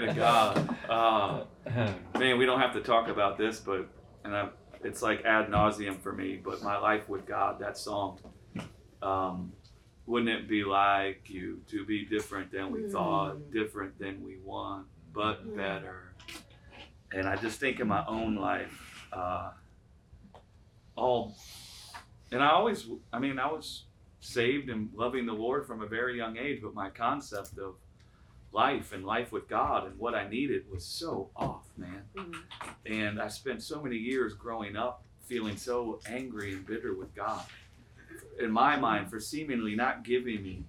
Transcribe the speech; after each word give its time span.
Glory 0.00 0.14
to 0.14 0.20
God. 0.20 0.76
Uh, 0.90 1.44
man, 2.18 2.36
we 2.36 2.44
don't 2.44 2.58
have 2.58 2.72
to 2.72 2.80
talk 2.80 3.06
about 3.06 3.38
this, 3.38 3.60
but 3.60 3.86
and 4.24 4.34
I, 4.34 4.48
it's 4.82 5.02
like 5.02 5.24
ad 5.24 5.48
nauseam 5.48 5.98
for 5.98 6.12
me. 6.12 6.34
But 6.34 6.64
my 6.64 6.76
life 6.78 7.08
with 7.08 7.26
God, 7.26 7.60
that 7.60 7.78
song. 7.78 8.18
Um, 9.00 9.52
wouldn't 10.06 10.30
it 10.30 10.48
be 10.48 10.64
like 10.64 11.30
you 11.30 11.60
to 11.68 11.84
be 11.84 12.04
different 12.06 12.50
than 12.50 12.72
we 12.72 12.88
thought, 12.88 13.52
different 13.52 14.00
than 14.00 14.24
we 14.24 14.38
want, 14.44 14.88
but 15.12 15.56
better? 15.56 16.12
And 17.12 17.28
I 17.28 17.36
just 17.36 17.60
think 17.60 17.78
in 17.78 17.86
my 17.86 18.04
own 18.08 18.34
life, 18.34 19.06
uh, 19.12 19.50
all, 20.96 21.36
and 22.32 22.42
I 22.42 22.50
always, 22.50 22.88
I 23.12 23.20
mean, 23.20 23.38
I 23.38 23.46
was 23.46 23.84
saved 24.18 24.70
and 24.70 24.88
loving 24.92 25.24
the 25.24 25.34
Lord 25.34 25.68
from 25.68 25.82
a 25.82 25.86
very 25.86 26.16
young 26.16 26.36
age, 26.36 26.58
but 26.64 26.74
my 26.74 26.90
concept 26.90 27.58
of 27.58 27.76
life 28.52 28.92
and 28.92 29.04
life 29.04 29.30
with 29.32 29.48
God 29.48 29.86
and 29.86 29.98
what 29.98 30.14
I 30.14 30.28
needed 30.28 30.64
was 30.70 30.84
so 30.84 31.30
off, 31.36 31.66
man. 31.76 32.02
Mhm. 32.16 32.36
And 32.86 33.20
I 33.20 33.28
spent 33.28 33.62
so 33.62 33.80
many 33.80 33.96
years 33.96 34.34
growing 34.34 34.76
up 34.76 35.04
feeling 35.26 35.56
so 35.56 36.00
angry 36.06 36.52
and 36.52 36.66
bitter 36.66 36.92
with 36.94 37.14
God. 37.14 37.44
In 38.40 38.50
my 38.50 38.76
mind, 38.76 39.08
for 39.10 39.20
seemingly 39.20 39.76
not 39.76 40.02
giving 40.02 40.42
me 40.42 40.64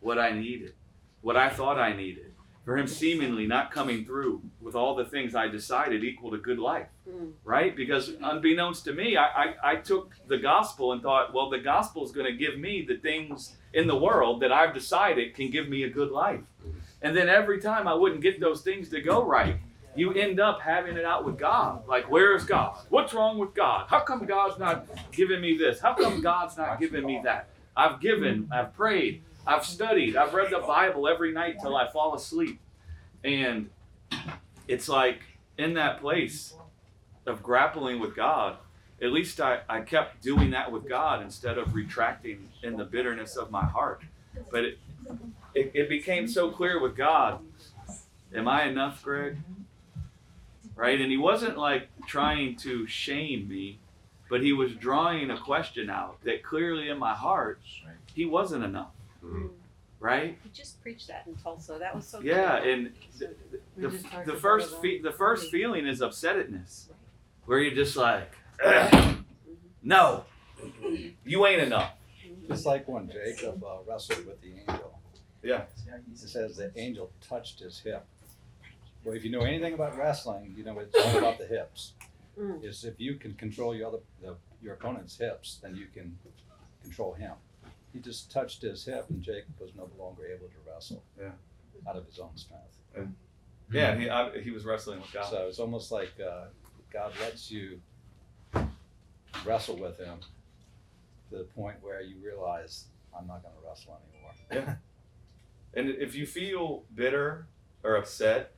what 0.00 0.18
I 0.18 0.30
needed, 0.30 0.74
what 1.22 1.36
I 1.36 1.48
thought 1.48 1.78
I 1.78 1.94
needed, 1.96 2.32
for 2.64 2.78
Him 2.78 2.86
seemingly 2.86 3.46
not 3.46 3.72
coming 3.72 4.04
through 4.04 4.42
with 4.60 4.74
all 4.76 4.94
the 4.94 5.04
things 5.04 5.34
I 5.34 5.48
decided 5.48 6.04
equaled 6.04 6.34
a 6.34 6.38
good 6.38 6.58
life, 6.60 6.88
Mm. 7.08 7.32
right? 7.42 7.74
Because 7.74 8.10
unbeknownst 8.22 8.84
to 8.84 8.92
me, 8.92 9.16
I, 9.16 9.26
I, 9.26 9.54
I 9.72 9.76
took 9.76 10.14
the 10.28 10.38
gospel 10.38 10.92
and 10.92 11.02
thought, 11.02 11.34
well, 11.34 11.50
the 11.50 11.58
gospel 11.58 12.04
is 12.04 12.12
going 12.12 12.26
to 12.26 12.32
give 12.36 12.56
me 12.58 12.82
the 12.82 12.96
things 12.98 13.56
in 13.72 13.86
the 13.88 13.96
world 13.96 14.40
that 14.42 14.52
I've 14.52 14.72
decided 14.72 15.34
can 15.34 15.50
give 15.50 15.68
me 15.68 15.82
a 15.82 15.90
good 15.90 16.10
life. 16.12 16.40
And 17.04 17.14
then 17.14 17.28
every 17.28 17.60
time 17.60 17.86
I 17.86 17.92
wouldn't 17.92 18.22
get 18.22 18.40
those 18.40 18.62
things 18.62 18.88
to 18.88 19.00
go 19.02 19.24
right, 19.24 19.58
you 19.94 20.14
end 20.14 20.40
up 20.40 20.62
having 20.62 20.96
it 20.96 21.04
out 21.04 21.24
with 21.24 21.38
God. 21.38 21.86
Like, 21.86 22.10
where's 22.10 22.44
God? 22.44 22.78
What's 22.88 23.12
wrong 23.12 23.38
with 23.38 23.54
God? 23.54 23.86
How 23.88 24.00
come 24.00 24.24
God's 24.24 24.58
not 24.58 24.86
giving 25.12 25.42
me 25.42 25.56
this? 25.56 25.80
How 25.80 25.94
come 25.94 26.22
God's 26.22 26.56
not 26.56 26.80
giving 26.80 27.04
me 27.04 27.20
that? 27.22 27.50
I've 27.76 28.00
given, 28.00 28.48
I've 28.50 28.74
prayed, 28.74 29.22
I've 29.46 29.66
studied, 29.66 30.16
I've 30.16 30.32
read 30.32 30.50
the 30.50 30.60
Bible 30.60 31.06
every 31.06 31.30
night 31.30 31.56
till 31.60 31.76
I 31.76 31.90
fall 31.90 32.14
asleep. 32.14 32.58
And 33.22 33.68
it's 34.66 34.88
like 34.88 35.20
in 35.58 35.74
that 35.74 36.00
place 36.00 36.54
of 37.26 37.42
grappling 37.42 38.00
with 38.00 38.16
God, 38.16 38.56
at 39.02 39.12
least 39.12 39.42
I, 39.42 39.60
I 39.68 39.82
kept 39.82 40.22
doing 40.22 40.52
that 40.52 40.72
with 40.72 40.88
God 40.88 41.20
instead 41.20 41.58
of 41.58 41.74
retracting 41.74 42.48
in 42.62 42.78
the 42.78 42.84
bitterness 42.84 43.36
of 43.36 43.50
my 43.50 43.64
heart. 43.64 44.02
But 44.50 44.64
it, 44.64 44.78
it, 45.54 45.70
it 45.74 45.88
became 45.88 46.26
so 46.28 46.50
clear 46.50 46.80
with 46.80 46.96
God. 46.96 47.40
Am 48.34 48.48
I 48.48 48.64
enough, 48.64 49.02
Greg? 49.02 49.36
Right? 50.74 51.00
And 51.00 51.10
he 51.10 51.16
wasn't 51.16 51.56
like 51.56 51.88
trying 52.06 52.56
to 52.56 52.86
shame 52.86 53.48
me, 53.48 53.78
but 54.28 54.42
he 54.42 54.52
was 54.52 54.74
drawing 54.74 55.30
a 55.30 55.38
question 55.38 55.88
out 55.88 56.22
that 56.24 56.42
clearly 56.42 56.88
in 56.88 56.98
my 56.98 57.14
heart, 57.14 57.60
he 58.14 58.24
wasn't 58.24 58.64
enough. 58.64 58.90
Right? 60.00 60.36
He 60.42 60.50
just 60.52 60.82
preached 60.82 61.06
that 61.08 61.24
in 61.26 61.34
Tulsa. 61.36 61.76
That 61.78 61.94
was 61.94 62.06
so 62.06 62.20
Yeah, 62.20 62.60
good. 62.60 62.68
and 62.68 62.92
the, 63.18 63.88
the, 63.88 64.32
the 64.32 64.36
first 64.36 64.80
fe- 64.82 65.00
the 65.00 65.12
first 65.12 65.50
feeling 65.50 65.86
is 65.86 66.00
upsetness, 66.00 66.88
Right. 66.90 66.96
where 67.46 67.58
you're 67.60 67.74
just 67.74 67.96
like, 67.96 68.30
"Ugh, 68.62 69.16
no, 69.82 70.24
you 71.24 71.46
ain't 71.46 71.62
enough. 71.62 71.92
Just 72.48 72.66
like 72.66 72.86
when 72.86 73.08
Jacob 73.10 73.64
uh, 73.64 73.76
wrestled 73.88 74.26
with 74.26 74.42
the 74.42 74.48
angel. 74.58 74.83
Yeah. 75.44 75.62
It 76.10 76.18
says 76.18 76.56
the 76.56 76.72
angel 76.76 77.10
touched 77.20 77.60
his 77.60 77.78
hip. 77.78 78.04
Well, 79.04 79.14
if 79.14 79.24
you 79.24 79.30
know 79.30 79.42
anything 79.42 79.74
about 79.74 79.96
wrestling, 79.98 80.54
you 80.56 80.64
know 80.64 80.78
it's 80.78 80.96
all 80.96 81.18
about 81.18 81.38
the 81.38 81.46
hips. 81.46 81.92
Mm. 82.38 82.64
Is 82.64 82.84
if 82.84 82.98
you 82.98 83.14
can 83.14 83.34
control 83.34 83.74
your 83.74 83.88
other 83.88 83.98
the, 84.20 84.34
your 84.62 84.74
opponent's 84.74 85.16
hips, 85.16 85.60
then 85.62 85.76
you 85.76 85.86
can 85.92 86.16
control 86.82 87.12
him. 87.12 87.32
He 87.92 88.00
just 88.00 88.30
touched 88.32 88.62
his 88.62 88.84
hip, 88.84 89.06
and 89.10 89.22
Jacob 89.22 89.54
was 89.60 89.70
no 89.76 89.88
longer 89.98 90.26
able 90.26 90.48
to 90.48 90.70
wrestle. 90.70 91.02
Yeah. 91.20 91.30
Out 91.88 91.96
of 91.96 92.06
his 92.06 92.18
own 92.18 92.30
strength. 92.34 92.78
Yeah, 93.70 93.96
he 93.96 94.08
I, 94.08 94.38
he 94.40 94.50
was 94.50 94.64
wrestling 94.64 95.00
with 95.00 95.12
God. 95.12 95.30
So 95.30 95.46
it's 95.48 95.58
almost 95.58 95.92
like 95.92 96.12
uh, 96.20 96.46
God 96.92 97.12
lets 97.20 97.50
you 97.50 97.80
wrestle 99.44 99.76
with 99.76 99.98
him 99.98 100.18
to 101.30 101.38
the 101.38 101.44
point 101.44 101.76
where 101.82 102.00
you 102.00 102.16
realize 102.24 102.86
I'm 103.16 103.26
not 103.26 103.42
going 103.42 103.54
to 103.54 103.68
wrestle 103.68 103.98
anymore. 104.52 104.78
And 105.76 105.88
if 105.88 106.14
you 106.14 106.26
feel 106.26 106.84
bitter 106.94 107.46
or 107.82 107.96
upset 107.96 108.52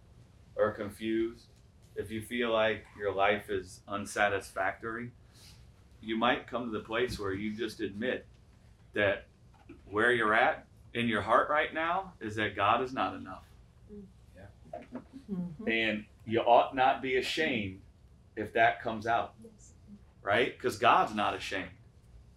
or 0.55 0.71
confused, 0.73 1.47
if 1.95 2.11
you 2.11 2.21
feel 2.21 2.53
like 2.53 2.85
your 2.99 3.13
life 3.15 3.49
is 3.49 3.81
unsatisfactory, 3.89 5.13
you 6.03 6.17
might 6.17 6.47
come 6.47 6.71
to 6.71 6.71
the 6.71 6.85
place 6.85 7.19
where 7.19 7.33
you 7.33 7.55
just 7.55 7.81
admit 7.81 8.27
that 8.93 9.27
where 9.87 10.13
you're 10.13 10.35
at 10.35 10.67
in 10.95 11.09
your 11.09 11.23
heart 11.23 11.49
right 11.49 11.73
now 11.73 12.13
is 12.21 12.37
that 12.37 12.55
God 12.55 12.83
is 12.83 12.93
not 12.93 13.15
enough. 13.15 13.45
Mhm. 15.31 15.69
And 15.69 16.05
you 16.27 16.41
ought 16.41 16.75
not 16.75 17.03
be 17.03 17.17
ashamed 17.17 17.83
if 18.37 18.53
that 18.53 18.83
comes 18.83 19.07
out, 19.07 19.35
right? 20.23 20.57
Because 20.57 20.79
God's 20.79 21.15
not 21.15 21.35
ashamed 21.35 21.71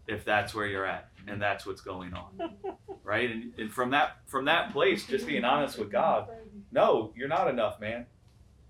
if 0.07 0.23
that's 0.23 0.56
where 0.56 0.66
you're 0.66 0.85
at 0.85 1.09
and 1.29 1.41
that's 1.41 1.66
what's 1.66 1.81
going 1.81 2.13
on, 2.13 2.53
right? 3.03 3.29
And, 3.29 3.53
and 3.57 3.72
from 3.72 3.91
that 3.91 4.17
from 4.28 4.45
that 4.45 4.72
place, 4.72 5.06
just 5.06 5.25
being 5.28 5.45
honest 5.45 5.78
with 5.78 5.91
God, 5.91 6.28
no, 6.72 7.13
you're 7.16 7.28
not 7.28 7.47
enough, 7.47 7.79
man. 7.79 8.06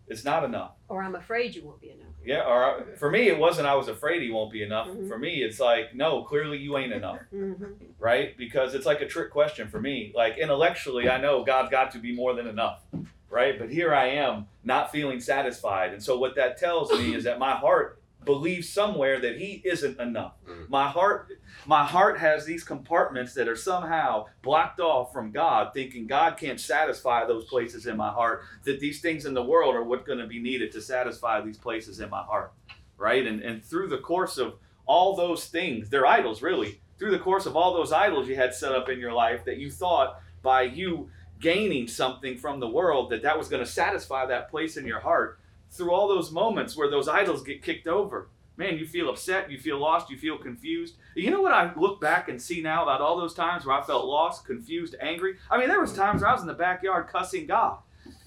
It's 0.07 0.25
not 0.25 0.43
enough. 0.43 0.71
Or 0.87 1.03
I'm 1.03 1.15
afraid 1.15 1.53
you 1.55 1.63
won't 1.63 1.79
be 1.81 1.91
enough. 1.91 2.07
Yeah, 2.25 2.41
or 2.45 2.85
for 2.97 3.09
me, 3.11 3.27
it 3.29 3.37
wasn't. 3.37 3.67
I 3.67 3.75
was 3.75 3.87
afraid 3.87 4.21
he 4.21 4.31
won't 4.31 4.51
be 4.51 4.63
enough. 4.63 4.87
Mhm. 4.87 5.07
For 5.07 5.17
me, 5.17 5.43
it's 5.43 5.59
like, 5.59 5.93
no, 5.95 6.23
clearly 6.23 6.57
you 6.57 6.77
ain't 6.77 6.91
enough, 6.93 7.19
Mm-hmm. 7.33 7.63
right? 7.99 8.35
Because 8.37 8.73
it's 8.73 8.85
like 8.85 9.01
a 9.01 9.07
trick 9.07 9.31
question 9.31 9.67
for 9.69 9.79
me. 9.79 10.11
Like 10.15 10.37
intellectually, 10.37 11.09
I 11.09 11.19
know 11.21 11.43
God's 11.43 11.69
got 11.69 11.91
to 11.91 11.99
be 11.99 12.13
more 12.13 12.33
than 12.33 12.47
enough, 12.47 12.81
right? 13.29 13.57
But 13.57 13.69
here 13.71 13.93
I 13.93 14.07
am, 14.07 14.47
not 14.63 14.91
feeling 14.91 15.19
satisfied, 15.19 15.93
and 15.93 16.01
so 16.03 16.17
what 16.17 16.35
that 16.35 16.57
tells 16.57 16.91
me 16.91 17.13
is 17.15 17.23
that 17.23 17.39
my 17.39 17.51
heart 17.55 17.98
believes 18.25 18.69
somewhere 18.69 19.19
that 19.19 19.37
He 19.37 19.61
isn't 19.65 19.99
enough. 19.99 20.33
Mm. 20.47 20.69
My 20.69 20.87
heart, 20.87 21.29
my 21.65 21.85
heart 21.85 22.19
has 22.19 22.45
these 22.45 22.63
compartments 22.63 23.33
that 23.33 23.47
are 23.47 23.55
somehow 23.55 24.25
blocked 24.41 24.79
off 24.79 25.13
from 25.13 25.31
God, 25.31 25.73
thinking 25.73 26.07
God 26.07 26.37
can't 26.37 26.59
satisfy 26.59 27.25
those 27.25 27.45
places 27.45 27.85
in 27.85 27.97
my 27.97 28.09
heart. 28.09 28.43
That 28.65 28.79
these 28.79 29.01
things 29.01 29.25
in 29.25 29.33
the 29.33 29.43
world 29.43 29.75
are 29.75 29.83
what's 29.83 30.05
going 30.05 30.19
to 30.19 30.27
be 30.27 30.39
needed 30.39 30.71
to 30.73 30.81
satisfy 30.81 31.41
these 31.41 31.57
places 31.57 31.99
in 31.99 32.09
my 32.09 32.23
heart, 32.23 32.53
right? 32.97 33.25
And 33.25 33.41
and 33.41 33.63
through 33.63 33.89
the 33.89 33.99
course 33.99 34.37
of 34.37 34.55
all 34.85 35.15
those 35.15 35.45
things, 35.47 35.89
they're 35.89 36.07
idols, 36.07 36.41
really. 36.41 36.81
Through 36.97 37.11
the 37.11 37.19
course 37.19 37.45
of 37.45 37.55
all 37.55 37.73
those 37.73 37.93
idols 37.93 38.27
you 38.27 38.35
had 38.35 38.53
set 38.53 38.73
up 38.73 38.89
in 38.89 38.99
your 38.99 39.13
life 39.13 39.45
that 39.45 39.57
you 39.57 39.71
thought 39.71 40.19
by 40.41 40.63
you 40.63 41.09
gaining 41.39 41.87
something 41.87 42.37
from 42.37 42.59
the 42.59 42.67
world 42.67 43.09
that 43.11 43.23
that 43.23 43.37
was 43.37 43.47
going 43.47 43.63
to 43.63 43.69
satisfy 43.69 44.25
that 44.25 44.49
place 44.49 44.77
in 44.77 44.85
your 44.85 44.99
heart. 44.99 45.39
Through 45.71 45.91
all 45.91 46.07
those 46.07 46.31
moments 46.31 46.75
where 46.75 46.89
those 46.89 47.07
idols 47.07 47.43
get 47.43 47.63
kicked 47.63 47.87
over, 47.87 48.29
man, 48.57 48.77
you 48.77 48.85
feel 48.85 49.09
upset, 49.09 49.49
you 49.49 49.57
feel 49.57 49.79
lost, 49.79 50.09
you 50.09 50.17
feel 50.17 50.37
confused. 50.37 50.95
You 51.15 51.31
know 51.31 51.41
what 51.41 51.53
I 51.53 51.71
look 51.75 52.01
back 52.01 52.27
and 52.27 52.41
see 52.41 52.61
now 52.61 52.83
about 52.83 53.01
all 53.01 53.17
those 53.17 53.33
times 53.33 53.65
where 53.65 53.77
I 53.77 53.81
felt 53.81 54.05
lost, 54.05 54.45
confused, 54.45 54.95
angry? 54.99 55.37
I 55.49 55.57
mean, 55.57 55.69
there 55.69 55.79
was 55.79 55.93
times 55.93 56.21
where 56.21 56.29
I 56.29 56.33
was 56.33 56.41
in 56.41 56.47
the 56.47 56.53
backyard 56.53 57.07
cussing 57.07 57.47
God. 57.47 57.77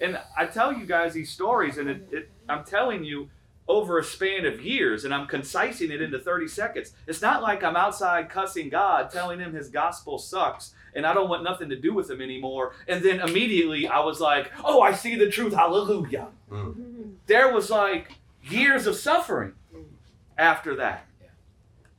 And 0.00 0.19
I 0.36 0.47
tell 0.47 0.72
you 0.72 0.86
guys 0.86 1.12
these 1.12 1.30
stories, 1.30 1.78
and 1.78 1.88
it, 1.88 2.08
it, 2.10 2.30
I'm 2.48 2.64
telling 2.64 3.04
you 3.04 3.28
over 3.69 3.99
a 3.99 4.05
span 4.05 4.45
of 4.45 4.61
years, 4.61 5.05
and 5.05 5.15
I'm 5.15 5.27
concising 5.27 5.91
it 5.91 6.03
into 6.03 6.19
30 6.19 6.49
seconds. 6.49 6.93
It's 7.06 7.23
not 7.23 7.43
like 7.43 7.62
I'm 7.62 7.77
outside 7.77 8.28
cussing 8.28 8.69
God, 8.69 9.11
telling 9.11 9.39
him 9.39 9.55
his 9.55 9.69
gospel 9.69 10.19
sucks, 10.19 10.75
and 10.95 11.06
I 11.06 11.15
don't 11.15 11.28
want 11.28 11.45
nothing 11.45 11.69
to 11.71 11.77
do 11.77 11.95
with 11.95 12.11
him 12.11 12.21
anymore. 12.21 12.75
And 12.89 13.03
then 13.03 13.21
immediately 13.21 13.87
I 13.87 14.01
was 14.01 14.21
like, 14.21 14.51
oh, 14.65 14.81
I 14.81 14.93
see 14.93 15.15
the 15.15 15.31
truth, 15.31 15.55
hallelujah. 15.55 16.28
Mm-hmm. 16.51 17.13
There 17.27 17.53
was 17.53 17.71
like 17.71 18.13
years 18.42 18.86
of 18.86 18.97
suffering 18.97 19.54
after 20.36 20.77
that. 20.77 21.07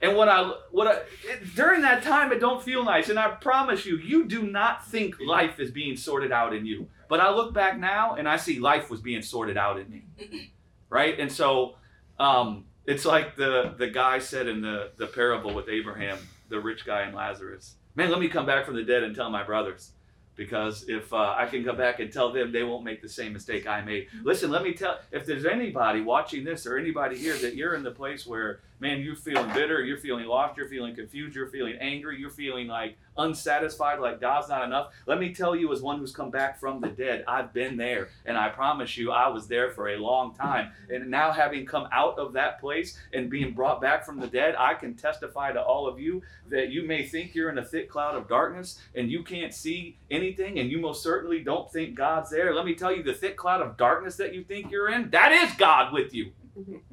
And 0.02 0.18
what 0.18 0.28
I 0.28 0.52
what 0.72 0.86
I, 0.86 0.92
it, 1.24 1.56
during 1.56 1.82
that 1.84 2.04
time 2.04 2.34
it 2.34 2.42
don't 2.42 2.62
feel 2.62 2.84
nice, 2.84 3.08
and 3.08 3.18
I 3.18 3.30
promise 3.30 3.86
you, 3.86 3.98
you 3.98 4.26
do 4.26 4.44
not 4.44 4.86
think 4.86 5.16
life 5.26 5.62
is 5.62 5.72
being 5.72 5.96
sorted 5.96 6.34
out 6.34 6.54
in 6.54 6.66
you. 6.66 6.90
But 7.08 7.22
I 7.22 7.30
look 7.30 7.54
back 7.54 7.80
now 7.80 8.16
and 8.16 8.28
I 8.28 8.36
see 8.36 8.60
life 8.60 8.90
was 8.90 9.00
being 9.00 9.22
sorted 9.22 9.56
out 9.56 9.80
in 9.80 9.90
me, 9.90 10.52
right? 10.94 11.20
And 11.20 11.32
so 11.32 11.76
um, 12.20 12.66
it's 12.86 13.04
like 13.04 13.36
the 13.36 13.74
the 13.78 13.88
guy 13.88 14.20
said 14.20 14.48
in 14.48 14.62
the 14.62 14.92
the 14.98 15.08
parable 15.08 15.54
with 15.54 15.68
Abraham, 15.68 16.20
the 16.50 16.60
rich 16.60 16.86
guy 16.86 17.02
and 17.02 17.16
Lazarus. 17.16 17.76
Man, 17.96 18.12
let 18.12 18.20
me 18.20 18.28
come 18.28 18.46
back 18.46 18.66
from 18.66 18.76
the 18.76 18.84
dead 18.84 19.04
and 19.04 19.16
tell 19.16 19.30
my 19.30 19.44
brothers, 19.44 19.92
because 20.36 20.86
if 20.88 21.12
uh, 21.12 21.36
I 21.38 21.48
can 21.48 21.64
come 21.64 21.78
back 21.78 22.00
and 22.00 22.12
tell 22.14 22.32
them, 22.32 22.52
they 22.52 22.64
won't 22.64 22.84
make 22.84 23.02
the 23.02 23.10
same 23.10 23.34
mistake 23.34 23.68
I 23.68 23.82
made. 23.82 24.08
Listen, 24.24 24.52
let 24.52 24.64
me 24.64 24.74
tell. 24.74 25.00
If 25.12 25.26
there's 25.26 25.46
anybody 25.46 26.02
watching 26.02 26.44
this 26.44 26.66
or 26.68 26.78
anybody 26.78 27.18
here 27.18 27.38
that 27.38 27.56
you're 27.56 27.76
in 27.76 27.84
the 27.84 27.92
place 27.92 28.26
where, 28.26 28.62
man, 28.80 29.02
you're 29.02 29.16
feeling 29.16 29.52
bitter, 29.54 29.84
you're 29.84 29.98
feeling 29.98 30.26
lost, 30.26 30.58
you're 30.58 30.68
feeling 30.68 30.96
confused, 30.96 31.36
you're 31.36 31.48
feeling 31.48 31.76
angry, 31.80 32.20
you're 32.20 32.30
feeling 32.30 32.68
like 32.68 32.98
unsatisfied, 33.18 34.00
like 34.00 34.20
God's 34.20 34.50
not 34.50 34.64
enough, 34.64 34.94
let 35.06 35.20
me 35.20 35.34
tell 35.34 35.56
you, 35.56 35.72
as 35.72 35.82
one 35.82 36.00
who's 36.00 36.14
come 36.14 36.32
back 36.32 36.60
from 36.60 36.82
the 36.82 36.90
dead, 36.90 37.24
I've 37.28 37.54
been 37.54 37.78
there. 37.78 38.10
And 38.26 38.38
I 38.38 38.50
promise 38.50 38.98
you, 38.98 39.12
I 39.12 39.28
was 39.28 39.48
there 39.48 39.72
for 39.72 39.90
a 39.90 39.98
long 39.98 40.34
time. 40.34 40.72
And 40.90 41.10
now, 41.10 41.32
having 41.32 41.66
come 41.66 41.88
out 41.92 42.18
of 42.18 42.34
that 42.34 42.60
place 42.60 42.98
and 43.14 43.30
being 43.30 43.54
brought 43.54 43.82
back 43.82 44.06
from 44.06 44.20
the 44.20 44.28
dead, 44.28 44.56
I 44.58 44.74
can 44.74 44.96
testify 44.96 45.52
to 45.52 45.62
all 45.62 45.88
of 45.88 46.00
you 46.00 46.22
that 46.50 46.70
you 46.70 46.84
may 46.84 47.06
think 47.06 47.36
you're 47.36 47.50
in 47.50 47.58
a 47.58 47.66
thick 47.66 47.90
cloud 47.90 48.16
of 48.16 48.28
darkness 48.28 48.80
and 48.96 49.12
you 49.12 49.24
can't 49.24 49.54
see 49.54 49.98
anything, 50.12 50.60
and 50.60 50.70
you 50.70 50.80
most 50.80 51.04
certainly 51.04 51.44
don't 51.44 51.72
think 51.72 51.96
God's 51.96 52.30
there. 52.32 52.54
Let 52.54 52.66
me 52.66 52.76
tell 52.76 52.96
you, 52.96 53.04
the 53.04 53.14
thick 53.14 53.38
cloud 53.38 53.62
of 53.62 53.78
darkness 53.78 54.16
that 54.18 54.34
you 54.34 54.44
think 54.44 54.72
you're 54.72 54.90
in, 54.90 55.10
that 55.12 55.32
is 55.32 55.56
God 55.56 55.94
with 55.94 56.14
you. 56.14 56.32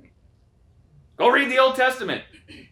Go 1.20 1.28
read 1.28 1.50
the 1.50 1.58
Old 1.58 1.76
Testament. 1.76 2.24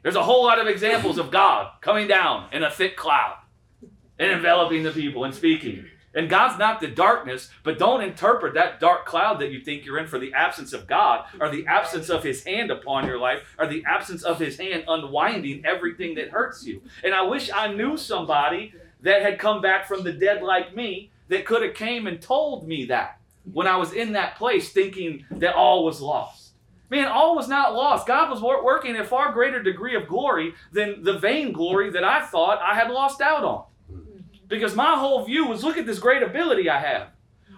There's 0.02 0.16
a 0.16 0.22
whole 0.22 0.42
lot 0.42 0.58
of 0.58 0.66
examples 0.66 1.18
of 1.18 1.30
God 1.30 1.70
coming 1.82 2.08
down 2.08 2.48
in 2.50 2.62
a 2.62 2.70
thick 2.70 2.96
cloud 2.96 3.36
and 4.18 4.32
enveloping 4.32 4.84
the 4.84 4.90
people 4.90 5.24
and 5.24 5.34
speaking. 5.34 5.84
And 6.14 6.30
God's 6.30 6.58
not 6.58 6.80
the 6.80 6.86
darkness, 6.86 7.50
but 7.62 7.78
don't 7.78 8.00
interpret 8.00 8.54
that 8.54 8.80
dark 8.80 9.04
cloud 9.04 9.38
that 9.40 9.50
you 9.50 9.60
think 9.60 9.84
you're 9.84 9.98
in 9.98 10.06
for 10.06 10.18
the 10.18 10.32
absence 10.32 10.72
of 10.72 10.86
God 10.86 11.26
or 11.38 11.50
the 11.50 11.66
absence 11.66 12.08
of 12.08 12.24
His 12.24 12.42
hand 12.42 12.70
upon 12.70 13.06
your 13.06 13.18
life 13.18 13.42
or 13.58 13.66
the 13.66 13.84
absence 13.86 14.22
of 14.22 14.40
His 14.40 14.56
hand 14.56 14.84
unwinding 14.88 15.66
everything 15.66 16.14
that 16.14 16.30
hurts 16.30 16.64
you. 16.64 16.80
And 17.04 17.12
I 17.12 17.24
wish 17.24 17.50
I 17.52 17.70
knew 17.74 17.98
somebody 17.98 18.72
that 19.02 19.20
had 19.20 19.38
come 19.38 19.60
back 19.60 19.86
from 19.86 20.04
the 20.04 20.12
dead 20.14 20.42
like 20.42 20.74
me 20.74 21.10
that 21.28 21.44
could 21.44 21.62
have 21.62 21.74
came 21.74 22.06
and 22.06 22.18
told 22.18 22.66
me 22.66 22.86
that 22.86 23.20
when 23.52 23.66
I 23.66 23.76
was 23.76 23.92
in 23.92 24.12
that 24.12 24.36
place 24.36 24.70
thinking 24.70 25.26
that 25.32 25.54
all 25.54 25.84
was 25.84 26.00
lost. 26.00 26.47
Man, 26.90 27.08
all 27.08 27.37
was 27.37 27.49
not 27.49 27.75
lost. 27.75 28.06
God 28.06 28.31
was 28.31 28.40
wor- 28.40 28.64
working 28.64 28.96
a 28.96 29.05
far 29.05 29.32
greater 29.32 29.62
degree 29.62 29.94
of 29.94 30.08
glory 30.08 30.55
than 30.73 31.02
the 31.02 31.19
vain 31.19 31.52
glory 31.52 31.90
that 31.90 32.05
I 32.05 32.25
thought 32.25 32.61
I 32.62 32.75
had 32.75 32.90
lost 32.90 33.20
out 33.20 33.44
on. 33.44 33.64
Because 34.49 34.75
my 34.75 34.96
whole 34.96 35.25
view 35.25 35.46
was 35.46 35.62
look 35.62 35.76
at 35.76 35.85
this 35.85 35.99
great 35.99 36.23
ability 36.23 36.70
I 36.70 36.81
have. 36.81 37.08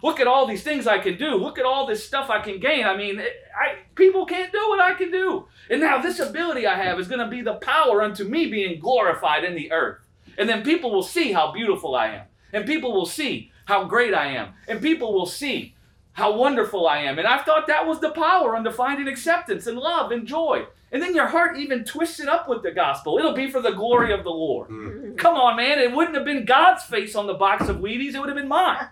Look 0.03 0.19
at 0.19 0.27
all 0.27 0.47
these 0.47 0.63
things 0.63 0.87
I 0.87 0.99
can 0.99 1.17
do. 1.17 1.37
Look 1.37 1.59
at 1.59 1.65
all 1.65 1.87
this 1.87 2.05
stuff 2.05 2.31
I 2.31 2.41
can 2.41 2.59
gain. 2.59 2.87
I 2.87 2.97
mean, 2.97 3.21
I, 3.21 3.77
people 3.95 4.25
can't 4.25 4.51
do 4.51 4.69
what 4.69 4.81
I 4.81 4.95
can 4.95 5.11
do. 5.11 5.47
And 5.69 5.81
now 5.81 6.01
this 6.01 6.19
ability 6.19 6.67
I 6.67 6.75
have 6.75 6.99
is 6.99 7.07
going 7.07 7.21
to 7.21 7.29
be 7.29 7.43
the 7.43 7.55
power 7.55 8.03
unto 8.03 8.25
me 8.25 8.47
being 8.47 8.81
glorified 8.81 9.45
in 9.45 9.55
the 9.55 9.71
earth. 9.71 10.01
And 10.39 10.49
then 10.49 10.63
people 10.63 10.91
will 10.91 11.03
see 11.03 11.33
how 11.33 11.53
beautiful 11.53 11.95
I 11.95 12.09
am. 12.09 12.27
And 12.53 12.67
people 12.67 12.93
will 12.93 13.07
see 13.07 13.53
how 13.67 13.85
great 13.85 14.15
I 14.15 14.29
am. 14.29 14.55
And 14.67 14.81
people 14.81 15.13
will 15.13 15.27
see 15.27 15.77
how 16.13 16.37
wonderful 16.37 16.87
I 16.87 16.99
am. 16.99 17.19
And 17.19 17.27
I 17.27 17.39
thought 17.43 17.67
that 17.67 17.87
was 17.87 18.01
the 18.01 18.11
power 18.11 18.57
unto 18.57 18.71
finding 18.71 19.09
acceptance 19.09 19.67
and 19.67 19.79
love 19.79 20.11
and 20.13 20.27
joy. 20.27 20.67
And 20.93 21.01
then 21.01 21.15
your 21.15 21.29
heart 21.29 21.57
even 21.57 21.85
twists 21.85 22.19
it 22.19 22.29
up 22.29 22.49
with 22.49 22.63
the 22.63 22.73
gospel. 22.73 23.17
It'll 23.19 23.33
be 23.33 23.49
for 23.49 23.63
the 23.63 23.71
glory 23.71 24.13
of 24.13 24.25
the 24.25 24.31
Lord. 24.31 24.71
Mm. 24.71 25.17
Come 25.17 25.37
on, 25.37 25.57
man. 25.57 25.79
It 25.79 25.93
wouldn't 25.93 26.17
have 26.17 26.25
been 26.25 26.45
God's 26.45 26.83
face 26.83 27.15
on 27.15 27.29
the 27.29 27.35
box 27.35 27.69
of 27.69 27.77
Wheaties, 27.77 28.15
it 28.15 28.19
would 28.19 28.29
have 28.29 28.37
been 28.37 28.49
mine. 28.49 28.89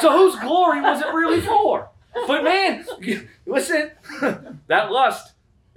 So 0.00 0.10
whose 0.12 0.36
glory 0.40 0.80
was 0.80 1.02
it 1.02 1.12
really 1.12 1.42
for? 1.42 1.90
But 2.26 2.44
man, 2.44 2.84
listen, 3.46 3.90
that 4.66 4.90
lust, 4.90 5.29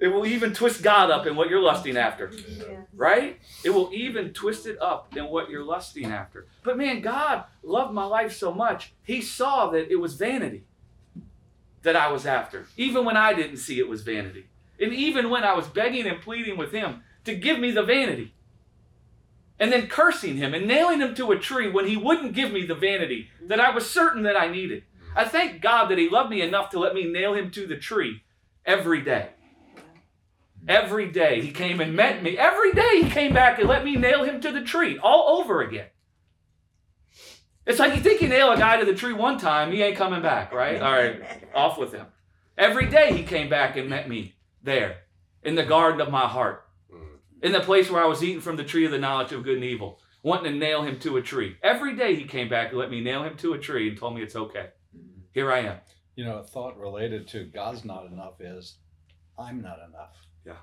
it 0.03 0.11
will 0.11 0.25
even 0.25 0.53
twist 0.53 0.83
God 0.83 1.09
up 1.11 1.25
in 1.27 1.37
what 1.37 1.49
you're 1.49 1.61
lusting 1.61 1.95
after. 1.95 2.29
Right? 2.93 3.39
It 3.63 3.69
will 3.69 3.89
even 3.93 4.33
twist 4.33 4.67
it 4.67 4.77
up 4.81 5.15
in 5.15 5.27
what 5.27 5.49
you're 5.49 5.63
lusting 5.63 6.11
after. 6.11 6.45
But 6.61 6.77
man, 6.77 6.99
God 6.99 7.45
loved 7.63 7.93
my 7.93 8.03
life 8.03 8.35
so 8.35 8.53
much, 8.53 8.91
He 9.01 9.21
saw 9.21 9.69
that 9.69 9.89
it 9.89 9.95
was 9.95 10.15
vanity 10.15 10.65
that 11.83 11.95
I 11.95 12.11
was 12.11 12.25
after. 12.25 12.67
Even 12.75 13.05
when 13.05 13.15
I 13.15 13.33
didn't 13.33 13.57
see 13.57 13.79
it 13.79 13.87
was 13.87 14.01
vanity. 14.01 14.47
And 14.77 14.91
even 14.91 15.29
when 15.29 15.45
I 15.45 15.53
was 15.53 15.67
begging 15.67 16.05
and 16.05 16.19
pleading 16.19 16.57
with 16.57 16.73
Him 16.73 17.01
to 17.23 17.33
give 17.33 17.57
me 17.57 17.71
the 17.71 17.83
vanity. 17.83 18.33
And 19.57 19.71
then 19.71 19.87
cursing 19.87 20.35
Him 20.35 20.53
and 20.53 20.67
nailing 20.67 20.99
Him 20.99 21.15
to 21.15 21.31
a 21.31 21.39
tree 21.39 21.71
when 21.71 21.87
He 21.87 21.95
wouldn't 21.95 22.33
give 22.33 22.51
me 22.51 22.65
the 22.65 22.75
vanity 22.75 23.29
that 23.47 23.61
I 23.61 23.73
was 23.73 23.89
certain 23.89 24.23
that 24.23 24.35
I 24.35 24.49
needed. 24.49 24.83
I 25.15 25.23
thank 25.23 25.61
God 25.61 25.87
that 25.87 25.97
He 25.97 26.09
loved 26.09 26.29
me 26.29 26.41
enough 26.41 26.71
to 26.71 26.79
let 26.79 26.93
me 26.93 27.09
nail 27.09 27.33
Him 27.33 27.51
to 27.51 27.65
the 27.65 27.77
tree 27.77 28.23
every 28.65 29.01
day. 29.01 29.29
Every 30.67 31.11
day 31.11 31.41
he 31.41 31.51
came 31.51 31.81
and 31.81 31.95
met 31.95 32.23
me. 32.23 32.37
Every 32.37 32.71
day 32.71 33.01
he 33.03 33.09
came 33.09 33.33
back 33.33 33.59
and 33.59 33.67
let 33.67 33.83
me 33.83 33.95
nail 33.95 34.23
him 34.23 34.39
to 34.41 34.51
the 34.51 34.61
tree 34.61 34.97
all 34.97 35.39
over 35.39 35.61
again. 35.61 35.87
It's 37.65 37.79
like 37.79 37.95
you 37.95 38.01
think 38.01 38.21
you 38.21 38.27
nail 38.27 38.51
a 38.51 38.57
guy 38.57 38.77
to 38.77 38.85
the 38.85 38.93
tree 38.93 39.13
one 39.13 39.37
time, 39.37 39.71
he 39.71 39.81
ain't 39.81 39.95
coming 39.95 40.21
back, 40.21 40.53
right? 40.53 40.81
All 40.81 40.91
right, 40.91 41.21
off 41.55 41.77
with 41.77 41.93
him. 41.93 42.07
Every 42.57 42.87
day 42.87 43.13
he 43.15 43.23
came 43.23 43.49
back 43.49 43.77
and 43.77 43.89
met 43.89 44.09
me 44.09 44.35
there 44.61 44.97
in 45.43 45.55
the 45.55 45.63
garden 45.63 46.01
of 46.01 46.11
my 46.11 46.27
heart, 46.27 46.65
in 47.41 47.51
the 47.51 47.61
place 47.61 47.89
where 47.89 48.03
I 48.03 48.07
was 48.07 48.23
eating 48.23 48.41
from 48.41 48.57
the 48.57 48.63
tree 48.63 48.85
of 48.85 48.91
the 48.91 48.99
knowledge 48.99 49.31
of 49.31 49.43
good 49.43 49.55
and 49.55 49.63
evil, 49.63 49.99
wanting 50.23 50.51
to 50.51 50.57
nail 50.57 50.83
him 50.83 50.99
to 50.99 51.17
a 51.17 51.21
tree. 51.21 51.55
Every 51.63 51.95
day 51.95 52.15
he 52.15 52.25
came 52.25 52.49
back 52.49 52.69
and 52.69 52.79
let 52.79 52.91
me 52.91 53.01
nail 53.01 53.23
him 53.23 53.37
to 53.37 53.53
a 53.53 53.57
tree 53.59 53.89
and 53.89 53.97
told 53.97 54.15
me 54.15 54.21
it's 54.21 54.35
okay. 54.35 54.67
Here 55.33 55.51
I 55.51 55.59
am. 55.59 55.77
You 56.15 56.25
know, 56.25 56.39
a 56.39 56.43
thought 56.43 56.77
related 56.77 57.27
to 57.29 57.45
God's 57.45 57.83
not 57.85 58.05
enough 58.05 58.39
is 58.39 58.77
I'm 59.37 59.61
not 59.61 59.79
enough. 59.89 60.22
Yeah. 60.45 60.57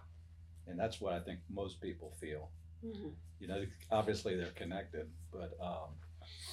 And 0.67 0.79
that's 0.79 1.01
what 1.01 1.13
I 1.13 1.21
think 1.21 1.41
most 1.49 1.81
people 1.81 2.13
feel. 2.21 2.51
Mhm. 2.85 3.13
You 3.41 3.49
know, 3.49 3.65
obviously 3.91 4.37
they're 4.37 4.51
connected, 4.53 5.11
but 5.33 5.59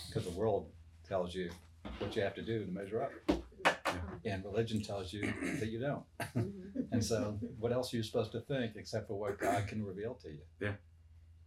because 0.08 0.24
the 0.26 0.32
world 0.32 0.72
tells 1.08 1.34
you 1.36 1.52
what 2.00 2.16
you 2.16 2.22
have 2.22 2.36
to 2.36 2.42
do 2.42 2.66
to 2.66 2.72
measure 2.72 3.04
up, 3.04 3.12
and 4.26 4.44
religion 4.44 4.82
tells 4.82 5.14
you 5.14 5.22
that 5.60 5.70
you 5.70 5.80
don't. 5.80 6.06
Mhm. 6.20 6.88
And 6.92 7.04
so, 7.04 7.34
what 7.60 7.72
else 7.72 7.94
are 7.94 7.98
you 7.98 8.04
supposed 8.04 8.32
to 8.34 8.42
think 8.42 8.76
except 8.76 9.08
for 9.08 9.20
what 9.20 9.38
God 9.40 9.68
can 9.68 9.86
reveal 9.86 10.16
to 10.16 10.30
you? 10.32 10.42
Yeah, 10.60 10.76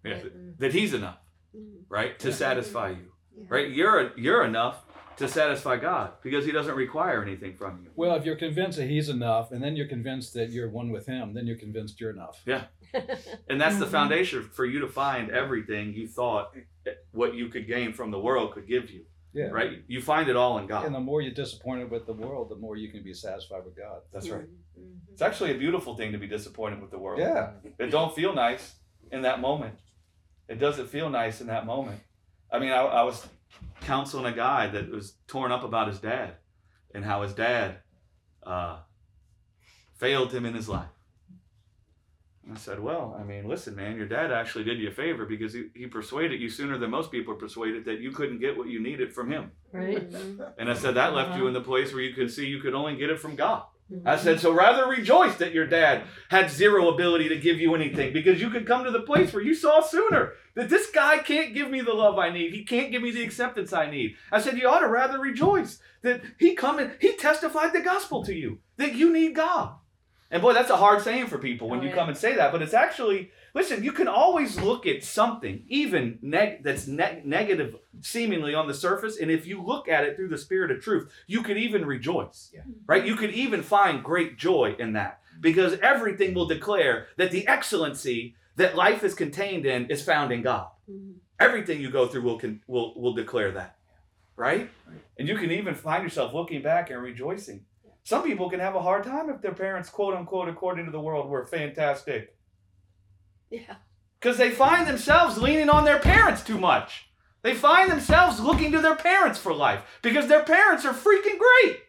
Mhm. 0.05 0.59
that 0.59 0.73
he's 0.73 0.95
enough, 0.95 1.21
Mhm. 1.55 1.85
right? 1.89 2.19
To 2.21 2.29
Yeah. 2.29 2.35
satisfy 2.35 2.91
you. 2.91 3.13
Yeah. 3.37 3.45
Right? 3.49 3.71
You're 3.71 4.17
you're 4.19 4.45
enough 4.45 4.85
to 5.17 5.29
satisfy 5.29 5.77
God 5.77 6.13
because 6.23 6.45
he 6.47 6.53
doesn't 6.53 6.75
require 6.75 7.23
anything 7.23 7.55
from 7.55 7.81
you. 7.83 7.91
Well, 7.95 8.15
if 8.17 8.25
you're 8.25 8.37
convinced 8.37 8.79
that 8.79 8.87
He's 8.89 9.09
enough, 9.11 9.53
and 9.53 9.63
then 9.63 9.77
you're 9.77 9.89
convinced 9.89 10.33
that 10.35 10.51
you're 10.51 10.71
one 10.71 10.91
with 10.91 11.07
Him, 11.07 11.35
then 11.35 11.47
you're 11.47 11.59
convinced 11.59 12.01
you're 12.01 12.11
enough. 12.11 12.41
Yeah, 12.47 12.65
and 13.49 13.61
that's 13.61 13.79
the 13.79 13.85
Mhm. 13.87 13.91
foundation 13.91 14.43
for 14.45 14.65
you 14.65 14.81
to 14.81 14.89
find 14.89 15.31
everything 15.31 15.93
you 15.95 16.09
thought 16.09 16.55
what 17.13 17.35
you 17.35 17.49
could 17.49 17.67
gain 17.67 17.93
from 17.93 18.11
the 18.11 18.19
world 18.19 18.53
could 18.55 18.67
give 18.67 18.91
you. 18.91 19.05
Yeah. 19.33 19.45
Right? 19.47 19.85
You 19.87 20.01
find 20.03 20.29
it 20.29 20.35
all 20.37 20.59
in 20.59 20.67
God. 20.67 20.87
And 20.87 20.95
the 20.95 20.99
more 21.01 21.21
you're 21.23 21.33
disappointed 21.35 21.89
with 21.91 22.05
the 22.07 22.13
world, 22.15 22.49
the 22.49 22.57
more 22.57 22.77
you 22.77 22.91
can 22.91 23.05
be 23.05 23.15
satisfied 23.15 23.65
with 23.65 23.77
God. 23.77 24.01
That's 24.13 24.29
right. 24.29 24.43
Mhm. 24.77 24.97
It's 25.13 25.23
actually 25.23 25.53
a 25.55 25.59
beautiful 25.59 25.95
thing 25.97 26.11
to 26.13 26.19
be 26.19 26.27
disappointed 26.27 26.81
with 26.83 26.91
the 26.91 26.99
world. 26.99 27.21
Yeah. 27.21 27.53
It 27.79 27.91
don't 27.93 28.13
feel 28.13 28.33
nice 28.33 28.75
in 29.13 29.23
that 29.23 29.41
moment. 29.41 29.75
It 30.49 30.59
doesn't 30.59 30.89
feel 30.89 31.11
nice 31.11 31.41
in 31.41 31.47
that 31.47 31.65
moment. 31.65 32.01
I 32.53 32.59
mean, 32.59 32.73
I, 32.73 32.81
I 32.83 33.03
was 33.03 33.27
counseling 33.81 34.27
a 34.27 34.37
guy 34.37 34.67
that 34.69 34.91
was 34.91 35.15
torn 35.27 35.53
up 35.53 35.65
about 35.65 35.89
his 35.89 35.99
dad 35.99 36.35
and 36.95 37.05
how 37.05 37.23
his 37.23 37.33
dad 37.33 37.77
uh, 38.43 38.79
failed 39.97 40.33
him 40.33 40.45
in 40.45 40.55
his 40.55 40.69
life. 40.69 40.89
And 42.45 42.55
I 42.55 42.61
said, 42.61 42.81
Well, 42.81 43.17
I 43.19 43.23
mean, 43.23 43.49
listen, 43.49 43.77
man, 43.77 43.97
your 43.97 44.07
dad 44.07 44.33
actually 44.33 44.65
did 44.65 44.79
you 44.79 44.89
a 44.89 44.93
favor 44.93 45.25
because 45.25 45.53
he, 45.53 45.69
he 45.75 45.87
persuaded 45.87 46.41
you 46.41 46.49
sooner 46.49 46.79
than 46.79 46.91
most 46.91 47.13
people 47.13 47.35
are 47.35 47.37
persuaded 47.37 47.85
that 47.85 48.01
you 48.01 48.11
couldn't 48.11 48.41
get 48.41 48.57
what 48.57 48.69
you 48.69 48.83
needed 48.83 49.13
from 49.13 49.31
him. 49.31 49.53
Right. 49.73 50.03
And 50.59 50.71
I 50.71 50.75
said, 50.75 50.95
That 50.95 51.15
left 51.15 51.37
you 51.39 51.47
in 51.47 51.53
the 51.53 51.61
place 51.61 51.93
where 51.93 52.03
you 52.03 52.15
could 52.15 52.31
see 52.31 52.47
you 52.47 52.61
could 52.61 52.75
only 52.75 52.97
get 52.97 53.11
it 53.11 53.21
from 53.21 53.37
God. 53.37 53.65
I 54.05 54.17
said, 54.17 54.39
so 54.41 54.53
rather 54.53 54.87
rejoice 54.89 55.37
that 55.37 55.53
your 55.53 55.67
dad 55.67 56.05
had 56.29 56.51
zero 56.51 56.89
ability 56.89 57.29
to 57.29 57.37
give 57.39 57.59
you 57.59 57.75
anything 57.75 58.13
because 58.13 58.41
you 58.41 58.49
could 58.51 58.67
come 58.67 58.85
to 58.85 58.91
the 58.91 59.01
place 59.03 59.33
where 59.33 59.43
you 59.43 59.55
saw 59.55 59.81
sooner 59.81 60.35
that 60.55 60.69
this 60.69 60.91
guy 60.91 61.19
can't 61.19 61.55
give 61.55 61.71
me 61.71 61.81
the 61.81 61.93
love 61.95 62.19
I 62.19 62.31
need. 62.31 62.53
He 62.53 62.65
can't 62.65 62.93
give 62.93 63.03
me 63.03 63.11
the 63.11 63.25
acceptance 63.25 63.73
I 63.73 63.91
need. 63.91 64.15
I 64.31 64.41
said, 64.41 64.57
you 64.59 64.69
ought 64.69 64.81
to 64.81 64.89
rather 64.89 65.19
rejoice 65.19 65.81
that 66.03 66.23
he 66.39 66.55
come 66.55 66.79
and 66.79 66.93
he 67.01 67.17
testified 67.17 67.73
the 67.73 67.81
gospel 67.81 68.25
to 68.25 68.35
you 68.35 68.59
that 68.77 68.95
you 68.95 69.13
need 69.13 69.35
God. 69.35 69.75
And 70.31 70.41
boy, 70.41 70.53
that's 70.55 70.71
a 70.71 70.77
hard 70.77 71.03
saying 71.03 71.27
for 71.27 71.39
people 71.39 71.69
when 71.69 71.81
Oh, 71.81 71.83
you 71.83 71.89
yeah. 71.89 71.95
come 71.97 72.09
and 72.09 72.17
say 72.17 72.37
that, 72.37 72.53
but 72.53 72.63
it's 72.63 72.75
actually 72.75 73.33
listen. 73.55 73.83
You 73.85 73.93
can 73.93 74.09
always 74.09 74.59
look 74.61 74.87
at 74.87 75.03
something, 75.05 75.65
even 75.69 76.19
neg- 76.23 76.63
that's 76.63 76.87
ne- 76.87 77.23
negative, 77.25 77.77
seemingly 78.01 78.55
on 78.55 78.67
the 78.69 78.75
surface, 78.75 79.19
and 79.19 79.31
if 79.31 79.47
you 79.47 79.63
look 79.63 79.89
at 79.89 80.05
it 80.05 80.17
through 80.17 80.29
the 80.29 80.39
spirit 80.39 80.71
of 80.71 80.83
truth, 80.83 81.11
you 81.27 81.43
could 81.43 81.57
even 81.59 81.85
rejoice. 81.87 82.51
Yeah. 82.55 82.63
Right? 82.87 83.05
You 83.05 83.17
could 83.17 83.31
even 83.33 83.63
find 83.63 84.03
great 84.05 84.37
joy 84.39 84.77
in 84.79 84.93
that 84.95 85.21
because 85.41 85.79
everything 85.81 86.35
will 86.35 86.47
declare 86.47 87.07
that 87.17 87.31
the 87.31 87.47
excellency 87.47 88.35
that 88.57 88.77
life 88.77 89.03
is 89.05 89.15
contained 89.15 89.65
in 89.67 89.87
is 89.87 90.03
found 90.03 90.33
in 90.33 90.43
God. 90.43 90.69
Mhm. 90.91 91.15
Everything 91.39 91.81
you 91.81 91.91
go 91.91 92.07
through 92.07 92.23
will 92.23 92.39
con- 92.39 92.61
will 92.67 92.93
will 93.01 93.15
declare 93.15 93.51
that, 93.53 93.77
right? 94.37 94.69
And 95.19 95.27
you 95.29 95.37
can 95.37 95.51
even 95.51 95.75
find 95.75 96.03
yourself 96.03 96.35
looking 96.35 96.61
back 96.63 96.91
and 96.91 97.01
rejoicing. 97.03 97.65
Some 98.03 98.23
people 98.23 98.51
can 98.51 98.61
have 98.61 98.75
a 98.75 98.83
hard 98.83 99.05
time 99.05 99.31
if 99.31 99.41
their 99.41 99.55
parents, 99.55 99.89
quote 99.89 100.15
unquote, 100.15 100.49
according 100.49 100.85
to 100.87 100.91
the 100.91 101.01
world, 101.01 101.29
were 101.31 101.45
fantastic 101.47 102.35
Yeah. 103.51 103.77
because 104.21 104.37
they 104.39 104.51
find 104.51 104.87
themselves 104.87 105.39
leaning 105.39 105.69
on 105.69 105.85
their 105.85 105.99
parents 105.99 106.43
too 106.43 106.59
much. 106.59 107.07
They 107.43 107.55
find 107.55 107.91
themselves 107.91 108.39
looking 108.39 108.71
to 108.73 108.81
their 108.81 108.97
parents 108.97 109.39
for 109.39 109.53
life 109.55 109.83
because 110.03 110.27
their 110.29 110.45
parents 110.45 110.85
are 110.85 110.93
freaking 110.93 111.39
great. 111.39 111.81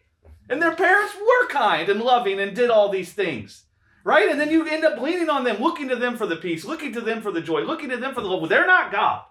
And 0.48 0.60
their 0.60 0.74
parents 0.74 1.14
were 1.14 1.48
kind 1.48 1.88
and 1.88 2.00
loving 2.00 2.40
and 2.40 2.54
did 2.56 2.70
all 2.70 2.88
these 2.88 3.12
things. 3.12 3.64
right? 4.04 4.28
And 4.28 4.40
then 4.40 4.50
you 4.50 4.66
end 4.66 4.84
up 4.84 5.00
leaning 5.00 5.28
on 5.30 5.44
them, 5.44 5.62
looking 5.62 5.88
to 5.88 5.96
them 5.96 6.16
for 6.16 6.26
the 6.26 6.36
peace, 6.36 6.64
looking 6.64 6.92
to 6.94 7.00
them 7.00 7.22
for 7.22 7.30
the 7.30 7.40
joy, 7.40 7.60
looking 7.60 7.88
to 7.90 7.96
them 7.96 8.14
for 8.14 8.20
the 8.20 8.26
love. 8.28 8.40
Well, 8.40 8.48
they're 8.48 8.66
not 8.66 8.90
God. 8.90 9.22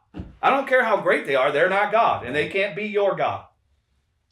I 0.41 0.49
don't 0.49 0.67
care 0.67 0.83
how 0.83 1.01
great 1.01 1.25
they 1.25 1.35
are, 1.35 1.51
they're 1.51 1.69
not 1.69 1.91
God, 1.91 2.25
and 2.25 2.35
they 2.35 2.49
can't 2.49 2.75
be 2.75 2.85
your 2.85 3.15
God. 3.15 3.45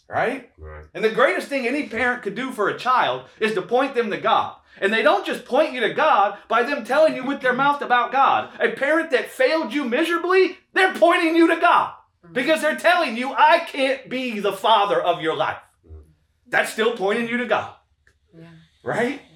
Right? 0.08 0.50
Right. 0.58 0.86
And 0.94 1.04
the 1.04 1.10
greatest 1.12 1.48
thing 1.50 1.68
any 1.68 1.88
parent 1.88 2.24
could 2.24 2.36
do 2.36 2.52
for 2.52 2.70
a 2.70 2.78
child 2.80 3.26
is 3.40 3.54
to 3.54 3.62
point 3.62 3.94
them 3.94 4.10
to 4.10 4.18
God. 4.18 4.56
And 4.82 4.94
they 4.94 5.02
don't 5.02 5.26
just 5.26 5.46
point 5.46 5.74
you 5.74 5.82
to 5.82 5.94
God 5.94 6.38
by 6.48 6.64
them 6.64 6.84
telling 6.84 7.16
you 7.16 7.24
with 7.26 7.42
their 7.42 7.54
mouth 7.54 7.82
about 7.82 8.12
God. 8.12 8.52
A 8.60 8.70
parent 8.70 9.12
that 9.12 9.30
failed 9.30 9.74
you 9.74 9.84
miserably, 9.86 10.58
they're 10.74 10.94
pointing 10.94 11.36
you 11.36 11.48
to 11.48 11.60
God 11.60 11.94
because 12.32 12.62
they're 12.62 12.76
telling 12.78 13.18
you, 13.18 13.34
I 13.34 13.60
can't 13.60 14.10
be 14.10 14.40
the 14.40 14.54
father 14.54 15.02
of 15.02 15.22
your 15.22 15.36
life. 15.36 15.58
That's 16.48 16.72
still 16.72 16.96
pointing 16.98 17.28
you 17.28 17.38
to 17.38 17.46
God, 17.46 17.74
Yeah. 18.34 18.48
right? 18.84 19.22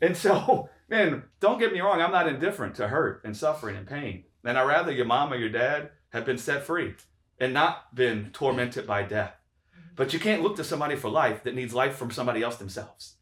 And 0.00 0.14
so, 0.16 0.68
man, 0.90 1.22
don't 1.40 1.58
get 1.58 1.72
me 1.72 1.80
wrong, 1.80 2.02
I'm 2.02 2.12
not 2.12 2.28
indifferent 2.28 2.74
to 2.74 2.88
hurt 2.88 3.22
and 3.24 3.34
suffering 3.34 3.74
and 3.74 3.86
pain. 3.86 4.24
And 4.44 4.58
I'd 4.58 4.66
rather 4.66 4.92
your 4.92 5.06
mom 5.06 5.32
or 5.32 5.36
your 5.36 5.48
dad 5.48 5.90
have 6.10 6.26
been 6.26 6.36
set 6.36 6.64
free 6.64 6.94
and 7.38 7.54
not 7.54 7.94
been 7.94 8.30
tormented 8.34 8.86
by 8.86 9.04
death. 9.04 9.32
Mm-hmm. 9.72 9.94
But 9.96 10.12
you 10.12 10.18
can't 10.18 10.42
look 10.42 10.56
to 10.56 10.64
somebody 10.64 10.96
for 10.96 11.08
life 11.08 11.44
that 11.44 11.54
needs 11.54 11.72
life 11.72 11.96
from 11.96 12.10
somebody 12.10 12.42
else 12.42 12.56
themselves. 12.56 13.16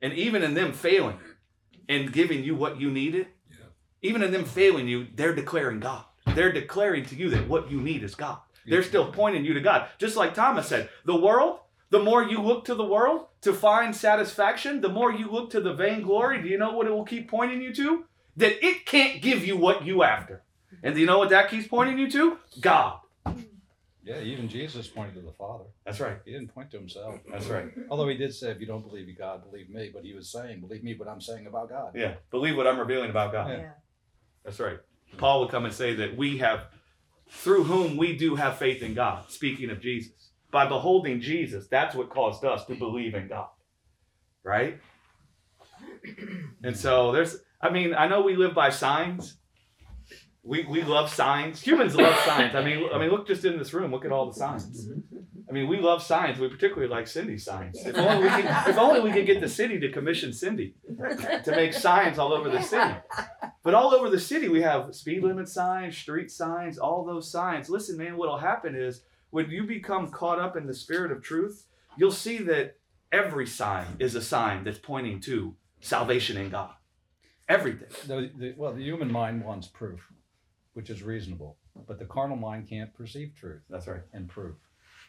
And 0.00 0.12
even 0.12 0.42
in 0.42 0.54
them 0.54 0.72
failing 0.72 1.18
and 1.88 2.12
giving 2.12 2.44
you 2.44 2.54
what 2.54 2.80
you 2.80 2.90
needed, 2.90 3.28
Yeah. 3.50 3.56
even 4.02 4.22
in 4.22 4.30
them 4.32 4.44
failing 4.44 4.86
you, 4.88 5.08
they're 5.14 5.34
declaring 5.34 5.80
God. 5.80 6.04
They're 6.34 6.52
declaring 6.52 7.04
to 7.06 7.16
you 7.16 7.30
that 7.30 7.48
what 7.48 7.70
you 7.70 7.80
need 7.80 8.02
is 8.02 8.14
God. 8.14 8.38
They're 8.66 8.82
still 8.82 9.10
pointing 9.10 9.44
you 9.44 9.54
to 9.54 9.60
God. 9.60 9.88
Just 9.98 10.16
like 10.16 10.34
Thomas 10.34 10.68
said, 10.68 10.90
the 11.06 11.16
world, 11.16 11.60
the 11.90 12.02
more 12.02 12.22
you 12.22 12.42
look 12.42 12.66
to 12.66 12.74
the 12.74 12.84
world 12.84 13.26
to 13.40 13.54
find 13.54 13.96
satisfaction, 13.96 14.82
the 14.82 14.90
more 14.90 15.10
you 15.10 15.30
look 15.30 15.48
to 15.50 15.60
the 15.60 15.72
vainglory, 15.72 16.42
do 16.42 16.48
you 16.48 16.58
know 16.58 16.72
what 16.72 16.86
it 16.86 16.90
will 16.90 17.04
keep 17.04 17.30
pointing 17.30 17.62
you 17.62 17.74
to? 17.74 18.04
That 18.36 18.62
it 18.64 18.84
can't 18.84 19.22
give 19.22 19.44
you 19.46 19.56
what 19.56 19.86
you 19.86 20.02
after. 20.02 20.42
And 20.82 20.94
do 20.94 21.00
you 21.00 21.06
know 21.06 21.18
what 21.18 21.30
that 21.30 21.48
keeps 21.50 21.66
pointing 21.66 21.98
you 21.98 22.10
to? 22.10 22.36
God. 22.60 22.98
Mm. 23.26 23.44
Yeah, 24.08 24.20
even 24.22 24.48
Jesus 24.48 24.88
pointed 24.88 25.16
to 25.16 25.20
the 25.20 25.32
Father. 25.32 25.64
That's 25.84 26.00
right. 26.00 26.16
He 26.24 26.32
didn't 26.32 26.48
point 26.48 26.70
to 26.70 26.78
himself. 26.78 27.16
That's 27.30 27.44
right. 27.46 27.66
Although 27.90 28.08
he 28.08 28.16
did 28.16 28.34
say, 28.34 28.50
if 28.50 28.58
you 28.58 28.66
don't 28.66 28.86
believe 28.86 29.06
in 29.06 29.14
God, 29.14 29.42
believe 29.44 29.68
me. 29.68 29.90
But 29.92 30.02
he 30.02 30.14
was 30.14 30.32
saying, 30.32 30.60
believe 30.60 30.82
me 30.82 30.96
what 30.96 31.08
I'm 31.08 31.20
saying 31.20 31.46
about 31.46 31.68
God. 31.68 31.92
Yeah. 31.94 32.14
Believe 32.30 32.56
what 32.56 32.66
I'm 32.66 32.78
revealing 32.78 33.10
about 33.10 33.32
God. 33.32 33.50
Yeah. 33.50 33.56
Yeah. 33.58 33.70
That's 34.44 34.60
right. 34.60 34.78
Paul 35.18 35.40
would 35.40 35.50
come 35.50 35.66
and 35.66 35.74
say 35.74 35.94
that 35.96 36.16
we 36.16 36.38
have, 36.38 36.68
through 37.28 37.64
whom 37.64 37.98
we 37.98 38.16
do 38.16 38.34
have 38.36 38.56
faith 38.56 38.82
in 38.82 38.94
God, 38.94 39.30
speaking 39.30 39.68
of 39.68 39.80
Jesus. 39.82 40.30
By 40.50 40.66
beholding 40.66 41.20
Jesus, 41.20 41.68
that's 41.68 41.94
what 41.94 42.08
caused 42.08 42.42
us 42.46 42.64
to 42.64 42.74
believe 42.74 43.14
in 43.14 43.28
God. 43.28 43.48
Right? 44.42 44.78
And 46.64 46.76
so 46.76 47.12
there's, 47.12 47.36
I 47.60 47.70
mean, 47.70 47.94
I 47.94 48.08
know 48.08 48.22
we 48.22 48.34
live 48.34 48.54
by 48.54 48.70
signs. 48.70 49.36
We, 50.48 50.64
we 50.64 50.82
love 50.82 51.10
signs. 51.10 51.60
Humans 51.60 51.94
love 51.94 52.18
signs. 52.20 52.54
I 52.54 52.64
mean, 52.64 52.88
I 52.90 52.98
mean, 52.98 53.10
look 53.10 53.26
just 53.26 53.44
in 53.44 53.58
this 53.58 53.74
room. 53.74 53.92
Look 53.92 54.06
at 54.06 54.12
all 54.12 54.26
the 54.26 54.32
signs. 54.32 54.88
I 55.46 55.52
mean, 55.52 55.68
we 55.68 55.78
love 55.78 56.02
signs. 56.02 56.38
We 56.38 56.48
particularly 56.48 56.88
like 56.88 57.06
Cindy's 57.06 57.44
signs. 57.44 57.84
If 57.84 57.94
only 57.96 58.24
we 58.24 58.30
could, 58.30 58.46
if 58.46 58.78
only 58.78 59.00
we 59.00 59.12
could 59.12 59.26
get 59.26 59.42
the 59.42 59.48
city 59.48 59.78
to 59.78 59.92
commission 59.92 60.32
Cindy 60.32 60.74
to 61.44 61.52
make 61.54 61.74
signs 61.74 62.18
all 62.18 62.32
over 62.32 62.48
the 62.48 62.62
city. 62.62 62.94
But 63.62 63.74
all 63.74 63.94
over 63.94 64.08
the 64.08 64.18
city, 64.18 64.48
we 64.48 64.62
have 64.62 64.94
speed 64.94 65.22
limit 65.22 65.50
signs, 65.50 65.98
street 65.98 66.30
signs, 66.30 66.78
all 66.78 67.04
those 67.04 67.30
signs. 67.30 67.68
Listen, 67.68 67.98
man, 67.98 68.16
what'll 68.16 68.38
happen 68.38 68.74
is 68.74 69.02
when 69.28 69.50
you 69.50 69.64
become 69.64 70.08
caught 70.10 70.40
up 70.40 70.56
in 70.56 70.66
the 70.66 70.74
spirit 70.74 71.12
of 71.12 71.22
truth, 71.22 71.66
you'll 71.98 72.10
see 72.10 72.38
that 72.38 72.76
every 73.12 73.46
sign 73.46 73.96
is 73.98 74.14
a 74.14 74.22
sign 74.22 74.64
that's 74.64 74.78
pointing 74.78 75.20
to 75.20 75.54
salvation 75.82 76.38
in 76.38 76.48
God. 76.48 76.72
Everything. 77.48 77.88
The, 78.06 78.30
the, 78.34 78.54
well, 78.56 78.72
the 78.72 78.82
human 78.82 79.12
mind 79.12 79.44
wants 79.44 79.66
proof, 79.66 80.10
which 80.78 80.90
is 80.90 81.02
reasonable. 81.02 81.56
But 81.88 81.98
the 81.98 82.04
carnal 82.04 82.36
mind 82.36 82.68
can't 82.68 82.94
perceive 82.94 83.32
truth 83.34 83.62
That's 83.68 83.88
right. 83.88 84.02
and 84.12 84.28
proof. 84.28 84.54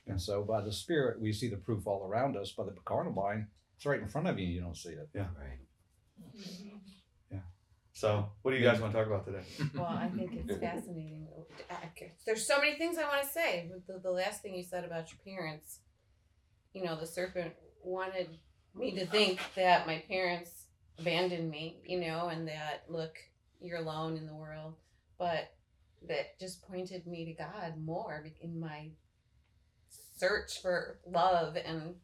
And 0.08 0.20
so 0.20 0.42
by 0.42 0.62
the 0.62 0.72
Spirit, 0.72 1.22
we 1.22 1.32
see 1.32 1.48
the 1.48 1.58
proof 1.58 1.86
all 1.86 2.08
around 2.08 2.36
us. 2.36 2.52
By 2.54 2.64
the 2.64 2.74
carnal 2.86 3.14
mind, 3.14 3.46
it's 3.76 3.86
right 3.86 4.02
in 4.02 4.08
front 4.08 4.28
of 4.28 4.40
you, 4.40 4.46
and 4.48 4.56
you 4.56 4.62
don't 4.62 4.76
see 4.76 4.90
it. 4.90 5.08
Yeah. 5.14 5.28
Right. 5.38 5.60
Yeah. 7.32 7.38
So, 7.94 8.32
what 8.42 8.50
do 8.50 8.58
you 8.58 8.64
guys 8.64 8.82
want 8.82 8.94
to 8.94 8.98
talk 8.98 9.06
about 9.06 9.26
today? 9.28 9.44
Well, 9.76 9.86
I 9.86 10.08
think 10.08 10.32
it's 10.34 10.60
fascinating. 10.60 11.28
There's 12.26 12.48
so 12.48 12.58
many 12.60 12.76
things 12.76 12.98
I 12.98 13.04
want 13.04 13.22
to 13.22 13.30
say. 13.30 13.70
The, 13.86 14.00
the 14.00 14.10
last 14.10 14.42
thing 14.42 14.56
you 14.56 14.64
said 14.64 14.84
about 14.86 15.12
your 15.12 15.20
parents, 15.24 15.82
you 16.74 16.84
know, 16.84 16.96
the 17.00 17.06
serpent 17.06 17.54
wanted 17.84 18.40
me 18.74 18.96
to 18.96 19.06
think 19.06 19.40
that 19.56 19.86
my 19.86 20.04
parents 20.08 20.50
abandoned 20.98 21.52
me, 21.52 21.84
you 21.86 22.00
know, 22.00 22.30
and 22.30 22.48
that, 22.48 22.86
look, 22.90 23.18
you're 23.62 23.78
alone 23.78 24.18
in 24.18 24.26
the 24.26 24.34
world. 24.36 24.74
But 25.20 25.52
that 26.08 26.40
just 26.40 26.62
pointed 26.68 27.06
me 27.06 27.26
to 27.26 27.34
God 27.34 27.74
more 27.84 28.26
in 28.42 28.60
my 28.60 28.90
search 30.18 30.62
for 30.62 31.00
love 31.06 31.56
and 31.56 31.96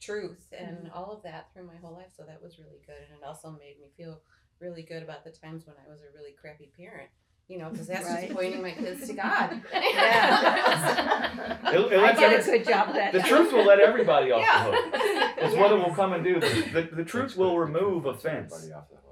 truth 0.00 0.46
and 0.56 0.78
mm-hmm. 0.78 0.98
all 0.98 1.12
of 1.12 1.22
that 1.22 1.48
through 1.52 1.66
my 1.66 1.76
whole 1.80 1.94
life. 1.94 2.12
So 2.16 2.24
that 2.26 2.42
was 2.42 2.58
really 2.58 2.80
good. 2.86 3.08
And 3.10 3.20
it 3.20 3.26
also 3.26 3.50
made 3.50 3.76
me 3.80 3.88
feel 3.96 4.20
really 4.60 4.82
good 4.82 5.02
about 5.02 5.24
the 5.24 5.30
times 5.30 5.66
when 5.66 5.76
I 5.76 5.90
was 5.90 6.00
a 6.00 6.16
really 6.16 6.34
crappy 6.40 6.70
parent. 6.76 7.10
You 7.48 7.56
know, 7.56 7.70
because 7.70 7.86
that's 7.86 8.04
Right. 8.04 8.24
just 8.24 8.34
pointing 8.34 8.60
my 8.60 8.72
kids 8.72 9.06
to 9.06 9.14
God. 9.14 9.62
Yeah. 9.72 11.56
It, 11.68 11.92
it 11.92 11.98
I 11.98 12.02
lets 12.02 12.18
did 12.18 12.32
every- 12.32 12.54
a 12.54 12.58
good 12.58 12.68
job 12.68 12.94
that 12.94 13.12
the 13.12 13.20
truth 13.20 13.52
will 13.52 13.64
let 13.64 13.78
everybody 13.78 14.30
off 14.30 14.40
yeah. 14.40 14.64
the 14.64 14.76
hook. 14.76 15.34
It's 15.38 15.54
what 15.54 15.70
it 15.70 15.76
will 15.76 15.94
come 15.94 16.12
and 16.14 16.24
do. 16.24 16.40
The, 16.40 16.88
the 16.92 17.04
truth 17.04 17.36
will 17.36 17.58
remove 17.58 18.06
offense 18.06 18.68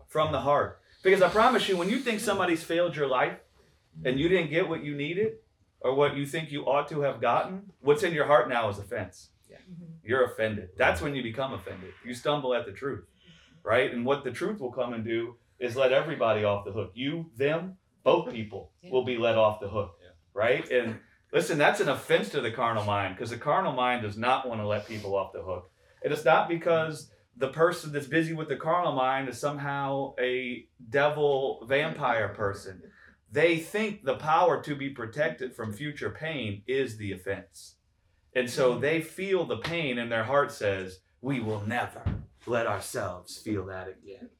from 0.08 0.32
the 0.32 0.40
heart. 0.40 0.80
Because 1.02 1.22
I 1.22 1.28
promise 1.28 1.68
you, 1.68 1.76
when 1.76 1.88
you 1.88 1.98
think 1.98 2.20
somebody's 2.20 2.64
failed 2.64 2.96
your 2.96 3.06
life 3.06 3.38
and 4.04 4.18
you 4.20 4.28
didn't 4.28 4.50
get 4.50 4.68
what 4.68 4.84
you 4.84 4.94
needed 4.94 5.34
or 5.80 5.94
what 5.94 6.16
you 6.16 6.26
think 6.26 6.50
you 6.50 6.64
ought 6.64 6.88
to 6.88 7.00
have 7.02 7.20
gotten, 7.20 7.70
what's 7.80 8.02
in 8.02 8.12
your 8.12 8.26
heart 8.26 8.48
now 8.48 8.68
is 8.68 8.78
offense. 8.78 9.30
Mm-hmm. 9.50 9.84
You're 10.04 10.24
offended. 10.24 10.68
That's 10.76 11.00
when 11.00 11.14
you 11.14 11.22
become 11.22 11.52
offended. 11.52 11.92
You 12.04 12.14
stumble 12.14 12.54
at 12.54 12.66
the 12.66 12.72
truth, 12.72 13.04
right? 13.64 13.92
And 13.92 14.04
what 14.04 14.22
the 14.22 14.30
truth 14.30 14.60
will 14.60 14.72
come 14.72 14.92
and 14.92 15.04
do 15.04 15.36
is 15.58 15.74
let 15.74 15.92
everybody 15.92 16.44
off 16.44 16.64
the 16.64 16.72
hook. 16.72 16.92
You, 16.94 17.30
them, 17.36 17.76
both 18.04 18.30
people 18.30 18.70
will 18.90 19.04
be 19.04 19.16
let 19.16 19.36
off 19.36 19.60
the 19.60 19.68
hook, 19.68 19.96
Yeah. 20.00 20.10
right? 20.34 20.70
And 20.70 20.98
listen, 21.32 21.58
that's 21.58 21.80
an 21.80 21.88
offense 21.88 22.28
to 22.30 22.40
the 22.40 22.52
carnal 22.52 22.84
mind 22.84 23.16
because 23.16 23.30
the 23.30 23.38
carnal 23.38 23.72
mind 23.72 24.02
does 24.02 24.16
not 24.16 24.48
want 24.48 24.60
to 24.60 24.66
let 24.66 24.86
people 24.86 25.16
off 25.16 25.32
the 25.32 25.42
hook. 25.42 25.70
And 26.04 26.12
it's 26.12 26.24
not 26.24 26.48
because 26.48 27.10
the 27.36 27.48
person 27.48 27.92
that's 27.92 28.06
busy 28.06 28.32
with 28.32 28.48
the 28.48 28.56
carnal 28.56 28.92
mind 28.92 29.28
is 29.28 29.38
somehow 29.38 30.14
a 30.20 30.66
devil 30.88 31.66
vampire 31.68 32.28
person. 32.28 32.82
They 33.30 33.58
think 33.58 34.04
the 34.04 34.16
power 34.16 34.62
to 34.62 34.74
be 34.74 34.90
protected 34.90 35.54
from 35.54 35.72
future 35.72 36.10
pain 36.10 36.62
is 36.66 36.96
the 36.96 37.12
offense. 37.12 37.76
And 38.34 38.48
so 38.48 38.72
mm-hmm. 38.72 38.80
they 38.82 39.00
feel 39.00 39.44
the 39.44 39.56
pain 39.56 39.98
and 39.98 40.10
their 40.12 40.24
heart 40.24 40.52
says, 40.52 41.00
We 41.20 41.40
will 41.40 41.66
never 41.66 42.02
let 42.46 42.66
ourselves 42.66 43.38
feel 43.38 43.66
that 43.66 43.88
again. 43.88 44.30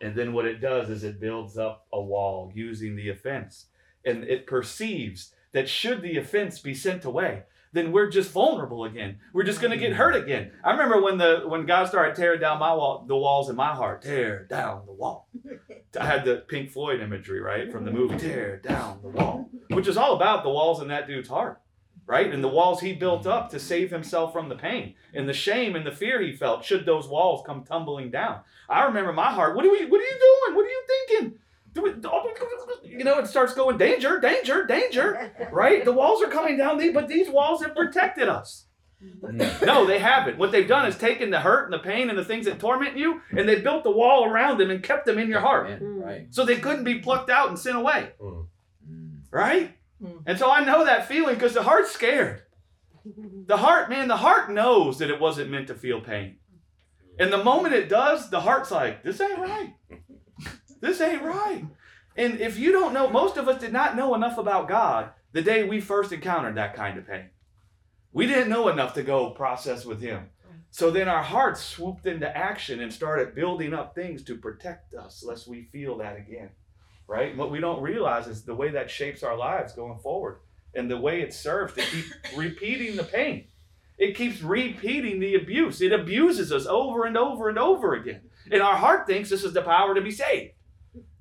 And 0.00 0.16
then 0.16 0.32
what 0.32 0.46
it 0.46 0.60
does 0.60 0.90
is 0.90 1.04
it 1.04 1.20
builds 1.20 1.56
up 1.56 1.86
a 1.92 2.00
wall 2.02 2.50
using 2.54 2.96
the 2.96 3.10
offense. 3.10 3.66
And 4.04 4.24
it 4.24 4.48
perceives 4.48 5.32
that 5.52 5.68
should 5.68 6.02
the 6.02 6.16
offense 6.16 6.58
be 6.58 6.74
sent 6.74 7.04
away, 7.04 7.44
then 7.72 7.90
we're 7.90 8.10
just 8.10 8.30
vulnerable 8.30 8.84
again. 8.84 9.18
We're 9.32 9.44
just 9.44 9.60
gonna 9.60 9.76
get 9.76 9.92
mm. 9.92 9.96
hurt 9.96 10.14
again. 10.14 10.52
I 10.62 10.72
remember 10.72 11.00
when 11.00 11.18
the 11.18 11.44
when 11.46 11.66
God 11.66 11.88
started 11.88 12.14
tearing 12.14 12.40
down 12.40 12.58
my 12.58 12.72
wall, 12.74 13.04
the 13.06 13.16
walls 13.16 13.48
in 13.48 13.56
my 13.56 13.74
heart, 13.74 14.02
tear 14.02 14.44
down 14.44 14.82
the 14.86 14.92
wall. 14.92 15.28
I 15.98 16.06
had 16.06 16.24
the 16.24 16.44
Pink 16.48 16.70
Floyd 16.70 17.00
imagery, 17.00 17.40
right, 17.40 17.70
from 17.70 17.84
the 17.84 17.90
movie 17.90 18.18
Tear 18.18 18.58
Down 18.58 19.00
the 19.02 19.08
Wall, 19.08 19.48
which 19.68 19.88
is 19.88 19.96
all 19.96 20.14
about 20.14 20.42
the 20.42 20.50
walls 20.50 20.80
in 20.80 20.88
that 20.88 21.06
dude's 21.06 21.28
heart, 21.28 21.60
right? 22.06 22.32
And 22.32 22.42
the 22.42 22.48
walls 22.48 22.80
he 22.80 22.92
built 22.92 23.26
up 23.26 23.50
to 23.50 23.58
save 23.58 23.90
himself 23.90 24.32
from 24.32 24.48
the 24.48 24.54
pain 24.54 24.94
and 25.14 25.28
the 25.28 25.34
shame 25.34 25.76
and 25.76 25.86
the 25.86 25.92
fear 25.92 26.20
he 26.20 26.32
felt 26.32 26.64
should 26.64 26.86
those 26.86 27.08
walls 27.08 27.42
come 27.46 27.64
tumbling 27.64 28.10
down. 28.10 28.40
I 28.68 28.84
remember 28.84 29.12
my 29.12 29.32
heart. 29.32 29.56
What 29.56 29.64
are 29.64 29.70
we? 29.70 29.84
What 29.86 30.00
are 30.00 30.04
you 30.04 30.18
doing? 30.18 30.56
What 30.56 30.66
are 30.66 30.68
you 30.68 30.82
thinking? 31.08 31.38
Do 31.74 31.86
it, 31.86 32.04
you 32.84 33.04
know, 33.04 33.18
it 33.18 33.26
starts 33.26 33.54
going 33.54 33.78
danger, 33.78 34.20
danger, 34.20 34.66
danger. 34.66 35.32
Right? 35.52 35.84
The 35.84 35.92
walls 35.92 36.22
are 36.22 36.28
coming 36.28 36.56
down, 36.58 36.92
but 36.92 37.08
these 37.08 37.28
walls 37.30 37.62
have 37.62 37.74
protected 37.74 38.28
us. 38.28 38.66
No, 39.20 39.84
they 39.84 39.98
haven't. 39.98 40.38
What 40.38 40.52
they've 40.52 40.68
done 40.68 40.86
is 40.86 40.96
taken 40.96 41.30
the 41.30 41.40
hurt 41.40 41.64
and 41.64 41.72
the 41.72 41.78
pain 41.78 42.08
and 42.08 42.18
the 42.18 42.24
things 42.24 42.46
that 42.46 42.60
torment 42.60 42.96
you, 42.96 43.20
and 43.30 43.48
they 43.48 43.60
built 43.60 43.82
the 43.84 43.90
wall 43.90 44.24
around 44.24 44.58
them 44.58 44.70
and 44.70 44.82
kept 44.82 45.06
them 45.06 45.18
in 45.18 45.28
your 45.28 45.40
heart, 45.40 45.78
Right. 45.80 46.26
so 46.30 46.44
they 46.44 46.56
couldn't 46.58 46.84
be 46.84 47.00
plucked 47.00 47.28
out 47.30 47.48
and 47.48 47.58
sent 47.58 47.76
away. 47.76 48.10
Mm. 48.20 48.46
Right? 49.30 49.76
Mm. 50.00 50.22
And 50.26 50.38
so 50.38 50.50
I 50.50 50.64
know 50.64 50.84
that 50.84 51.08
feeling 51.08 51.34
because 51.34 51.54
the 51.54 51.62
heart's 51.64 51.90
scared. 51.90 52.42
The 53.46 53.56
heart, 53.56 53.90
man, 53.90 54.06
the 54.06 54.18
heart 54.18 54.52
knows 54.52 54.98
that 54.98 55.10
it 55.10 55.20
wasn't 55.20 55.50
meant 55.50 55.66
to 55.66 55.74
feel 55.74 56.00
pain. 56.00 56.36
And 57.18 57.32
the 57.32 57.42
moment 57.42 57.74
it 57.74 57.88
does, 57.88 58.30
the 58.30 58.40
heart's 58.40 58.70
like, 58.70 59.02
this 59.02 59.20
ain't 59.20 59.38
right. 59.38 59.74
This 60.82 61.00
ain't 61.00 61.22
right. 61.22 61.64
And 62.16 62.40
if 62.40 62.58
you 62.58 62.72
don't 62.72 62.92
know, 62.92 63.08
most 63.08 63.36
of 63.36 63.48
us 63.48 63.60
did 63.60 63.72
not 63.72 63.96
know 63.96 64.14
enough 64.14 64.36
about 64.36 64.68
God 64.68 65.10
the 65.30 65.40
day 65.40 65.62
we 65.62 65.80
first 65.80 66.12
encountered 66.12 66.56
that 66.56 66.74
kind 66.74 66.98
of 66.98 67.06
pain. 67.06 67.30
We 68.12 68.26
didn't 68.26 68.50
know 68.50 68.68
enough 68.68 68.92
to 68.94 69.04
go 69.04 69.30
process 69.30 69.86
with 69.86 70.02
Him. 70.02 70.28
So 70.72 70.90
then 70.90 71.08
our 71.08 71.22
hearts 71.22 71.62
swooped 71.62 72.06
into 72.06 72.36
action 72.36 72.80
and 72.80 72.92
started 72.92 73.34
building 73.34 73.72
up 73.72 73.94
things 73.94 74.24
to 74.24 74.36
protect 74.36 74.92
us 74.94 75.22
lest 75.24 75.46
we 75.46 75.62
feel 75.62 75.98
that 75.98 76.16
again. 76.16 76.50
Right? 77.06 77.30
And 77.30 77.38
what 77.38 77.52
we 77.52 77.60
don't 77.60 77.80
realize 77.80 78.26
is 78.26 78.42
the 78.42 78.54
way 78.54 78.70
that 78.70 78.90
shapes 78.90 79.22
our 79.22 79.36
lives 79.36 79.74
going 79.74 80.00
forward 80.00 80.40
and 80.74 80.90
the 80.90 80.98
way 80.98 81.20
it 81.20 81.32
serves 81.32 81.74
to 81.74 81.82
keep 81.82 82.06
repeating 82.36 82.96
the 82.96 83.04
pain. 83.04 83.46
It 83.98 84.16
keeps 84.16 84.42
repeating 84.42 85.20
the 85.20 85.36
abuse. 85.36 85.80
It 85.80 85.92
abuses 85.92 86.50
us 86.50 86.66
over 86.66 87.04
and 87.04 87.16
over 87.16 87.48
and 87.48 87.58
over 87.58 87.94
again. 87.94 88.22
And 88.50 88.60
our 88.60 88.76
heart 88.76 89.06
thinks 89.06 89.30
this 89.30 89.44
is 89.44 89.52
the 89.52 89.62
power 89.62 89.94
to 89.94 90.00
be 90.00 90.10
saved. 90.10 90.54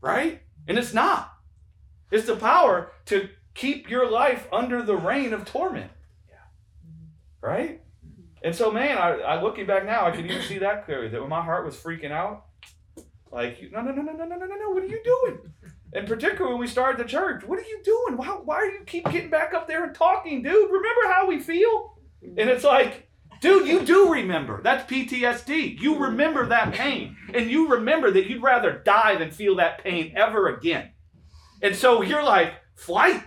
Right? 0.01 0.41
And 0.67 0.77
it's 0.77 0.93
not. 0.93 1.33
It's 2.11 2.27
the 2.27 2.35
power 2.35 2.91
to 3.05 3.29
keep 3.53 3.89
your 3.89 4.09
life 4.09 4.47
under 4.51 4.81
the 4.81 4.95
reign 4.95 5.33
of 5.33 5.45
torment. 5.45 5.91
Yeah. 6.29 6.35
Right? 7.41 7.81
And 8.43 8.55
so, 8.55 8.71
man, 8.71 8.97
I, 8.97 9.11
I 9.19 9.41
looking 9.41 9.65
back 9.65 9.85
now, 9.85 10.05
I 10.05 10.11
can 10.11 10.25
even 10.25 10.41
see 10.41 10.57
that 10.59 10.85
clearly. 10.85 11.09
That 11.09 11.21
when 11.21 11.29
my 11.29 11.41
heart 11.41 11.65
was 11.65 11.75
freaking 11.75 12.11
out, 12.11 12.45
like, 13.31 13.59
no, 13.71 13.81
no, 13.81 13.91
no, 13.91 14.01
no, 14.01 14.13
no, 14.13 14.25
no, 14.25 14.35
no, 14.35 14.45
no, 14.45 14.55
no, 14.55 14.69
what 14.71 14.83
are 14.83 14.87
you 14.87 15.01
doing? 15.03 15.39
And 15.93 16.07
particularly 16.07 16.53
when 16.53 16.59
we 16.59 16.67
started 16.67 17.03
the 17.03 17.09
church, 17.09 17.43
what 17.45 17.59
are 17.59 17.63
you 17.63 17.81
doing? 17.83 18.17
Why, 18.17 18.27
why 18.27 18.55
are 18.55 18.65
you 18.65 18.81
keep 18.85 19.09
getting 19.09 19.29
back 19.29 19.53
up 19.53 19.67
there 19.67 19.83
and 19.83 19.93
talking, 19.93 20.41
dude? 20.41 20.71
Remember 20.71 21.13
how 21.13 21.27
we 21.27 21.39
feel? 21.39 21.97
And 22.21 22.49
it's 22.49 22.63
like, 22.63 23.09
dude, 23.41 23.67
you 23.67 23.83
do 23.83 24.13
remember. 24.13 24.61
That's 24.61 24.89
PTSD. 24.89 25.81
You 25.81 25.97
remember 25.97 26.45
that 26.47 26.73
pain, 26.73 27.17
and 27.33 27.51
you 27.51 27.73
remember 27.73 28.11
that 28.11 28.27
you'd 28.27 28.41
rather 28.41 28.71
die 28.71 29.17
than 29.17 29.31
feel 29.31 29.57
that 29.57 29.83
pain 29.83 30.13
ever 30.15 30.47
again. 30.55 30.91
And 31.61 31.75
so 31.75 32.01
you're 32.01 32.23
like, 32.23 32.53
flight, 32.75 33.23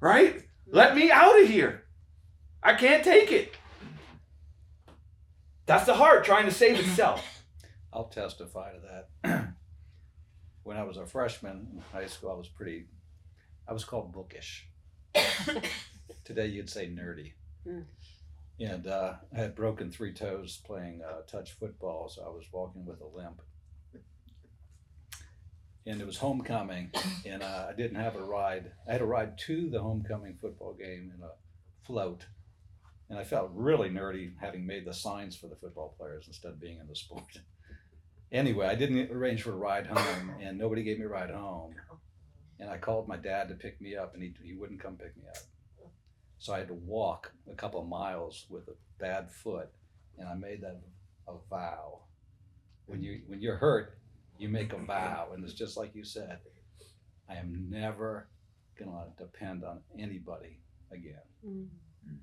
right? 0.00 0.42
Let 0.66 0.96
me 0.96 1.10
out 1.10 1.40
of 1.40 1.48
here. 1.48 1.84
I 2.62 2.74
can't 2.74 3.04
take 3.04 3.30
it. 3.30 3.54
That's 5.66 5.86
the 5.86 5.94
heart 5.94 6.24
trying 6.24 6.46
to 6.46 6.52
save 6.52 6.78
itself. 6.78 7.44
I'll 7.92 8.08
testify 8.08 8.72
to 8.72 8.80
that. 9.22 9.48
when 10.62 10.76
I 10.76 10.82
was 10.82 10.96
a 10.96 11.06
freshman 11.06 11.68
in 11.72 11.82
high 11.92 12.06
school, 12.06 12.30
I 12.30 12.34
was 12.34 12.48
pretty, 12.48 12.86
I 13.68 13.72
was 13.72 13.84
called 13.84 14.12
bookish. 14.12 14.68
Today 16.24 16.46
you'd 16.46 16.70
say 16.70 16.88
nerdy. 16.88 17.32
Mm. 17.66 17.84
And 18.62 18.86
uh, 18.86 19.14
I 19.36 19.40
had 19.40 19.56
broken 19.56 19.90
three 19.90 20.12
toes 20.12 20.60
playing 20.64 21.02
uh, 21.02 21.22
touch 21.22 21.50
football, 21.58 22.08
so 22.08 22.22
I 22.22 22.28
was 22.28 22.46
walking 22.52 22.86
with 22.86 23.00
a 23.00 23.06
limp. 23.06 23.42
And 25.84 26.00
it 26.00 26.06
was 26.06 26.18
homecoming, 26.18 26.92
and 27.26 27.42
uh, 27.42 27.66
I 27.70 27.72
didn't 27.72 27.96
have 27.96 28.14
a 28.14 28.22
ride. 28.22 28.70
I 28.88 28.92
had 28.92 29.00
a 29.00 29.06
ride 29.06 29.36
to 29.46 29.68
the 29.68 29.82
homecoming 29.82 30.38
football 30.40 30.74
game 30.74 31.12
in 31.12 31.24
a 31.24 31.30
float. 31.84 32.26
And 33.10 33.18
I 33.18 33.24
felt 33.24 33.50
really 33.52 33.90
nerdy 33.90 34.34
having 34.40 34.64
made 34.64 34.86
the 34.86 34.94
signs 34.94 35.36
for 35.36 35.48
the 35.48 35.56
football 35.56 35.96
players 35.98 36.28
instead 36.28 36.52
of 36.52 36.60
being 36.60 36.78
in 36.78 36.86
the 36.86 36.96
sport. 36.96 37.24
Anyway, 38.30 38.66
I 38.66 38.74
didn't 38.74 39.10
arrange 39.10 39.42
for 39.42 39.52
a 39.52 39.56
ride 39.56 39.86
home, 39.86 40.32
and 40.40 40.56
nobody 40.56 40.82
gave 40.82 40.98
me 40.98 41.04
a 41.04 41.08
ride 41.08 41.30
home. 41.30 41.74
And 42.60 42.70
I 42.70 42.78
called 42.78 43.08
my 43.08 43.16
dad 43.16 43.48
to 43.48 43.54
pick 43.56 43.78
me 43.80 43.94
up, 43.96 44.14
and 44.14 44.22
he, 44.22 44.32
he 44.42 44.54
wouldn't 44.54 44.80
come 44.80 44.96
pick 44.96 45.14
me 45.16 45.24
up. 45.28 45.42
So 46.42 46.52
I 46.52 46.58
had 46.58 46.66
to 46.68 46.74
walk 46.74 47.30
a 47.48 47.54
couple 47.54 47.80
of 47.80 47.86
miles 47.86 48.46
with 48.50 48.66
a 48.66 48.74
bad 48.98 49.30
foot, 49.30 49.68
and 50.18 50.28
I 50.28 50.34
made 50.34 50.60
that 50.62 50.80
a 51.28 51.34
vow. 51.48 52.00
When 52.86 53.00
you 53.00 53.20
when 53.28 53.40
you're 53.40 53.58
hurt, 53.58 53.96
you 54.38 54.48
make 54.48 54.72
a 54.72 54.78
vow, 54.78 55.28
and 55.32 55.44
it's 55.44 55.54
just 55.54 55.76
like 55.76 55.94
you 55.94 56.02
said. 56.02 56.38
I 57.30 57.36
am 57.36 57.68
never 57.70 58.26
gonna 58.76 59.04
depend 59.16 59.62
on 59.62 59.82
anybody 59.96 60.58
again. 60.90 61.22
Mm-hmm. 61.46 62.16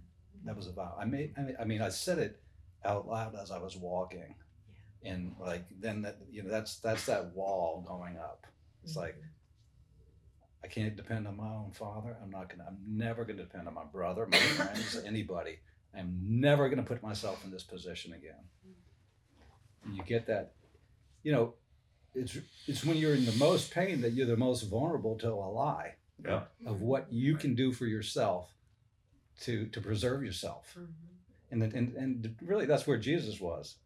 That 0.43 0.57
was 0.57 0.67
a 0.67 0.73
vow. 0.73 0.97
I 0.99 1.05
made. 1.05 1.33
I 1.37 1.41
mean, 1.41 1.55
I 1.57 1.63
mean, 1.63 1.81
I 1.81 1.87
said 1.87 2.19
it 2.19 2.41
out 2.83 3.07
loud 3.07 3.35
as 3.41 3.51
I 3.51 3.57
was 3.57 3.77
walking, 3.77 4.35
and 5.01 5.33
like 5.39 5.63
then 5.79 6.01
that 6.01 6.17
you 6.29 6.43
know 6.43 6.49
that's 6.49 6.81
that's 6.81 7.05
that 7.05 7.33
wall 7.33 7.85
going 7.87 8.17
up. 8.17 8.45
It's 8.83 8.97
like 8.97 9.15
I 10.63 10.67
can't 10.67 10.95
depend 10.95 11.27
on 11.27 11.37
my 11.37 11.47
own 11.49 11.71
father. 11.73 12.17
I'm 12.21 12.29
not 12.29 12.49
gonna. 12.49 12.65
I'm 12.67 12.77
never 12.87 13.23
gonna 13.25 13.43
depend 13.43 13.67
on 13.67 13.73
my 13.73 13.85
brother, 13.85 14.27
my 14.29 14.37
friends, 14.59 14.97
anybody. 15.05 15.59
I'm 15.97 16.17
never 16.21 16.69
gonna 16.69 16.83
put 16.83 17.01
myself 17.01 17.43
in 17.45 17.51
this 17.51 17.63
position 17.63 18.13
again. 18.13 18.43
And 19.85 19.95
you 19.95 20.03
get 20.03 20.27
that, 20.27 20.51
you 21.23 21.31
know, 21.31 21.53
it's 22.13 22.37
it's 22.67 22.83
when 22.83 22.97
you're 22.97 23.15
in 23.15 23.25
the 23.25 23.31
most 23.33 23.71
pain 23.71 24.01
that 24.01 24.11
you're 24.13 24.27
the 24.27 24.35
most 24.37 24.63
vulnerable 24.63 25.17
to 25.19 25.29
a 25.29 25.49
lie 25.49 25.95
Yeah. 26.23 26.41
of 26.65 26.81
what 26.81 27.11
you 27.11 27.37
can 27.37 27.55
do 27.55 27.71
for 27.71 27.85
yourself 27.85 28.49
to 29.41 29.67
to 29.67 29.79
preserve 29.81 30.23
yourself. 30.23 30.75
Mm-hmm. 30.77 30.91
And, 31.51 31.61
then- 31.61 31.71
and 31.73 31.95
and 31.95 32.35
really 32.41 32.65
that's 32.65 32.85
where 32.85 32.97
Jesus 32.97 33.39
was. 33.39 33.77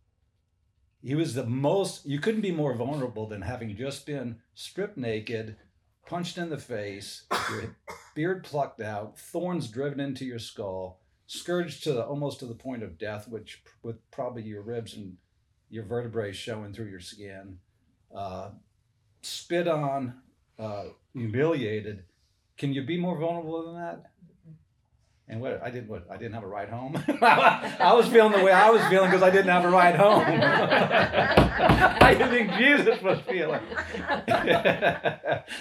He 1.03 1.15
was 1.15 1.33
the 1.35 1.45
most 1.45 2.05
you 2.05 2.19
couldn't 2.19 2.41
be 2.41 2.51
more 2.51 2.73
vulnerable 2.75 3.27
than 3.27 3.41
having 3.43 3.75
just 3.77 4.05
been 4.05 4.39
stripped 4.55 4.97
naked, 4.97 5.57
punched 6.05 6.37
in 6.37 6.49
the 6.49 6.57
face, 6.57 7.25
your 7.49 7.75
beard 8.15 8.43
plucked 8.43 8.81
out, 8.81 9.17
thorns 9.17 9.67
driven 9.69 9.99
into 9.99 10.25
your 10.25 10.39
skull, 10.39 10.99
scourged 11.27 11.83
to 11.83 11.93
the, 11.93 12.05
almost 12.05 12.39
to 12.39 12.45
the 12.45 12.55
point 12.55 12.83
of 12.83 12.97
death, 12.97 13.27
which 13.27 13.63
with 13.81 13.97
probably 14.11 14.43
your 14.43 14.61
ribs 14.61 14.95
and 14.95 15.17
your 15.69 15.85
vertebrae 15.85 16.31
showing 16.31 16.73
through 16.73 16.89
your 16.89 16.99
skin, 16.99 17.57
uh, 18.15 18.49
spit 19.21 19.67
on, 19.67 20.21
uh, 20.59 20.85
humiliated. 21.13 22.03
Can 22.57 22.73
you 22.73 22.83
be 22.83 22.97
more 22.99 23.17
vulnerable 23.17 23.65
than 23.65 23.81
that? 23.81 24.11
And 25.29 25.39
what 25.39 25.63
I 25.63 25.69
did, 25.69 25.87
what 25.87 26.05
I 26.11 26.17
didn't 26.17 26.33
have 26.33 26.43
a 26.43 26.47
ride 26.47 26.69
home. 26.69 27.01
I 27.21 27.93
was 27.93 28.07
feeling 28.07 28.33
the 28.33 28.43
way 28.43 28.51
I 28.51 28.69
was 28.69 28.83
feeling 28.87 29.09
because 29.09 29.23
I 29.23 29.29
didn't 29.29 29.51
have 29.51 29.63
a 29.63 29.69
ride 29.69 29.95
home. 29.95 30.25
I 32.01 32.13
didn't 32.13 32.29
think 32.29 32.51
Jesus 32.53 33.01
was 33.01 33.19
feeling. 33.21 33.61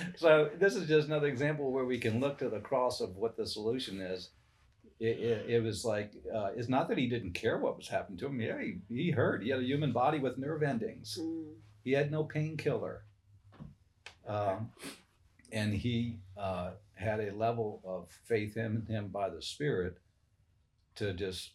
so 0.17 0.51
this 0.59 0.75
is 0.75 0.89
just 0.89 1.07
another 1.07 1.29
example 1.29 1.71
where 1.71 1.85
we 1.85 1.99
can 1.99 2.19
look 2.19 2.39
to 2.39 2.49
the 2.49 2.59
cross 2.59 3.01
of 3.01 3.17
what 3.17 3.37
the 3.37 3.47
solution 3.47 4.01
is. 4.01 4.31
It, 4.99 5.19
it, 5.19 5.47
it 5.49 5.63
was 5.63 5.85
like 5.85 6.13
uh, 6.35 6.51
it's 6.57 6.69
not 6.69 6.89
that 6.89 6.99
he 6.99 7.09
didn't 7.09 7.33
care 7.33 7.59
what 7.59 7.77
was 7.77 7.87
happening 7.87 8.19
to 8.19 8.27
him. 8.27 8.41
Yeah, 8.41 8.61
he, 8.61 8.79
he 8.89 9.11
heard. 9.13 9.45
He 9.45 9.51
had 9.51 9.61
a 9.61 9.65
human 9.65 9.93
body 9.93 10.19
with 10.19 10.39
nerve 10.39 10.65
endings. 10.65 11.19
He 11.85 11.93
had 11.93 12.11
no 12.11 12.25
painkiller. 12.25 13.05
Um, 14.27 14.71
and 15.53 15.75
he 15.75 16.19
uh, 16.37 16.71
had 16.95 17.21
a 17.21 17.33
level 17.35 17.81
of 17.85 18.09
faith 18.25 18.57
in 18.57 18.87
him 18.89 19.09
by 19.09 19.29
the 19.29 19.43
Spirit 19.43 19.99
to 20.97 21.13
just 21.13 21.53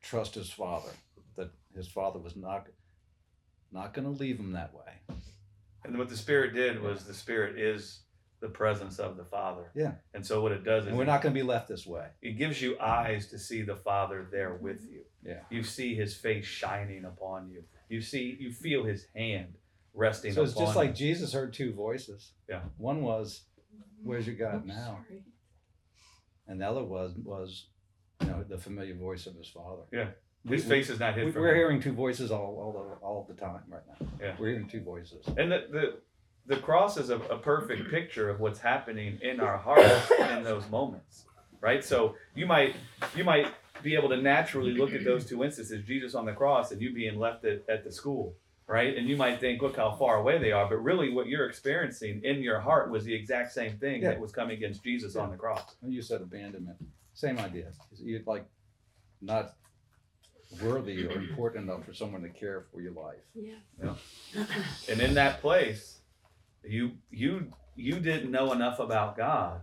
trust 0.00 0.34
his 0.34 0.50
father, 0.50 0.90
that 1.36 1.50
his 1.74 1.88
father 1.88 2.18
was 2.18 2.36
not 2.36 2.66
not 3.70 3.92
going 3.92 4.04
to 4.06 4.18
leave 4.18 4.38
him 4.38 4.52
that 4.52 4.72
way. 4.72 5.16
And 5.84 5.98
what 5.98 6.08
the 6.08 6.16
Spirit 6.16 6.54
did 6.54 6.80
was 6.80 7.04
the 7.04 7.12
Spirit 7.12 7.58
is 7.58 8.00
the 8.40 8.48
presence 8.48 8.98
of 8.98 9.16
the 9.16 9.24
Father. 9.24 9.70
Yeah. 9.74 9.92
And 10.14 10.24
so 10.24 10.40
what 10.42 10.52
it 10.52 10.64
does 10.64 10.84
is 10.84 10.88
And 10.88 10.96
we're 10.96 11.04
not 11.04 11.22
going 11.22 11.34
to 11.34 11.38
be 11.38 11.46
left 11.46 11.68
this 11.68 11.86
way. 11.86 12.06
it 12.22 12.38
gives 12.38 12.62
you 12.62 12.78
eyes 12.78 13.26
to 13.28 13.38
see 13.38 13.62
the 13.62 13.76
Father 13.76 14.26
there 14.30 14.54
with 14.54 14.86
you. 14.90 15.02
Yeah. 15.24 15.40
You 15.50 15.62
see 15.62 15.94
His 15.94 16.14
face 16.14 16.46
shining 16.46 17.04
upon 17.04 17.50
you. 17.50 17.64
You 17.88 18.00
see, 18.00 18.36
you 18.38 18.52
feel 18.52 18.84
His 18.84 19.06
hand 19.14 19.54
resting 19.98 20.32
So 20.32 20.42
it's 20.42 20.52
upon 20.52 20.64
just 20.66 20.76
like 20.76 20.88
you. 20.90 20.94
Jesus 20.94 21.32
heard 21.32 21.52
two 21.52 21.72
voices. 21.74 22.32
Yeah. 22.48 22.60
One 22.78 23.02
was, 23.02 23.42
"Where's 24.02 24.26
your 24.26 24.36
God 24.36 24.64
now?" 24.64 25.00
And 26.46 26.60
the 26.60 26.66
other 26.68 26.82
was 26.84 27.12
was, 27.22 27.66
you 28.22 28.28
know, 28.28 28.44
the 28.48 28.58
familiar 28.58 28.94
voice 28.94 29.26
of 29.26 29.34
his 29.36 29.48
father. 29.48 29.82
Yeah. 29.92 30.08
We- 30.44 30.56
His 30.56 30.64
face 30.64 30.88
is 30.88 30.98
not 31.00 31.16
we, 31.16 31.22
hid 31.24 31.34
we're 31.34 31.48
him. 31.50 31.56
hearing 31.56 31.80
two 31.80 31.92
voices 31.92 32.30
all 32.30 32.56
all 32.62 32.72
the, 32.72 33.04
all 33.06 33.26
the 33.28 33.34
time 33.34 33.62
right 33.68 33.82
now. 34.00 34.06
Yeah. 34.20 34.36
We're 34.38 34.50
hearing 34.50 34.68
two 34.68 34.82
voices. 34.82 35.26
And 35.36 35.50
the, 35.52 35.66
the 35.70 36.54
the 36.54 36.56
cross 36.62 36.96
is 36.96 37.10
a, 37.10 37.16
a 37.18 37.36
perfect 37.38 37.90
picture 37.90 38.30
of 38.30 38.40
what's 38.40 38.58
happening 38.60 39.18
in 39.20 39.40
our 39.40 39.58
hearts 39.58 40.10
in 40.30 40.42
those 40.44 40.66
moments, 40.70 41.26
right? 41.60 41.84
So 41.84 42.14
you 42.34 42.46
might 42.46 42.74
you 43.16 43.24
might 43.24 43.48
be 43.82 43.94
able 43.94 44.08
to 44.08 44.16
naturally 44.16 44.72
look 44.72 44.92
at 44.94 45.04
those 45.04 45.26
two 45.26 45.44
instances, 45.44 45.84
Jesus 45.86 46.14
on 46.14 46.24
the 46.24 46.32
cross 46.32 46.72
and 46.72 46.80
you 46.80 46.92
being 46.94 47.18
left 47.18 47.44
at, 47.44 47.62
at 47.68 47.84
the 47.84 47.92
school, 47.92 48.34
right? 48.68 48.96
And 48.96 49.08
you 49.08 49.16
might 49.16 49.40
think, 49.40 49.62
look 49.62 49.76
how 49.76 49.90
far 49.92 50.16
away 50.18 50.38
they 50.38 50.52
are, 50.52 50.68
but 50.68 50.76
really 50.76 51.10
what 51.12 51.26
you're 51.26 51.48
experiencing 51.48 52.20
in 52.22 52.42
your 52.42 52.60
heart 52.60 52.90
was 52.90 53.02
the 53.04 53.14
exact 53.14 53.52
same 53.52 53.78
thing 53.78 54.02
Yeah. 54.02 54.10
that 54.10 54.20
was 54.20 54.30
coming 54.30 54.56
against 54.56 54.84
Jesus 54.84 55.16
on 55.16 55.30
the 55.30 55.36
cross. 55.36 55.74
You 55.82 56.02
said 56.02 56.20
abandonment, 56.20 56.76
same 57.14 57.38
idea. 57.38 57.72
You're 57.98 58.20
like 58.26 58.44
not 59.22 59.54
worthy 60.62 61.06
or 61.06 61.12
important 61.12 61.68
enough 61.68 61.84
for 61.84 61.92
someone 61.94 62.22
to 62.22 62.28
care 62.28 62.66
for 62.72 62.80
your 62.80 62.92
life. 62.92 63.24
Yeah. 63.34 63.94
And 64.90 65.00
in 65.00 65.14
that 65.14 65.40
place, 65.40 66.00
you 66.64 66.92
you 67.10 67.52
you 67.74 68.00
didn't 68.00 68.30
know 68.30 68.52
enough 68.52 68.78
about 68.80 69.16
God. 69.16 69.62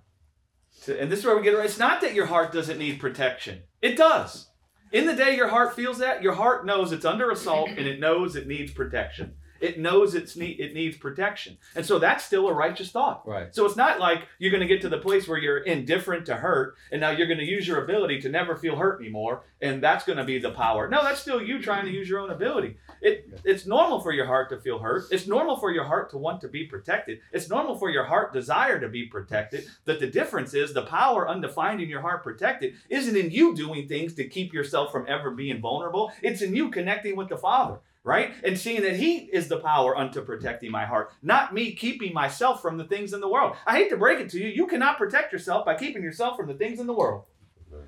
To, 0.83 0.99
and 0.99 1.11
this 1.11 1.19
is 1.19 1.25
where 1.25 1.35
we 1.37 1.43
get 1.43 1.53
it 1.53 1.57
right. 1.57 1.65
It's 1.65 1.79
not 1.79 2.01
that 2.01 2.13
your 2.13 2.25
heart 2.25 2.51
doesn't 2.51 2.77
need 2.77 2.99
protection. 2.99 3.63
It 3.81 3.97
does. 3.97 4.49
In 4.91 5.05
the 5.05 5.15
day 5.15 5.35
your 5.35 5.47
heart 5.47 5.75
feels 5.75 5.97
that, 5.97 6.21
your 6.21 6.33
heart 6.33 6.65
knows 6.65 6.91
it's 6.91 7.05
under 7.05 7.31
assault 7.31 7.69
and 7.69 7.87
it 7.87 7.99
knows 7.99 8.35
it 8.35 8.47
needs 8.47 8.71
protection. 8.71 9.35
It 9.59 9.79
knows 9.79 10.15
it's 10.15 10.35
need, 10.35 10.59
it 10.59 10.73
needs 10.73 10.97
protection. 10.97 11.57
And 11.75 11.85
so 11.85 11.99
that's 11.99 12.23
still 12.23 12.47
a 12.47 12.53
righteous 12.53 12.91
thought. 12.91 13.27
Right. 13.27 13.53
So 13.53 13.65
it's 13.65 13.75
not 13.75 13.99
like 13.99 14.27
you're 14.39 14.51
going 14.51 14.61
to 14.61 14.67
get 14.67 14.81
to 14.81 14.89
the 14.89 14.97
place 14.97 15.27
where 15.27 15.37
you're 15.37 15.59
indifferent 15.59 16.25
to 16.27 16.35
hurt 16.35 16.75
and 16.91 17.01
now 17.01 17.11
you're 17.11 17.27
going 17.27 17.39
to 17.39 17.45
use 17.45 17.67
your 17.67 17.83
ability 17.83 18.21
to 18.21 18.29
never 18.29 18.55
feel 18.55 18.75
hurt 18.75 18.99
anymore 19.01 19.43
and 19.61 19.81
that's 19.81 20.05
going 20.05 20.17
to 20.17 20.23
be 20.23 20.37
the 20.39 20.51
power. 20.51 20.87
No, 20.89 21.03
that's 21.03 21.19
still 21.19 21.41
you 21.41 21.61
trying 21.61 21.85
to 21.85 21.91
use 21.91 22.09
your 22.09 22.19
own 22.19 22.31
ability. 22.31 22.77
It 23.01 23.39
it's 23.43 23.65
normal 23.65 23.99
for 23.99 24.11
your 24.11 24.25
heart 24.25 24.49
to 24.49 24.59
feel 24.59 24.79
hurt. 24.79 25.05
It's 25.11 25.27
normal 25.27 25.57
for 25.57 25.71
your 25.71 25.83
heart 25.83 26.09
to 26.11 26.17
want 26.17 26.41
to 26.41 26.47
be 26.47 26.65
protected. 26.65 27.19
It's 27.31 27.49
normal 27.49 27.77
for 27.77 27.89
your 27.89 28.05
heart 28.05 28.33
desire 28.33 28.79
to 28.79 28.89
be 28.89 29.05
protected. 29.05 29.65
That 29.85 29.99
the 29.99 30.07
difference 30.07 30.53
is 30.53 30.73
the 30.73 30.83
power 30.83 31.29
undefined 31.29 31.81
in 31.81 31.89
your 31.89 32.01
heart 32.01 32.23
protected 32.23 32.75
isn't 32.89 33.15
in 33.15 33.31
you 33.31 33.55
doing 33.55 33.87
things 33.87 34.13
to 34.15 34.27
keep 34.27 34.53
yourself 34.53 34.91
from 34.91 35.05
ever 35.07 35.31
being 35.31 35.61
vulnerable. 35.61 36.11
It's 36.21 36.41
in 36.41 36.55
you 36.55 36.69
connecting 36.69 37.15
with 37.15 37.29
the 37.29 37.37
Father 37.37 37.79
right? 38.05 38.33
And 38.43 38.57
seeing 38.57 38.81
that 38.83 38.95
He 38.95 39.17
is 39.17 39.49
the 39.49 39.59
power 39.59 39.97
unto 39.97 40.21
protecting 40.21 40.71
my 40.71 40.85
heart, 40.85 41.11
not 41.21 41.53
me 41.53 41.73
keeping 41.73 42.13
myself 42.13 42.61
from 42.61 42.77
the 42.77 42.85
things 42.85 43.11
in 43.11 43.19
the 43.19 43.27
world. 43.27 43.57
I 43.65 43.75
hate 43.75 43.89
to 43.89 43.97
break 43.97 44.21
it 44.21 44.29
to 44.29 44.39
you, 44.39 44.47
you 44.47 44.67
cannot 44.67 44.97
protect 44.97 45.33
yourself 45.33 45.65
by 45.65 45.75
keeping 45.75 46.03
yourself 46.03 46.37
from 46.37 46.47
the 46.47 46.53
things 46.53 46.79
in 46.79 46.87
the 46.87 46.93
world. 46.93 47.25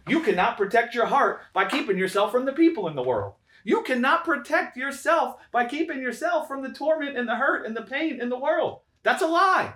You 0.08 0.22
cannot 0.22 0.58
protect 0.58 0.94
your 0.94 1.06
heart 1.06 1.42
by 1.54 1.66
keeping 1.66 1.98
yourself 1.98 2.32
from 2.32 2.46
the 2.46 2.52
people 2.52 2.90
in 2.90 2.96
the 2.96 3.04
world. 3.04 3.36
You 3.64 3.84
cannot 3.84 4.26
protect 4.26 4.76
yourself 4.76 5.36
by 5.52 5.66
keeping 5.66 6.02
yourself 6.02 6.48
from 6.48 6.62
the 6.62 6.74
torment 6.74 7.18
and 7.18 7.28
the 7.28 7.36
hurt 7.36 7.66
and 7.66 7.76
the 7.76 7.84
pain 7.84 8.20
in 8.20 8.30
the 8.30 8.40
world. 8.40 8.82
That's 9.04 9.22
a 9.22 9.28
lie. 9.28 9.74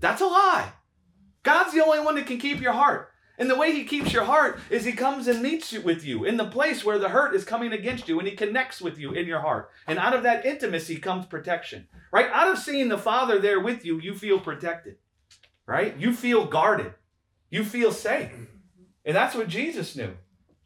That's 0.00 0.20
a 0.20 0.26
lie. 0.26 0.72
God's 1.42 1.72
the 1.72 1.84
only 1.84 2.00
one 2.00 2.16
that 2.16 2.26
can 2.26 2.38
keep 2.38 2.60
your 2.60 2.72
heart. 2.72 3.10
And 3.38 3.48
the 3.48 3.56
way 3.56 3.72
he 3.72 3.84
keeps 3.84 4.12
your 4.12 4.24
heart 4.24 4.58
is 4.68 4.84
he 4.84 4.92
comes 4.92 5.28
and 5.28 5.40
meets 5.42 5.72
you 5.72 5.80
with 5.80 6.04
you 6.04 6.24
in 6.24 6.36
the 6.36 6.44
place 6.50 6.84
where 6.84 6.98
the 6.98 7.08
hurt 7.10 7.34
is 7.34 7.44
coming 7.44 7.72
against 7.72 8.08
you 8.08 8.18
and 8.18 8.26
he 8.26 8.34
connects 8.34 8.80
with 8.80 8.98
you 8.98 9.12
in 9.12 9.26
your 9.26 9.40
heart. 9.40 9.70
And 9.86 9.98
out 9.98 10.14
of 10.14 10.24
that 10.24 10.44
intimacy 10.44 10.96
comes 10.96 11.24
protection. 11.26 11.86
Right? 12.12 12.28
Out 12.32 12.48
of 12.48 12.58
seeing 12.58 12.88
the 12.88 12.98
Father 12.98 13.38
there 13.38 13.60
with 13.60 13.84
you, 13.84 14.00
you 14.00 14.14
feel 14.14 14.40
protected. 14.40 14.96
Right? 15.66 15.96
You 15.96 16.12
feel 16.12 16.46
guarded. 16.46 16.94
You 17.50 17.64
feel 17.64 17.92
safe. 17.92 18.32
And 19.04 19.16
that's 19.16 19.34
what 19.36 19.48
Jesus 19.48 19.94
knew. 19.94 20.14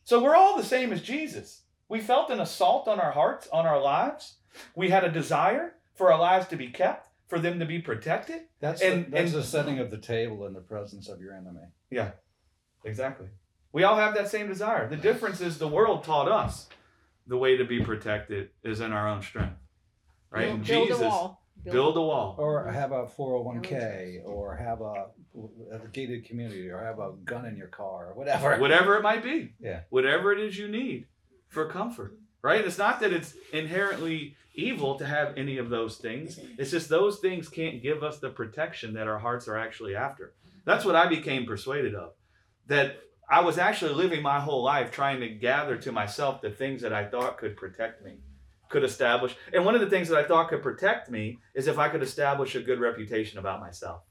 So 0.05 0.23
we're 0.23 0.35
all 0.35 0.57
the 0.57 0.65
same 0.65 0.93
as 0.93 1.03
Jesus. 1.03 1.63
We 1.89 2.01
felt 2.01 2.31
an 2.31 2.41
assault 2.41 2.89
on 2.89 2.99
our 2.99 3.13
hearts, 3.13 3.49
on 3.53 3.67
our 3.67 3.81
lives. 3.81 4.37
We 4.75 4.89
had 4.91 5.05
a 5.05 5.11
desire 5.11 5.75
for 5.95 6.11
our 6.13 6.19
lives 6.19 6.49
to 6.49 6.57
be 6.57 6.69
kept, 6.69 7.09
for 7.29 7.39
them 7.39 7.59
to 7.61 7.67
be 7.67 7.81
protected. 7.81 8.43
That's 8.61 8.81
And- 8.81 9.07
the, 9.07 9.11
that's 9.11 9.33
and- 9.35 9.43
the 9.43 9.47
setting 9.47 9.79
of 9.79 9.91
the 9.91 9.99
table 9.99 10.47
in 10.47 10.55
the 10.55 10.61
presence 10.61 11.09
of 11.09 11.21
your 11.21 11.35
enemy. 11.35 11.61
Exactly. 12.85 13.29
We 13.73 13.85
all 13.85 13.97
have 13.97 14.15
that 14.15 14.29
same 14.29 14.49
desire. 14.49 14.89
The 14.89 14.97
difference 14.97 15.41
is 15.41 15.59
the 15.59 15.69
world 15.69 16.05
taught 16.05 16.29
us 16.31 16.69
the 17.27 17.37
way 17.37 17.57
to 17.57 17.65
be 17.65 17.83
protected 17.83 18.51
is 18.63 18.81
in 18.81 18.93
our 18.93 19.09
own 19.09 19.23
strength. 19.23 19.57
Right? 20.31 20.47
Build, 20.47 20.55
And 20.57 20.67
build 20.67 20.89
Jesus 20.89 21.03
a 21.03 21.09
wall. 21.09 21.43
build 21.65 21.97
a 21.97 22.03
wall. 22.03 22.35
Or 22.39 22.71
have 22.71 22.93
a 22.93 23.05
401k, 23.07 24.25
or 24.27 24.57
have 24.57 24.81
a, 24.81 25.07
a 25.73 25.89
gated 25.93 26.25
community, 26.27 26.69
or 26.71 26.83
have 26.85 26.99
a 26.99 27.13
gun 27.25 27.47
in 27.47 27.57
your 27.57 27.69
car, 27.69 28.09
or 28.11 28.15
whatever. 28.15 28.59
Whatever 28.59 28.97
it 28.97 29.03
might 29.03 29.23
be. 29.23 29.55
Yeah. 29.61 29.81
Whatever 29.91 30.33
it 30.33 30.41
is 30.41 30.59
you 30.59 30.69
need 30.69 31.07
for 31.49 31.67
comfort. 31.67 32.17
Right? 32.43 32.65
It's 32.65 32.79
not 32.79 32.99
that 33.01 33.13
it's 33.13 33.35
inherently 33.53 34.37
evil 34.55 34.99
to 34.99 35.07
have 35.07 35.35
any 35.37 35.59
of 35.59 35.71
those 35.71 35.97
things. 35.97 36.39
It's 36.59 36.73
just 36.73 36.89
those 36.89 37.21
things 37.21 37.49
can't 37.49 37.81
give 37.83 38.03
us 38.03 38.19
the 38.19 38.31
protection 38.31 38.95
that 38.95 39.07
our 39.07 39.19
hearts 39.19 39.47
are 39.49 39.57
actually 39.57 39.95
after. 39.95 40.35
That's 40.65 40.85
what 40.85 40.97
I 40.97 41.07
became 41.07 41.47
persuaded 41.47 41.95
of. 41.95 42.13
That 42.67 43.01
I 43.29 43.41
was 43.41 43.59
actually 43.59 43.95
living 43.95 44.23
my 44.23 44.41
whole 44.41 44.63
life 44.63 44.91
trying 44.91 45.21
to 45.21 45.29
gather 45.29 45.77
to 45.79 45.93
myself 45.93 46.41
the 46.41 46.51
things 46.51 46.83
that 46.83 46.93
I 46.93 47.05
thought 47.05 47.39
could 47.39 47.57
protect 47.57 48.05
me, 48.05 48.19
could 48.69 48.85
establish. 48.85 49.37
And 49.53 49.65
one 49.65 49.75
of 49.75 49.81
the 49.81 49.91
things 49.91 50.09
that 50.09 50.19
I 50.19 50.27
thought 50.27 50.49
could 50.49 50.63
protect 50.63 51.11
me 51.11 51.39
is 51.55 51.67
if 51.67 51.79
I 51.79 51.89
could 51.89 52.03
establish 52.03 52.55
a 52.55 52.61
good 52.61 52.81
reputation 52.81 53.39
about 53.39 53.61
myself. 53.61 54.03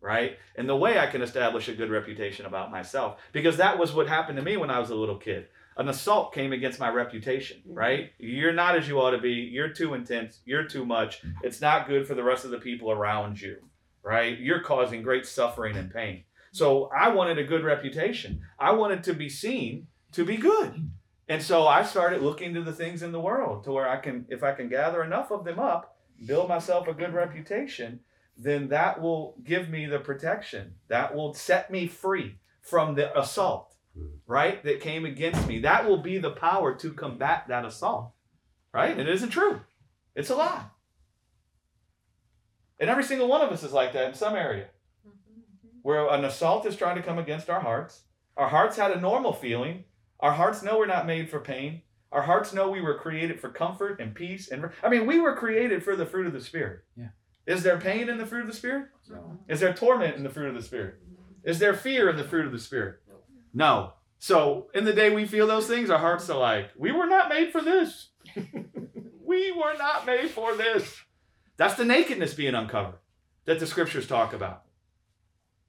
Right? 0.00 0.38
And 0.54 0.68
the 0.68 0.76
way 0.76 0.98
I 0.98 1.06
can 1.08 1.22
establish 1.22 1.68
a 1.68 1.74
good 1.74 1.90
reputation 1.90 2.46
about 2.46 2.70
myself, 2.70 3.18
because 3.32 3.56
that 3.56 3.78
was 3.78 3.92
what 3.92 4.06
happened 4.06 4.36
to 4.36 4.44
me 4.44 4.56
when 4.56 4.70
I 4.70 4.78
was 4.78 4.90
a 4.90 4.94
little 4.94 5.18
kid. 5.18 5.48
An 5.78 5.88
assault 5.88 6.32
came 6.32 6.52
against 6.52 6.80
my 6.80 6.88
reputation, 6.88 7.58
mm-hmm. 7.58 7.74
right? 7.74 8.10
You're 8.18 8.52
not 8.52 8.78
as 8.78 8.88
you 8.88 9.00
ought 9.00 9.10
to 9.10 9.18
be. 9.18 9.32
You're 9.32 9.70
too 9.70 9.94
intense. 9.94 10.40
You're 10.44 10.66
too 10.68 10.86
much. 10.86 11.22
It's 11.42 11.60
not 11.60 11.88
good 11.88 12.06
for 12.06 12.14
the 12.14 12.22
rest 12.22 12.44
of 12.44 12.50
the 12.50 12.58
people 12.58 12.90
around 12.90 13.40
you, 13.40 13.56
right? 14.02 14.38
You're 14.38 14.62
causing 14.62 15.02
great 15.02 15.26
suffering 15.26 15.76
and 15.76 15.92
pain. 15.92 16.24
So 16.56 16.88
I 16.96 17.10
wanted 17.10 17.36
a 17.36 17.44
good 17.44 17.64
reputation. 17.64 18.40
I 18.58 18.72
wanted 18.72 19.04
to 19.04 19.12
be 19.12 19.28
seen 19.28 19.88
to 20.12 20.24
be 20.24 20.38
good. 20.38 20.90
And 21.28 21.42
so 21.42 21.66
I 21.66 21.82
started 21.82 22.22
looking 22.22 22.54
to 22.54 22.62
the 22.62 22.72
things 22.72 23.02
in 23.02 23.12
the 23.12 23.20
world 23.20 23.64
to 23.64 23.72
where 23.72 23.86
I 23.86 23.98
can, 23.98 24.24
if 24.30 24.42
I 24.42 24.52
can 24.52 24.70
gather 24.70 25.04
enough 25.04 25.30
of 25.30 25.44
them 25.44 25.58
up, 25.58 25.98
build 26.24 26.48
myself 26.48 26.88
a 26.88 26.94
good 26.94 27.12
reputation, 27.12 28.00
then 28.38 28.68
that 28.68 29.02
will 29.02 29.34
give 29.44 29.68
me 29.68 29.84
the 29.84 29.98
protection. 29.98 30.76
That 30.88 31.14
will 31.14 31.34
set 31.34 31.70
me 31.70 31.88
free 31.88 32.36
from 32.62 32.94
the 32.94 33.14
assault, 33.18 33.74
right? 34.26 34.64
That 34.64 34.80
came 34.80 35.04
against 35.04 35.46
me. 35.46 35.60
That 35.60 35.86
will 35.86 36.00
be 36.00 36.16
the 36.16 36.30
power 36.30 36.74
to 36.76 36.92
combat 36.94 37.48
that 37.48 37.66
assault, 37.66 38.12
right? 38.72 38.98
It 38.98 39.10
isn't 39.10 39.28
true. 39.28 39.60
It's 40.14 40.30
a 40.30 40.36
lie. 40.36 40.64
And 42.80 42.88
every 42.88 43.04
single 43.04 43.28
one 43.28 43.42
of 43.42 43.52
us 43.52 43.62
is 43.62 43.74
like 43.74 43.92
that 43.92 44.08
in 44.08 44.14
some 44.14 44.34
area 44.34 44.68
where 45.86 46.08
an 46.08 46.24
assault 46.24 46.66
is 46.66 46.74
trying 46.74 46.96
to 46.96 47.02
come 47.02 47.16
against 47.16 47.48
our 47.48 47.60
hearts. 47.60 48.00
Our 48.36 48.48
hearts 48.48 48.76
had 48.76 48.90
a 48.90 49.00
normal 49.00 49.32
feeling. 49.32 49.84
Our 50.18 50.32
hearts 50.32 50.60
know 50.64 50.78
we're 50.78 50.86
not 50.86 51.06
made 51.06 51.30
for 51.30 51.38
pain. 51.38 51.82
Our 52.10 52.22
hearts 52.22 52.52
know 52.52 52.68
we 52.68 52.80
were 52.80 52.98
created 52.98 53.38
for 53.38 53.50
comfort 53.50 54.00
and 54.00 54.12
peace. 54.12 54.48
And 54.48 54.68
I 54.82 54.88
mean, 54.88 55.06
we 55.06 55.20
were 55.20 55.36
created 55.36 55.84
for 55.84 55.94
the 55.94 56.04
fruit 56.04 56.26
of 56.26 56.32
the 56.32 56.40
Spirit. 56.40 56.80
Yeah. 56.96 57.10
Is 57.46 57.62
there 57.62 57.78
pain 57.78 58.08
in 58.08 58.18
the 58.18 58.26
fruit 58.26 58.40
of 58.40 58.48
the 58.48 58.52
Spirit? 58.52 58.88
No. 59.08 59.38
Is 59.48 59.60
there 59.60 59.72
torment 59.72 60.16
in 60.16 60.24
the 60.24 60.28
fruit 60.28 60.48
of 60.48 60.56
the 60.56 60.62
Spirit? 60.62 60.96
Is 61.44 61.60
there 61.60 61.72
fear 61.72 62.10
in 62.10 62.16
the 62.16 62.24
fruit 62.24 62.46
of 62.46 62.52
the 62.52 62.58
Spirit? 62.58 62.96
No. 63.54 63.92
So, 64.18 64.66
in 64.74 64.86
the 64.86 64.92
day 64.92 65.14
we 65.14 65.24
feel 65.24 65.46
those 65.46 65.68
things, 65.68 65.88
our 65.88 65.98
hearts 65.98 66.28
are 66.28 66.40
like, 66.40 66.70
we 66.76 66.90
were 66.90 67.06
not 67.06 67.28
made 67.28 67.52
for 67.52 67.60
this. 67.60 68.08
we 69.24 69.52
were 69.52 69.78
not 69.78 70.04
made 70.04 70.30
for 70.30 70.56
this. 70.56 71.00
That's 71.56 71.74
the 71.74 71.84
nakedness 71.84 72.34
being 72.34 72.56
uncovered 72.56 72.98
that 73.44 73.60
the 73.60 73.68
scriptures 73.68 74.08
talk 74.08 74.32
about. 74.32 74.64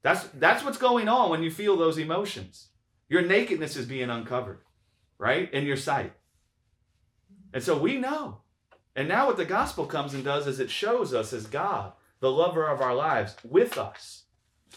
That's 0.08 0.26
that's 0.28 0.64
what's 0.64 0.78
going 0.78 1.06
on 1.06 1.28
when 1.28 1.42
you 1.42 1.50
feel 1.50 1.76
those 1.76 1.98
emotions. 1.98 2.68
Your 3.10 3.20
nakedness 3.20 3.76
is 3.76 3.84
being 3.84 4.08
uncovered, 4.08 4.60
right? 5.18 5.52
In 5.52 5.66
your 5.66 5.76
sight. 5.76 6.14
And 7.52 7.62
so 7.62 7.76
we 7.76 7.98
know. 7.98 8.38
And 8.96 9.06
now 9.06 9.26
what 9.26 9.36
the 9.36 9.44
gospel 9.44 9.84
comes 9.84 10.14
and 10.14 10.24
does 10.24 10.46
is 10.46 10.60
it 10.60 10.70
shows 10.70 11.12
us 11.12 11.34
as 11.34 11.46
God, 11.46 11.92
the 12.20 12.30
lover 12.30 12.66
of 12.68 12.80
our 12.80 12.94
lives, 12.94 13.36
with 13.44 13.76
us, 13.76 14.22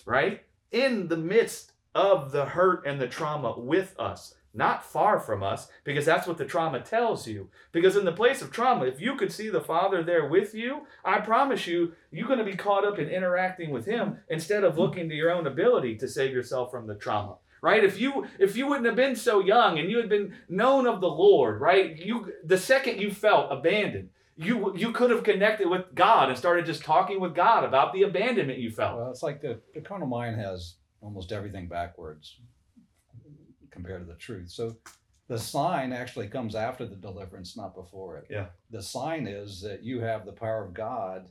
right? 0.04 0.42
In 0.70 1.08
the 1.08 1.16
midst 1.16 1.72
of 1.96 2.34
the 2.34 2.44
hurt 2.44 2.86
and 2.86 3.00
the 3.00 3.08
trauma 3.08 3.58
with 3.58 3.98
us, 3.98 4.36
not 4.54 4.84
far 4.84 5.20
from 5.20 5.44
us, 5.44 5.70
because 5.84 6.06
that's 6.06 6.28
what 6.28 6.38
the 6.38 6.46
trauma 6.46 6.82
tells 6.82 7.28
you. 7.28 7.50
Because 7.72 7.96
in 7.96 8.06
the 8.06 8.12
place 8.12 8.42
of 8.42 8.52
trauma, 8.52 8.86
if 8.86 9.00
you 9.00 9.16
could 9.16 9.32
see 9.32 9.50
the 9.50 9.62
Father 9.62 10.04
there 10.04 10.28
with 10.28 10.54
you, 10.54 10.82
I 11.06 11.20
promise 11.20 11.68
you, 11.68 11.94
you're 12.12 12.28
going 12.28 12.40
to 12.40 12.46
be 12.46 12.56
caught 12.56 12.86
up 12.86 13.00
in 13.00 13.10
interacting 13.10 13.72
with 13.72 13.86
Him 13.86 14.18
instead 14.30 14.64
of 14.64 14.78
looking 14.78 15.08
to 15.10 15.16
your 15.16 15.32
own 15.32 15.48
ability 15.48 15.98
to 15.98 16.08
save 16.08 16.34
yourself 16.34 16.72
from 16.72 16.88
the 16.88 16.96
trauma. 16.96 17.38
Right? 17.62 17.84
If 17.84 18.02
you 18.02 18.26
if 18.40 18.58
you 18.58 18.66
wouldn't 18.66 18.88
have 18.88 18.96
been 18.96 19.16
so 19.16 19.40
young 19.40 19.78
and 19.78 19.90
you 19.90 19.98
had 19.98 20.10
been 20.10 20.34
known 20.50 20.88
of 20.88 21.00
the 21.00 21.08
Lord, 21.08 21.62
right? 21.62 21.96
You 21.96 22.34
the 22.44 22.58
second 22.58 23.00
you 23.00 23.12
felt 23.12 23.52
abandoned, 23.52 24.10
you 24.36 24.76
you 24.76 24.92
could 24.92 25.12
have 25.12 25.24
connected 25.24 25.70
with 25.70 25.94
God 25.94 26.30
and 26.30 26.38
started 26.38 26.66
just 26.66 26.84
talking 26.84 27.20
with 27.20 27.36
God 27.36 27.64
about 27.64 27.94
the 27.94 28.02
abandonment 28.02 28.58
you 28.58 28.72
felt. 28.72 28.98
Well, 28.98 29.12
it's 29.12 29.22
like 29.22 29.42
the, 29.42 29.60
the 29.76 29.82
carnal 29.82 30.08
mind 30.08 30.40
has 30.40 30.74
almost 31.02 31.32
everything 31.32 31.68
backwards 31.68 32.40
compared 33.72 34.06
to 34.06 34.12
the 34.12 34.20
truth. 34.20 34.50
So 34.50 34.78
the 35.28 35.40
sign 35.40 35.94
actually 35.94 36.28
comes 36.28 36.56
after 36.56 36.86
the 36.86 36.96
deliverance, 36.96 37.56
not 37.56 37.74
before 37.74 38.18
it. 38.18 38.28
Yeah. 38.30 38.48
The 38.70 38.84
sign 38.84 39.28
is 39.28 39.62
that 39.62 39.84
you 39.84 40.02
have 40.02 40.26
the 40.26 40.34
power 40.34 40.66
of 40.66 40.74
God 40.74 41.30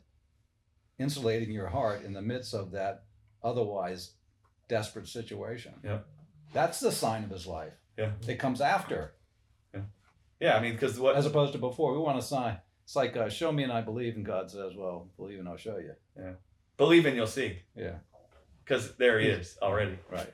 insulating 0.98 1.50
your 1.52 1.68
heart 1.68 2.02
in 2.04 2.12
the 2.12 2.22
midst 2.22 2.54
of 2.54 2.72
that 2.72 3.04
otherwise 3.42 4.12
desperate 4.68 5.08
situation. 5.08 5.74
Yeah. 5.84 5.98
That's 6.52 6.80
the 6.80 6.92
sign 6.92 7.24
of 7.24 7.30
his 7.30 7.46
life. 7.46 7.74
Yeah. 7.98 8.12
It 8.26 8.38
comes 8.38 8.60
after, 8.60 9.12
Yeah, 9.74 9.82
Yeah, 10.40 10.56
I 10.56 10.60
mean, 10.60 10.72
because 10.72 10.98
what 10.98 11.16
as 11.16 11.26
opposed 11.26 11.52
to 11.52 11.58
before. 11.58 11.92
We 11.92 11.98
want 11.98 12.18
a 12.18 12.22
sign. 12.22 12.56
It's 12.84 12.96
like, 12.96 13.16
uh, 13.16 13.28
show 13.28 13.52
me 13.52 13.62
and 13.62 13.72
I 13.72 13.82
believe, 13.82 14.16
and 14.16 14.24
God 14.24 14.50
says, 14.50 14.72
well, 14.74 15.10
believe 15.16 15.38
and 15.38 15.48
I'll 15.48 15.56
show 15.56 15.76
you. 15.76 15.92
Yeah. 16.18 16.32
Believe 16.76 17.04
and 17.06 17.14
you'll 17.14 17.26
see. 17.26 17.58
Yeah. 17.76 17.98
Because 18.64 18.96
there 18.96 19.20
he 19.20 19.28
is 19.28 19.58
already. 19.60 19.98
Right. 20.10 20.32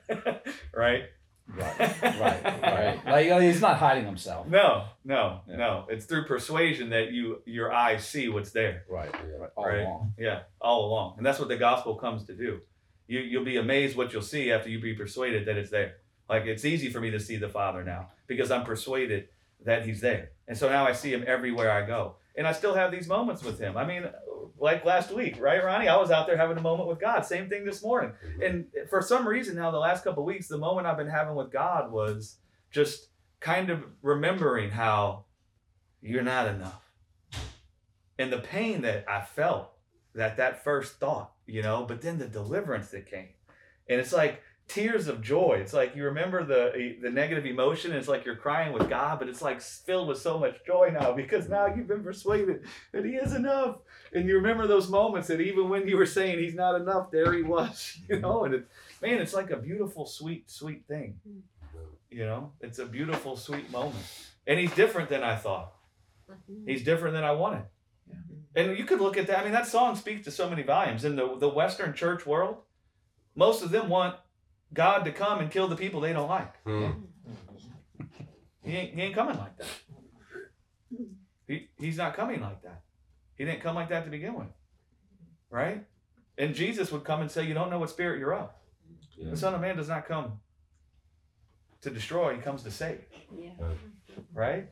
right? 0.73 1.03
Right. 1.47 1.79
Right. 2.03 2.43
Right. 2.61 3.05
Like, 3.05 3.41
he's 3.41 3.61
not 3.61 3.77
hiding 3.77 4.05
himself. 4.05 4.47
No, 4.47 4.85
no, 5.05 5.41
Yeah. 5.47 5.55
no. 5.55 5.85
It's 5.89 6.05
through 6.05 6.25
persuasion 6.25 6.89
that 6.89 7.11
you 7.11 7.41
your 7.45 7.71
eyes 7.71 8.05
see 8.05 8.27
what's 8.29 8.51
there. 8.51 8.83
Right. 8.89 9.11
right. 9.13 9.49
All 9.55 9.65
Right. 9.65 9.79
along. 9.81 10.13
Yeah, 10.17 10.41
all 10.59 10.85
along. 10.85 11.15
And 11.17 11.25
that's 11.25 11.39
what 11.39 11.47
the 11.47 11.57
gospel 11.57 11.95
comes 11.95 12.25
to 12.25 12.33
do. 12.33 12.61
You 13.07 13.19
you'll 13.19 13.45
be 13.45 13.57
amazed 13.57 13.95
what 13.95 14.11
you'll 14.13 14.21
see 14.21 14.51
after 14.51 14.69
you 14.69 14.79
be 14.81 14.93
persuaded 14.93 15.45
that 15.47 15.57
it's 15.57 15.69
there. 15.71 15.95
Like 16.29 16.45
it's 16.45 16.65
easy 16.65 16.89
for 16.89 16.99
me 16.99 17.11
to 17.11 17.19
see 17.19 17.37
the 17.37 17.49
Father 17.49 17.83
now 17.83 18.09
because 18.27 18.51
I'm 18.51 18.63
persuaded 18.65 19.29
that 19.65 19.85
he's 19.85 20.01
there. 20.01 20.31
And 20.47 20.57
so 20.57 20.67
now 20.69 20.85
I 20.85 20.91
see 20.91 21.11
him 21.13 21.23
everywhere 21.25 21.71
I 21.71 21.85
go. 21.85 22.15
And 22.35 22.45
I 22.45 22.51
still 22.51 22.75
have 22.75 22.91
these 22.91 23.07
moments 23.07 23.43
with 23.43 23.57
him. 23.59 23.77
I 23.77 23.85
mean, 23.85 24.03
like 24.59 24.85
last 24.85 25.11
week, 25.11 25.37
right, 25.39 25.63
Ronnie? 25.63 25.87
I 25.87 25.97
was 25.97 26.11
out 26.11 26.27
there 26.27 26.37
having 26.37 26.57
a 26.57 26.61
moment 26.61 26.89
with 26.89 26.99
God. 26.99 27.25
Same 27.25 27.49
thing 27.49 27.65
this 27.65 27.83
morning. 27.83 28.11
Mm-hmm. 28.25 28.41
And 28.41 28.65
for 28.89 29.01
some 29.01 29.27
reason 29.27 29.55
now, 29.55 29.71
the 29.71 29.77
last 29.77 30.03
couple 30.03 30.23
of 30.23 30.27
weeks, 30.27 30.47
the 30.47 30.57
moment 30.57 30.87
I've 30.87 30.97
been 30.97 31.09
having 31.09 31.35
with 31.35 31.51
God 31.51 31.91
was 31.91 32.37
just 32.71 33.09
kind 33.39 33.69
of 33.69 33.83
remembering 34.01 34.71
how 34.71 35.25
you're 36.01 36.23
not 36.23 36.47
enough. 36.47 36.81
And 38.19 38.31
the 38.31 38.39
pain 38.39 38.81
that 38.81 39.05
I 39.07 39.21
felt 39.21 39.71
that 40.15 40.37
that 40.37 40.63
first 40.63 40.99
thought, 40.99 41.33
you 41.45 41.61
know, 41.61 41.85
but 41.87 42.01
then 42.01 42.17
the 42.17 42.27
deliverance 42.27 42.89
that 42.89 43.09
came. 43.09 43.29
And 43.87 43.99
it's 43.99 44.13
like 44.13 44.41
tears 44.67 45.07
of 45.07 45.21
joy. 45.21 45.57
It's 45.61 45.73
like 45.73 45.95
you 45.95 46.03
remember 46.03 46.43
the 46.43 46.97
the 47.01 47.09
negative 47.09 47.45
emotion. 47.45 47.91
It's 47.93 48.07
like 48.07 48.25
you're 48.25 48.35
crying 48.35 48.73
with 48.73 48.89
God, 48.89 49.19
but 49.19 49.29
it's 49.29 49.41
like 49.41 49.61
filled 49.61 50.07
with 50.09 50.19
so 50.19 50.37
much 50.37 50.57
joy 50.65 50.89
now 50.93 51.13
because 51.13 51.47
now 51.49 51.67
you've 51.67 51.87
been 51.87 52.03
persuaded 52.03 52.65
that 52.91 53.05
He 53.05 53.15
is 53.15 53.33
enough. 53.33 53.77
And 54.13 54.27
you 54.27 54.35
remember 54.35 54.67
those 54.67 54.89
moments 54.89 55.27
that 55.29 55.41
even 55.41 55.69
when 55.69 55.87
you 55.87 55.97
were 55.97 56.05
saying 56.05 56.39
He's 56.39 56.55
not 56.55 56.79
enough, 56.79 57.11
there 57.11 57.33
He 57.33 57.43
was. 57.43 57.97
You 58.09 58.19
know, 58.19 58.45
and 58.45 58.53
it, 58.53 58.67
man, 59.01 59.19
it's 59.19 59.33
like 59.33 59.51
a 59.51 59.57
beautiful, 59.57 60.05
sweet, 60.05 60.49
sweet 60.49 60.85
thing. 60.87 61.19
You 62.09 62.25
know, 62.25 62.53
it's 62.61 62.79
a 62.79 62.85
beautiful, 62.85 63.35
sweet 63.35 63.69
moment. 63.69 64.05
And 64.45 64.59
He's 64.59 64.73
different 64.73 65.09
than 65.09 65.23
I 65.23 65.35
thought. 65.35 65.73
He's 66.65 66.83
different 66.83 67.13
than 67.13 67.23
I 67.23 67.31
wanted. 67.31 67.63
And 68.55 68.77
you 68.77 68.85
could 68.85 69.01
look 69.01 69.17
at 69.17 69.27
that. 69.27 69.39
I 69.39 69.43
mean, 69.43 69.51
that 69.51 69.67
song 69.67 69.95
speaks 69.95 70.23
to 70.25 70.31
so 70.31 70.49
many 70.49 70.63
volumes. 70.63 71.05
In 71.05 71.15
the, 71.15 71.37
the 71.37 71.49
Western 71.49 71.93
church 71.93 72.25
world, 72.25 72.57
most 73.35 73.61
of 73.61 73.69
them 73.71 73.89
want 73.89 74.15
God 74.73 75.05
to 75.05 75.11
come 75.11 75.39
and 75.39 75.49
kill 75.49 75.67
the 75.67 75.75
people 75.75 76.01
they 76.01 76.13
don't 76.13 76.29
like. 76.29 76.53
Hmm. 76.63 76.91
He 78.63 78.75
ain't, 78.75 78.95
he 78.95 79.01
ain't 79.01 79.15
coming 79.15 79.37
like 79.37 79.57
that. 79.57 79.67
He, 81.47 81.69
he's 81.79 81.97
not 81.97 82.15
coming 82.15 82.41
like 82.41 82.61
that. 82.63 82.81
He 83.37 83.45
didn't 83.45 83.61
come 83.61 83.75
like 83.75 83.89
that 83.89 84.03
to 84.03 84.11
begin 84.11 84.33
with. 84.33 84.47
Right? 85.49 85.85
And 86.37 86.53
Jesus 86.53 86.91
would 86.91 87.03
come 87.03 87.21
and 87.21 87.31
say, 87.31 87.45
You 87.45 87.53
don't 87.53 87.69
know 87.69 87.79
what 87.79 87.89
spirit 87.89 88.19
you're 88.19 88.33
of. 88.33 88.49
Yeah. 89.17 89.31
The 89.31 89.37
Son 89.37 89.53
of 89.55 89.61
Man 89.61 89.77
does 89.77 89.87
not 89.87 90.05
come 90.05 90.39
to 91.81 91.89
destroy, 91.89 92.35
he 92.35 92.41
comes 92.41 92.63
to 92.63 92.71
save. 92.71 93.01
Yeah. 93.39 93.51
Right? 94.33 94.69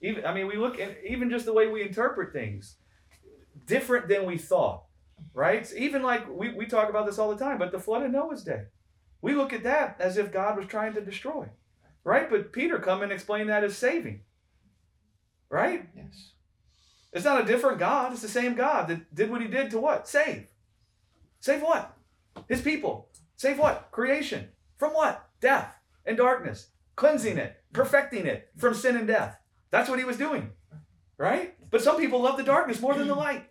Even 0.00 0.24
I 0.24 0.32
mean, 0.32 0.46
we 0.46 0.56
look 0.56 0.78
at 0.78 0.98
even 1.06 1.28
just 1.28 1.46
the 1.46 1.52
way 1.52 1.66
we 1.66 1.82
interpret 1.82 2.32
things, 2.32 2.76
different 3.66 4.08
than 4.08 4.24
we 4.24 4.38
thought. 4.38 4.84
Right? 5.34 5.70
Even 5.76 6.02
like 6.02 6.28
we, 6.30 6.54
we 6.54 6.66
talk 6.66 6.88
about 6.88 7.06
this 7.06 7.18
all 7.18 7.34
the 7.34 7.42
time, 7.42 7.58
but 7.58 7.72
the 7.72 7.80
flood 7.80 8.02
of 8.04 8.12
Noah's 8.12 8.44
day. 8.44 8.64
We 9.20 9.34
look 9.34 9.52
at 9.52 9.64
that 9.64 9.96
as 9.98 10.16
if 10.16 10.32
God 10.32 10.56
was 10.56 10.66
trying 10.66 10.94
to 10.94 11.00
destroy. 11.00 11.48
Right? 12.04 12.30
But 12.30 12.52
Peter 12.52 12.78
come 12.78 13.02
and 13.02 13.10
explain 13.10 13.48
that 13.48 13.64
as 13.64 13.76
saving. 13.76 14.20
Right? 15.48 15.88
Yes. 15.96 16.30
It's 17.12 17.24
not 17.24 17.40
a 17.40 17.46
different 17.46 17.78
God. 17.78 18.12
It's 18.12 18.22
the 18.22 18.28
same 18.28 18.54
God 18.54 18.88
that 18.88 19.14
did 19.14 19.30
what 19.30 19.40
he 19.40 19.48
did 19.48 19.70
to 19.70 19.80
what? 19.80 20.06
Save. 20.06 20.46
Save 21.40 21.62
what? 21.62 21.96
His 22.48 22.60
people. 22.60 23.08
Save 23.36 23.58
what? 23.58 23.88
Creation. 23.90 24.48
From 24.76 24.92
what? 24.92 25.28
Death 25.40 25.74
and 26.04 26.16
darkness. 26.16 26.68
Cleansing 26.94 27.38
it, 27.38 27.62
perfecting 27.72 28.26
it 28.26 28.50
from 28.56 28.74
sin 28.74 28.96
and 28.96 29.06
death. 29.06 29.38
That's 29.70 29.88
what 29.88 29.98
he 29.98 30.04
was 30.04 30.16
doing. 30.16 30.50
Right? 31.18 31.54
But 31.70 31.82
some 31.82 31.96
people 31.96 32.20
love 32.20 32.36
the 32.36 32.42
darkness 32.42 32.80
more 32.80 32.94
than 32.94 33.08
the 33.08 33.14
light. 33.14 33.50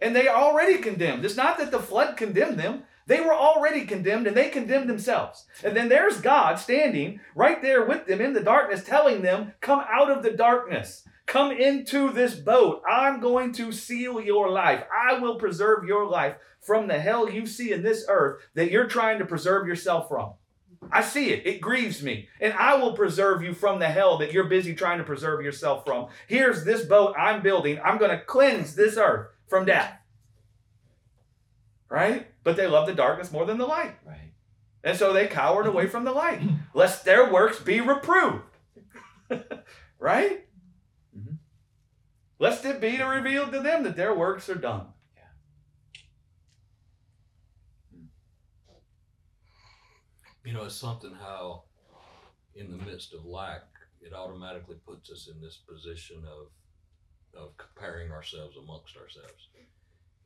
And 0.00 0.14
they 0.14 0.28
are 0.28 0.36
already 0.36 0.78
condemned. 0.78 1.24
It's 1.24 1.36
not 1.36 1.58
that 1.58 1.70
the 1.70 1.78
flood 1.78 2.16
condemned 2.16 2.58
them. 2.58 2.84
They 3.06 3.20
were 3.20 3.34
already 3.34 3.84
condemned 3.84 4.26
and 4.26 4.36
they 4.36 4.48
condemned 4.48 4.88
themselves. 4.88 5.46
And 5.62 5.76
then 5.76 5.88
there's 5.88 6.20
God 6.20 6.58
standing 6.58 7.20
right 7.34 7.60
there 7.60 7.84
with 7.84 8.06
them 8.06 8.20
in 8.20 8.32
the 8.32 8.40
darkness, 8.40 8.82
telling 8.82 9.22
them, 9.22 9.52
Come 9.60 9.84
out 9.90 10.10
of 10.10 10.22
the 10.22 10.30
darkness. 10.30 11.06
Come 11.26 11.52
into 11.52 12.12
this 12.12 12.34
boat. 12.34 12.82
I'm 12.88 13.20
going 13.20 13.52
to 13.54 13.72
seal 13.72 14.20
your 14.20 14.50
life. 14.50 14.84
I 14.92 15.18
will 15.18 15.36
preserve 15.36 15.84
your 15.84 16.06
life 16.06 16.36
from 16.60 16.86
the 16.86 16.98
hell 16.98 17.30
you 17.30 17.46
see 17.46 17.72
in 17.72 17.82
this 17.82 18.04
earth 18.08 18.42
that 18.54 18.70
you're 18.70 18.86
trying 18.86 19.18
to 19.18 19.26
preserve 19.26 19.66
yourself 19.66 20.08
from. 20.08 20.32
I 20.92 21.02
see 21.02 21.30
it. 21.30 21.46
It 21.46 21.60
grieves 21.60 22.02
me. 22.02 22.28
And 22.40 22.52
I 22.54 22.76
will 22.76 22.92
preserve 22.94 23.42
you 23.42 23.54
from 23.54 23.78
the 23.78 23.88
hell 23.88 24.18
that 24.18 24.32
you're 24.32 24.44
busy 24.44 24.74
trying 24.74 24.98
to 24.98 25.04
preserve 25.04 25.42
yourself 25.42 25.84
from. 25.84 26.08
Here's 26.28 26.64
this 26.64 26.84
boat 26.84 27.14
I'm 27.18 27.42
building. 27.42 27.78
I'm 27.82 27.98
going 27.98 28.10
to 28.10 28.24
cleanse 28.24 28.74
this 28.74 28.96
earth 28.96 29.28
from 29.48 29.64
death. 29.64 29.98
Right? 31.94 32.26
But 32.42 32.56
they 32.56 32.66
love 32.66 32.88
the 32.88 32.94
darkness 32.94 33.30
more 33.30 33.46
than 33.46 33.56
the 33.56 33.66
light. 33.66 33.94
Right. 34.04 34.32
And 34.82 34.98
so 34.98 35.12
they 35.12 35.28
cowered 35.28 35.68
away 35.68 35.86
from 35.86 36.02
the 36.02 36.10
light, 36.10 36.42
lest 36.74 37.04
their 37.04 37.32
works 37.32 37.60
be 37.60 37.80
reproved. 37.80 38.42
right? 40.00 40.44
Mm-hmm. 41.16 41.34
Lest 42.40 42.64
it 42.64 42.80
be 42.80 43.00
revealed 43.00 43.52
to 43.52 43.60
them 43.60 43.84
that 43.84 43.94
their 43.94 44.12
works 44.12 44.48
are 44.48 44.56
done. 44.56 44.86
Yeah. 45.14 45.22
You 50.44 50.52
know, 50.52 50.64
it's 50.64 50.74
something 50.74 51.12
how, 51.12 51.62
in 52.56 52.72
the 52.72 52.84
midst 52.84 53.14
of 53.14 53.24
lack, 53.24 53.62
it 54.00 54.12
automatically 54.12 54.78
puts 54.84 55.12
us 55.12 55.28
in 55.32 55.40
this 55.40 55.58
position 55.58 56.24
of 56.26 56.48
of 57.40 57.56
comparing 57.56 58.12
ourselves 58.12 58.56
amongst 58.56 58.96
ourselves. 58.96 59.48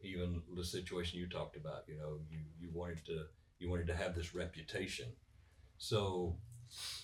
Even 0.02 0.42
the 0.54 0.64
situation 0.64 1.18
you 1.18 1.28
talked 1.28 1.56
about, 1.56 1.84
you 1.88 1.96
know, 1.96 2.18
you, 2.30 2.38
you 2.60 2.70
wanted 2.72 3.04
to 3.06 3.24
you 3.58 3.68
wanted 3.68 3.88
to 3.88 3.96
have 3.96 4.14
this 4.14 4.34
reputation. 4.34 5.06
So 5.78 6.36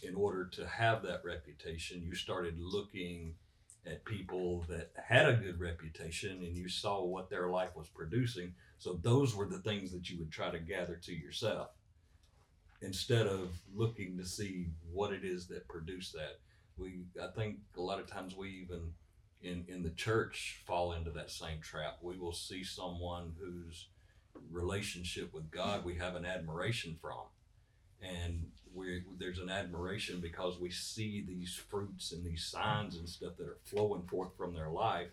in 0.03 0.15
order 0.15 0.45
to 0.47 0.67
have 0.67 1.03
that 1.03 1.25
reputation, 1.25 2.03
you 2.03 2.15
started 2.15 2.59
looking 2.59 3.35
at 3.87 4.05
people 4.05 4.65
that 4.69 4.91
had 4.97 5.29
a 5.29 5.35
good 5.35 5.61
reputation 5.61 6.43
and 6.43 6.57
you 6.57 6.69
saw 6.69 7.05
what 7.05 7.29
their 7.29 7.49
life 7.49 7.75
was 7.77 7.89
producing. 7.89 8.55
So 8.79 8.99
those 9.03 9.35
were 9.35 9.47
the 9.47 9.59
things 9.59 9.93
that 9.93 10.09
you 10.09 10.19
would 10.19 10.31
try 10.31 10.51
to 10.51 10.59
gather 10.59 10.97
to 10.97 11.13
yourself 11.13 11.71
instead 12.81 13.27
of 13.27 13.59
looking 13.75 14.17
to 14.19 14.25
see 14.25 14.69
what 14.93 15.13
it 15.13 15.25
is 15.25 15.47
that 15.49 15.69
produced 15.69 16.13
that. 16.13 16.39
We, 16.77 17.05
I 17.23 17.29
think 17.29 17.59
a 17.77 17.81
lot 17.81 18.01
of 18.01 18.07
times 18.07 18.37
we 18.37 18.51
even 18.63 18.93
in, 19.45 19.65
in 19.69 19.83
the 19.83 19.91
church 19.91 20.63
fall 20.67 20.93
into 20.93 21.11
that 21.11 21.31
same 21.31 21.61
trap. 21.61 21.99
We 22.03 22.19
will 22.19 22.33
see 22.33 22.65
someone 22.65 23.35
whose 23.39 23.89
relationship 24.51 25.33
with 25.33 25.51
God 25.51 25.85
we 25.85 25.97
have 25.97 26.17
an 26.17 26.25
admiration 26.25 26.97
from. 27.01 27.27
And 28.03 28.47
we 28.75 29.03
there's 29.19 29.39
an 29.39 29.51
admiration 29.51 30.21
because 30.21 30.59
we 30.59 30.71
see 30.71 31.25
these 31.27 31.55
fruits 31.55 32.13
and 32.13 32.25
these 32.25 32.45
signs 32.45 32.97
and 32.97 33.09
stuff 33.09 33.37
that 33.39 33.47
are 33.47 33.59
flowing 33.65 34.03
forth 34.03 34.37
from 34.37 34.55
their 34.55 34.71
life. 34.71 35.11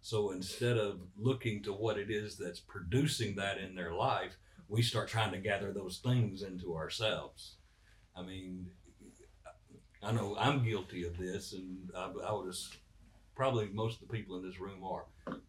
So 0.00 0.30
instead 0.30 0.78
of 0.78 1.00
looking 1.18 1.62
to 1.64 1.72
what 1.72 1.98
it 1.98 2.10
is 2.10 2.36
that's 2.36 2.60
producing 2.60 3.34
that 3.36 3.58
in 3.58 3.74
their 3.74 3.92
life, 3.92 4.36
we 4.68 4.82
start 4.82 5.08
trying 5.08 5.32
to 5.32 5.38
gather 5.38 5.72
those 5.72 5.98
things 5.98 6.42
into 6.42 6.76
ourselves. 6.76 7.56
I 8.16 8.22
mean, 8.22 8.66
I 10.02 10.12
know 10.12 10.36
I'm 10.38 10.64
guilty 10.64 11.04
of 11.04 11.18
this, 11.18 11.52
and 11.52 11.90
I, 11.96 12.10
I 12.28 12.32
would 12.32 12.46
probably 13.36 13.68
most 13.72 14.00
of 14.02 14.08
the 14.08 14.12
people 14.12 14.36
in 14.36 14.42
this 14.44 14.58
room 14.58 14.82
are. 14.82 15.04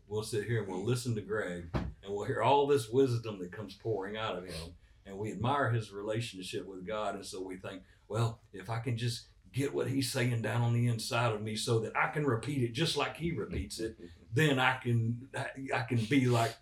We'll 0.08 0.24
sit 0.24 0.44
here 0.46 0.60
and 0.62 0.68
we'll 0.72 0.84
listen 0.86 1.16
to 1.16 1.22
Greg, 1.22 1.70
and 1.74 1.88
we'll 2.14 2.26
hear 2.26 2.42
all 2.44 2.68
this 2.68 2.90
wisdom 2.90 3.40
that 3.40 3.52
comes 3.52 3.74
pouring 3.76 4.16
out 4.18 4.38
of 4.38 4.46
him, 4.46 4.74
and 5.06 5.18
we 5.18 5.32
admire 5.32 5.72
his 5.72 5.92
relationship 5.92 6.68
with 6.68 6.86
God, 6.86 7.16
and 7.16 7.26
so 7.26 7.42
we 7.42 7.56
think, 7.58 7.82
well, 8.08 8.42
if 8.54 8.70
I 8.70 8.80
can 8.80 8.98
just 8.98 9.28
get 9.54 9.74
what 9.74 9.88
he's 9.88 10.12
saying 10.12 10.42
down 10.42 10.62
on 10.62 10.74
the 10.74 10.88
inside 10.88 11.32
of 11.34 11.42
me, 11.42 11.56
so 11.56 11.80
that 11.80 11.96
I 11.96 12.10
can 12.10 12.26
repeat 12.26 12.62
it 12.64 12.74
just 12.74 12.96
like 12.98 13.18
he 13.18 13.32
repeats 13.32 13.80
it, 13.80 13.98
then 14.34 14.60
I 14.60 14.78
can 14.78 15.28
I 15.74 15.82
can 15.82 15.98
be 16.06 16.28
like 16.28 16.56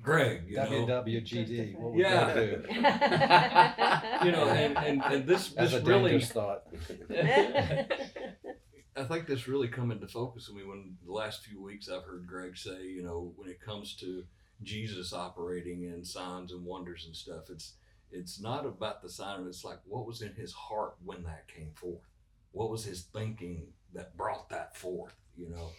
Greg, 0.00 0.44
you 0.48 0.56
know. 0.56 0.86
WWGD. 0.86 1.76
What 1.76 1.92
would 1.92 2.00
Yeah. 2.00 2.32
that 2.32 2.34
do? 4.22 4.26
you 4.26 4.32
know, 4.32 4.48
and, 4.48 4.78
and, 4.78 5.02
and 5.04 5.26
this 5.26 5.48
That's 5.50 5.72
this 5.72 5.82
a 5.82 5.84
really 5.84 6.20
thought. 6.20 6.62
I 8.98 9.04
think 9.04 9.26
this 9.26 9.48
really 9.48 9.68
come 9.68 9.90
into 9.90 10.08
focus. 10.08 10.48
I 10.50 10.56
mean, 10.56 10.68
when 10.68 10.96
the 11.06 11.12
last 11.12 11.44
few 11.44 11.62
weeks 11.62 11.88
I've 11.88 12.04
heard 12.04 12.26
Greg 12.26 12.56
say, 12.56 12.84
you 12.86 13.02
know, 13.02 13.32
when 13.36 13.48
it 13.48 13.60
comes 13.60 13.94
to 13.96 14.24
Jesus 14.62 15.12
operating 15.12 15.84
in 15.84 16.04
signs 16.04 16.52
and 16.52 16.64
wonders 16.64 17.04
and 17.06 17.14
stuff, 17.14 17.48
it's 17.50 17.74
it's 18.10 18.40
not 18.40 18.64
about 18.66 19.02
the 19.02 19.08
sign. 19.10 19.46
It's 19.46 19.64
like 19.64 19.78
what 19.86 20.06
was 20.06 20.22
in 20.22 20.34
his 20.34 20.52
heart 20.52 20.96
when 21.04 21.22
that 21.24 21.46
came 21.48 21.70
forth. 21.74 22.02
What 22.52 22.70
was 22.70 22.84
his 22.84 23.02
thinking 23.02 23.68
that 23.94 24.16
brought 24.16 24.48
that 24.50 24.76
forth? 24.76 25.14
You 25.36 25.50
know, 25.50 25.70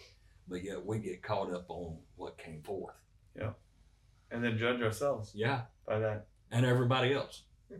but 0.48 0.64
yet 0.64 0.84
we 0.86 0.98
get 0.98 1.22
caught 1.22 1.52
up 1.52 1.66
on 1.68 1.98
what 2.16 2.38
came 2.38 2.62
forth. 2.62 2.94
Yeah. 3.36 3.50
And 4.30 4.42
then 4.44 4.56
judge 4.58 4.80
ourselves 4.80 5.32
Yeah, 5.34 5.62
by 5.86 5.98
that. 5.98 6.26
and 6.52 6.64
everybody 6.64 7.12
else. 7.12 7.42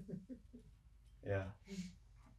Yeah. 1.26 1.44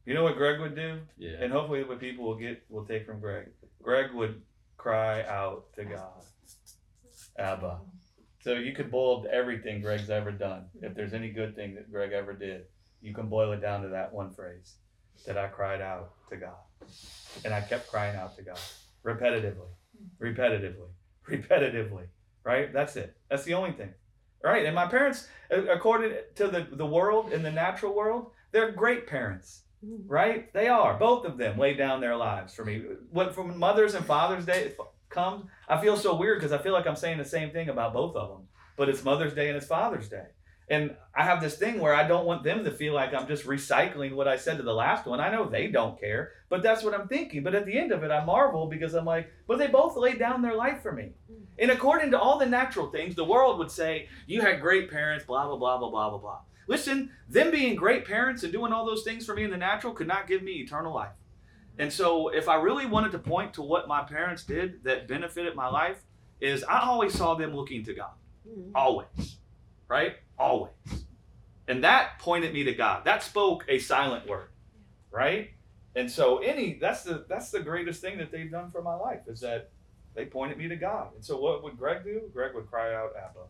You 0.04 0.14
know 0.14 0.24
what 0.24 0.36
Greg 0.36 0.60
would 0.60 0.74
do? 0.74 1.00
Yeah. 1.16 1.36
And 1.40 1.52
hopefully 1.52 1.84
what 1.84 2.00
people 2.00 2.24
will 2.24 2.36
get 2.36 2.64
will 2.68 2.84
take 2.84 3.06
from 3.06 3.20
Greg. 3.20 3.48
Greg 3.82 4.12
would 4.12 4.42
cry 4.76 5.22
out 5.22 5.72
to 5.76 5.84
God. 5.84 6.24
Abba. 7.38 7.78
So 8.42 8.54
you 8.54 8.72
could 8.72 8.90
boil 8.90 9.24
everything 9.30 9.80
Greg's 9.80 10.10
ever 10.10 10.32
done. 10.32 10.66
If 10.80 10.94
there's 10.94 11.12
any 11.12 11.30
good 11.30 11.54
thing 11.54 11.76
that 11.76 11.90
Greg 11.90 12.12
ever 12.12 12.32
did, 12.32 12.64
you 13.00 13.14
can 13.14 13.28
boil 13.28 13.52
it 13.52 13.60
down 13.60 13.82
to 13.82 13.88
that 13.88 14.12
one 14.12 14.32
phrase. 14.32 14.74
That 15.26 15.38
I 15.38 15.46
cried 15.46 15.80
out 15.80 16.14
to 16.30 16.36
God. 16.36 16.56
And 17.44 17.54
I 17.54 17.60
kept 17.60 17.88
crying 17.88 18.16
out 18.16 18.36
to 18.36 18.42
God 18.42 18.58
repetitively, 19.04 19.68
repetitively, 20.20 20.88
repetitively. 21.30 22.06
Right? 22.44 22.72
That's 22.72 22.96
it. 22.96 23.16
That's 23.30 23.44
the 23.44 23.54
only 23.54 23.70
thing. 23.70 23.94
Right? 24.42 24.66
And 24.66 24.74
my 24.74 24.86
parents, 24.86 25.28
according 25.50 26.16
to 26.34 26.48
the, 26.48 26.66
the 26.72 26.86
world, 26.86 27.32
in 27.32 27.44
the 27.44 27.52
natural 27.52 27.94
world, 27.94 28.32
they're 28.50 28.72
great 28.72 29.06
parents. 29.06 29.62
Right? 30.06 30.52
They 30.52 30.68
are. 30.68 30.98
Both 30.98 31.24
of 31.24 31.38
them 31.38 31.58
laid 31.58 31.76
down 31.76 32.00
their 32.00 32.16
lives 32.16 32.54
for 32.54 32.64
me. 32.64 32.82
What 33.10 33.34
from 33.34 33.58
Mother's 33.58 33.94
and 33.94 34.06
Father's 34.06 34.46
Day 34.46 34.74
comes, 35.08 35.46
I 35.68 35.80
feel 35.80 35.96
so 35.96 36.14
weird 36.14 36.38
because 36.38 36.52
I 36.52 36.58
feel 36.58 36.72
like 36.72 36.86
I'm 36.86 36.96
saying 36.96 37.18
the 37.18 37.24
same 37.24 37.50
thing 37.50 37.68
about 37.68 37.92
both 37.92 38.14
of 38.16 38.28
them. 38.28 38.48
But 38.76 38.88
it's 38.88 39.04
Mother's 39.04 39.34
Day 39.34 39.48
and 39.48 39.56
it's 39.56 39.66
Father's 39.66 40.08
Day. 40.08 40.26
And 40.68 40.96
I 41.14 41.24
have 41.24 41.42
this 41.42 41.58
thing 41.58 41.80
where 41.80 41.94
I 41.94 42.06
don't 42.06 42.24
want 42.24 42.44
them 42.44 42.64
to 42.64 42.70
feel 42.70 42.94
like 42.94 43.12
I'm 43.12 43.26
just 43.26 43.44
recycling 43.44 44.14
what 44.14 44.28
I 44.28 44.36
said 44.36 44.56
to 44.56 44.62
the 44.62 44.72
last 44.72 45.06
one. 45.06 45.20
I 45.20 45.30
know 45.30 45.46
they 45.46 45.66
don't 45.66 46.00
care, 46.00 46.32
but 46.48 46.62
that's 46.62 46.82
what 46.82 46.94
I'm 46.94 47.08
thinking. 47.08 47.42
But 47.42 47.54
at 47.54 47.66
the 47.66 47.76
end 47.76 47.92
of 47.92 48.04
it, 48.04 48.10
I 48.10 48.24
marvel 48.24 48.68
because 48.68 48.94
I'm 48.94 49.04
like, 49.04 49.30
but 49.46 49.58
they 49.58 49.66
both 49.66 49.96
laid 49.96 50.18
down 50.18 50.40
their 50.40 50.56
life 50.56 50.80
for 50.80 50.92
me. 50.92 51.12
Mm. 51.30 51.42
And 51.58 51.70
according 51.72 52.12
to 52.12 52.18
all 52.18 52.38
the 52.38 52.46
natural 52.46 52.90
things, 52.90 53.14
the 53.14 53.24
world 53.24 53.58
would 53.58 53.70
say, 53.70 54.08
you 54.26 54.40
had 54.40 54.60
great 54.60 54.90
parents, 54.90 55.26
blah, 55.26 55.46
blah, 55.46 55.56
blah, 55.56 55.78
blah, 55.78 55.90
blah, 55.90 56.10
blah, 56.10 56.18
blah. 56.18 56.38
Listen, 56.66 57.10
them 57.28 57.50
being 57.50 57.74
great 57.76 58.04
parents 58.04 58.42
and 58.42 58.52
doing 58.52 58.72
all 58.72 58.86
those 58.86 59.02
things 59.02 59.26
for 59.26 59.34
me 59.34 59.44
in 59.44 59.50
the 59.50 59.56
natural 59.56 59.92
could 59.92 60.06
not 60.06 60.26
give 60.26 60.42
me 60.42 60.52
eternal 60.52 60.94
life. 60.94 61.12
And 61.78 61.92
so, 61.92 62.28
if 62.28 62.48
I 62.48 62.56
really 62.56 62.86
wanted 62.86 63.12
to 63.12 63.18
point 63.18 63.54
to 63.54 63.62
what 63.62 63.88
my 63.88 64.02
parents 64.02 64.44
did 64.44 64.84
that 64.84 65.08
benefited 65.08 65.56
my 65.56 65.68
life, 65.68 66.02
is 66.40 66.64
I 66.64 66.80
always 66.80 67.14
saw 67.14 67.34
them 67.34 67.54
looking 67.54 67.84
to 67.84 67.94
God. 67.94 68.12
Mm-hmm. 68.48 68.72
Always. 68.74 69.36
Right? 69.88 70.16
Always. 70.38 70.72
And 71.68 71.84
that 71.84 72.18
pointed 72.18 72.52
me 72.52 72.64
to 72.64 72.74
God. 72.74 73.04
That 73.04 73.22
spoke 73.22 73.64
a 73.68 73.78
silent 73.78 74.28
word. 74.28 74.48
Right? 75.10 75.50
And 75.94 76.10
so 76.10 76.38
any 76.38 76.78
that's 76.80 77.04
the 77.04 77.24
that's 77.28 77.50
the 77.50 77.60
greatest 77.60 78.00
thing 78.00 78.18
that 78.18 78.30
they've 78.32 78.50
done 78.50 78.70
for 78.70 78.82
my 78.82 78.94
life 78.94 79.20
is 79.26 79.40
that 79.40 79.70
they 80.14 80.26
pointed 80.26 80.58
me 80.58 80.68
to 80.68 80.76
God. 80.76 81.14
And 81.14 81.24
so 81.24 81.38
what 81.38 81.62
would 81.62 81.78
Greg 81.78 82.04
do? 82.04 82.22
Greg 82.32 82.54
would 82.54 82.68
cry 82.70 82.94
out 82.94 83.12
Abba. 83.16 83.46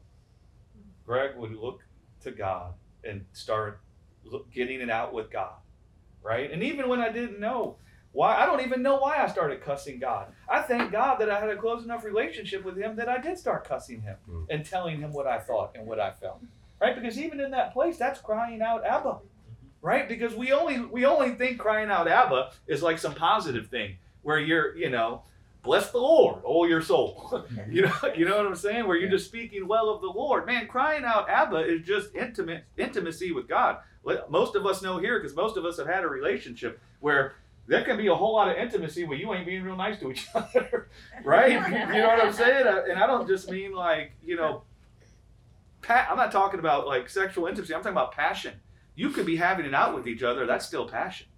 Greg 1.06 1.36
would 1.36 1.54
look 1.54 1.80
to 2.20 2.30
God 2.30 2.74
and 3.04 3.24
start 3.32 3.80
getting 4.52 4.80
it 4.80 4.90
out 4.90 5.12
with 5.12 5.30
God. 5.30 5.54
Right? 6.22 6.50
And 6.52 6.62
even 6.62 6.88
when 6.88 7.00
I 7.00 7.10
didn't 7.10 7.40
know 7.40 7.76
why, 8.12 8.36
I 8.36 8.46
don't 8.46 8.60
even 8.60 8.82
know 8.82 8.98
why 8.98 9.22
I 9.22 9.26
started 9.26 9.62
cussing 9.62 9.98
God. 9.98 10.28
I 10.48 10.60
thank 10.62 10.92
God 10.92 11.16
that 11.18 11.30
I 11.30 11.40
had 11.40 11.48
a 11.48 11.56
close 11.56 11.82
enough 11.82 12.04
relationship 12.04 12.64
with 12.64 12.76
Him 12.76 12.94
that 12.96 13.08
I 13.08 13.18
did 13.18 13.38
start 13.38 13.66
cussing 13.66 14.02
Him 14.02 14.16
Mm. 14.28 14.46
and 14.50 14.64
telling 14.64 15.00
Him 15.00 15.12
what 15.12 15.26
I 15.26 15.38
thought 15.38 15.72
and 15.74 15.86
what 15.86 15.98
I 15.98 16.12
felt. 16.12 16.40
Right? 16.80 16.94
Because 16.94 17.18
even 17.18 17.40
in 17.40 17.50
that 17.52 17.72
place, 17.72 17.96
that's 17.98 18.20
crying 18.20 18.60
out 18.62 18.84
Abba. 18.84 19.18
Right? 19.80 20.08
Because 20.08 20.34
we 20.36 20.52
only 20.52 20.78
we 20.80 21.04
only 21.06 21.30
think 21.30 21.58
crying 21.58 21.90
out 21.90 22.06
Abba 22.06 22.52
is 22.68 22.82
like 22.82 22.98
some 22.98 23.14
positive 23.14 23.66
thing 23.68 23.96
where 24.22 24.38
you're, 24.38 24.76
you 24.76 24.90
know, 24.90 25.24
bless 25.62 25.90
the 25.90 25.98
Lord, 25.98 26.42
oh 26.44 26.64
your 26.64 26.82
soul. 26.82 27.44
you 27.70 27.82
know, 27.82 27.92
you 28.16 28.24
know 28.24 28.36
what 28.36 28.46
I'm 28.46 28.56
saying? 28.56 28.86
Where 28.86 28.96
you're 28.96 29.10
just 29.10 29.26
speaking 29.26 29.66
well 29.66 29.88
of 29.90 30.00
the 30.00 30.08
Lord. 30.08 30.46
Man, 30.46 30.66
crying 30.66 31.04
out 31.04 31.28
Abba 31.28 31.58
is 31.58 31.86
just 31.86 32.14
intimate 32.14 32.64
intimacy 32.76 33.32
with 33.32 33.48
God. 33.48 33.78
Most 34.28 34.56
of 34.56 34.66
us 34.66 34.82
know 34.82 34.98
here 34.98 35.20
because 35.20 35.36
most 35.36 35.56
of 35.56 35.64
us 35.64 35.78
have 35.78 35.86
had 35.86 36.02
a 36.02 36.08
relationship 36.08 36.80
where 37.00 37.34
there 37.68 37.84
can 37.84 37.96
be 37.96 38.08
a 38.08 38.14
whole 38.14 38.34
lot 38.34 38.48
of 38.48 38.56
intimacy 38.56 39.04
where 39.04 39.16
you 39.16 39.32
ain't 39.32 39.46
being 39.46 39.62
real 39.62 39.76
nice 39.76 39.98
to 40.00 40.10
each 40.10 40.26
other, 40.34 40.88
right? 41.24 41.52
You 41.52 41.58
know 42.00 42.08
what 42.08 42.24
I'm 42.24 42.32
saying? 42.32 42.66
And 42.90 42.98
I 42.98 43.06
don't 43.06 43.28
just 43.28 43.48
mean 43.50 43.72
like 43.72 44.12
you 44.24 44.36
know, 44.36 44.62
pa- 45.82 46.08
I'm 46.10 46.16
not 46.16 46.32
talking 46.32 46.58
about 46.58 46.86
like 46.86 47.08
sexual 47.08 47.46
intimacy. 47.46 47.74
I'm 47.74 47.80
talking 47.80 47.92
about 47.92 48.12
passion. 48.12 48.54
You 48.94 49.10
could 49.10 49.24
be 49.26 49.36
having 49.36 49.64
it 49.64 49.74
out 49.74 49.94
with 49.94 50.06
each 50.08 50.22
other. 50.24 50.44
That's 50.44 50.66
still 50.66 50.88
passion, 50.88 51.28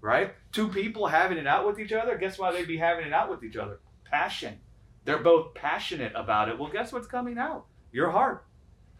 right? 0.00 0.34
Two 0.52 0.68
people 0.68 1.06
having 1.06 1.38
it 1.38 1.46
out 1.46 1.66
with 1.66 1.78
each 1.78 1.92
other. 1.92 2.16
Guess 2.16 2.38
why 2.38 2.52
they'd 2.52 2.66
be 2.66 2.78
having 2.78 3.06
it 3.06 3.12
out 3.12 3.30
with 3.30 3.44
each 3.44 3.56
other? 3.56 3.80
Passion. 4.04 4.58
They're 5.04 5.22
both 5.22 5.54
passionate 5.54 6.12
about 6.14 6.48
it. 6.48 6.58
Well, 6.58 6.70
guess 6.70 6.92
what's 6.92 7.06
coming 7.06 7.38
out? 7.38 7.66
Your 7.92 8.10
heart. 8.10 8.44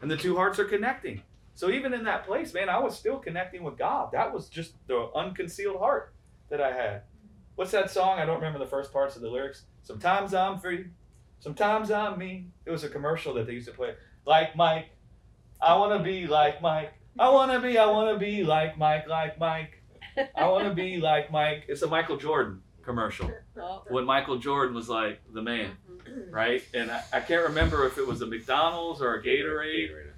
And 0.01 0.11
the 0.11 0.17
two 0.17 0.37
hearts 0.37 0.59
are 0.59 0.65
connecting. 0.65 1.23
So 1.55 1.71
even 1.71 1.93
in 1.93 2.05
that 2.05 2.27
place, 2.27 2.55
man, 2.55 2.69
I 2.69 2.79
was 2.79 2.99
still 2.99 3.19
connecting 3.19 3.63
with 3.63 3.77
God. 3.77 4.13
That 4.13 4.33
was 4.33 4.49
just 4.49 4.75
the 4.87 5.11
unconcealed 5.15 5.79
heart 5.79 6.15
that 6.49 6.61
I 6.61 6.73
had. 6.73 7.03
What's 7.57 7.73
that 7.73 7.91
song? 7.91 8.19
I 8.19 8.25
don't 8.25 8.37
remember 8.37 8.59
the 8.59 8.67
first 8.67 8.93
parts 8.93 9.17
of 9.17 9.23
the 9.23 9.29
lyrics. 9.29 9.65
Sometimes 9.83 10.33
I'm 10.33 10.59
free, 10.59 10.87
sometimes 11.41 11.91
I'm 11.91 12.19
mean. 12.19 12.53
It 12.65 12.71
was 12.71 12.85
a 12.85 12.89
commercial 12.89 13.35
that 13.35 13.47
they 13.47 13.53
used 13.53 13.69
to 13.69 13.75
play. 13.75 13.95
Like 14.25 14.57
Mike, 14.57 14.91
I 15.61 15.77
want 15.77 15.99
to 15.99 16.03
be 16.03 16.27
like 16.27 16.63
Mike. 16.63 16.95
I 17.19 17.29
want 17.29 17.53
to 17.53 17.61
be, 17.61 17.77
I 17.77 17.87
want 17.87 18.15
to 18.15 18.19
be 18.19 18.45
like 18.45 18.79
Mike, 18.79 19.07
like 19.09 19.39
Mike. 19.39 19.80
I 20.37 20.49
want 20.49 20.69
to 20.69 20.75
be 20.75 20.99
like 20.99 21.31
Mike. 21.31 21.65
It's 21.69 21.83
a 21.83 21.87
Michael 21.87 22.17
Jordan 22.17 22.63
commercial 22.83 23.31
Oh. 23.57 23.85
when 23.89 24.05
Michael 24.05 24.39
Jordan 24.39 24.75
was 24.75 24.89
like 24.89 25.21
the 25.33 25.43
man, 25.43 25.77
mm-hmm. 25.89 26.31
right? 26.31 26.63
And 26.75 26.91
I, 26.91 27.05
I 27.13 27.21
can't 27.21 27.45
remember 27.49 27.87
if 27.87 27.99
it 27.99 28.07
was 28.07 28.23
a 28.23 28.27
McDonald's 28.27 29.03
or 29.03 29.15
a 29.15 29.23
Gatorade, 29.23 29.91
Gatorade, 29.91 30.07
it 30.07 30.15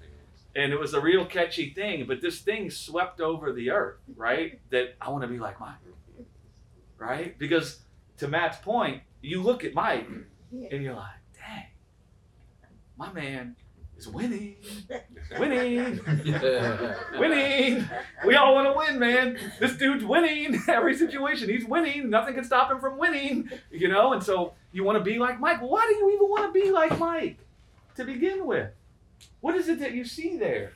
and 0.55 0.73
it 0.73 0.79
was 0.79 0.95
a 0.95 1.01
real 1.01 1.25
catchy 1.25 1.71
thing. 1.71 2.07
But 2.07 2.21
this 2.21 2.41
thing 2.41 2.71
swept 2.71 3.21
over 3.21 3.53
the 3.53 3.71
earth, 3.71 3.99
right? 4.17 4.61
That 4.71 4.95
I 5.01 5.11
want 5.11 5.23
to 5.23 5.29
be 5.29 5.39
like 5.39 5.59
Mike, 5.61 5.75
right? 6.99 7.39
Because 7.39 7.81
to 8.19 8.29
Matt's 8.29 8.59
point, 8.59 9.03
you 9.21 9.43
look 9.43 9.65
at 9.65 9.75
Mike 9.75 10.09
and 10.71 10.83
you're 10.83 10.95
like, 10.95 11.11
dang, 11.35 11.67
my 12.97 13.13
man 13.13 13.57
is 14.03 14.09
winning, 14.09 14.57
winning, 15.39 16.01
winning. 17.19 17.89
We 18.27 18.35
all 18.35 18.55
want 18.55 18.67
to 18.67 18.77
win, 18.77 18.99
man. 18.99 19.39
This 19.61 19.77
dude's 19.77 20.05
winning 20.05 20.61
every 20.69 20.97
situation. 20.97 21.49
He's 21.49 21.65
winning. 21.65 22.11
Nothing 22.11 22.35
can 22.35 22.45
stop 22.45 22.71
him 22.71 22.81
from 22.81 22.99
winning, 22.99 23.51
you 23.71 23.89
know. 23.89 24.13
And 24.13 24.23
so 24.23 24.55
you 24.73 24.85
want 24.85 24.99
to 24.99 25.05
be 25.05 25.19
like 25.19 25.39
Mike. 25.39 25.61
Why 25.61 25.87
do 25.89 25.95
you 25.95 26.15
even 26.15 26.29
want 26.29 26.53
to 26.53 26.61
be 26.61 26.71
like 26.71 26.99
Mike 26.99 27.39
to 27.97 28.05
begin 28.05 28.45
with? 28.47 28.71
What 29.41 29.55
is 29.55 29.69
it 29.69 29.79
that 29.81 29.93
you 29.93 30.05
see 30.05 30.37
there? 30.37 30.73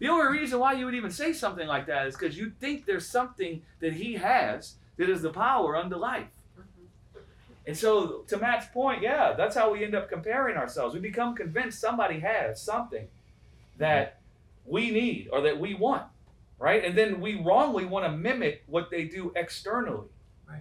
The 0.00 0.08
only 0.08 0.38
reason 0.38 0.58
why 0.58 0.72
you 0.72 0.84
would 0.86 0.94
even 0.94 1.10
say 1.10 1.32
something 1.32 1.68
like 1.68 1.86
that 1.86 2.08
is 2.08 2.16
because 2.16 2.36
you 2.36 2.52
think 2.60 2.86
there's 2.86 3.06
something 3.06 3.62
that 3.80 3.92
he 3.92 4.14
has 4.14 4.74
that 4.96 5.08
is 5.08 5.22
the 5.22 5.30
power 5.30 5.76
unto 5.76 5.96
life. 5.96 6.26
And 7.66 7.76
so, 7.76 8.24
to 8.28 8.36
Matt's 8.36 8.66
point, 8.66 9.02
yeah, 9.02 9.32
that's 9.32 9.56
how 9.56 9.72
we 9.72 9.84
end 9.84 9.94
up 9.94 10.10
comparing 10.10 10.56
ourselves. 10.56 10.94
We 10.94 11.00
become 11.00 11.34
convinced 11.34 11.80
somebody 11.80 12.20
has 12.20 12.60
something 12.60 13.08
that 13.78 14.20
we 14.66 14.90
need 14.90 15.28
or 15.32 15.40
that 15.42 15.58
we 15.58 15.74
want, 15.74 16.04
right? 16.58 16.84
And 16.84 16.96
then 16.96 17.20
we 17.20 17.40
wrongly 17.40 17.86
want 17.86 18.04
to 18.04 18.12
mimic 18.12 18.64
what 18.66 18.90
they 18.90 19.04
do 19.04 19.32
externally, 19.34 20.08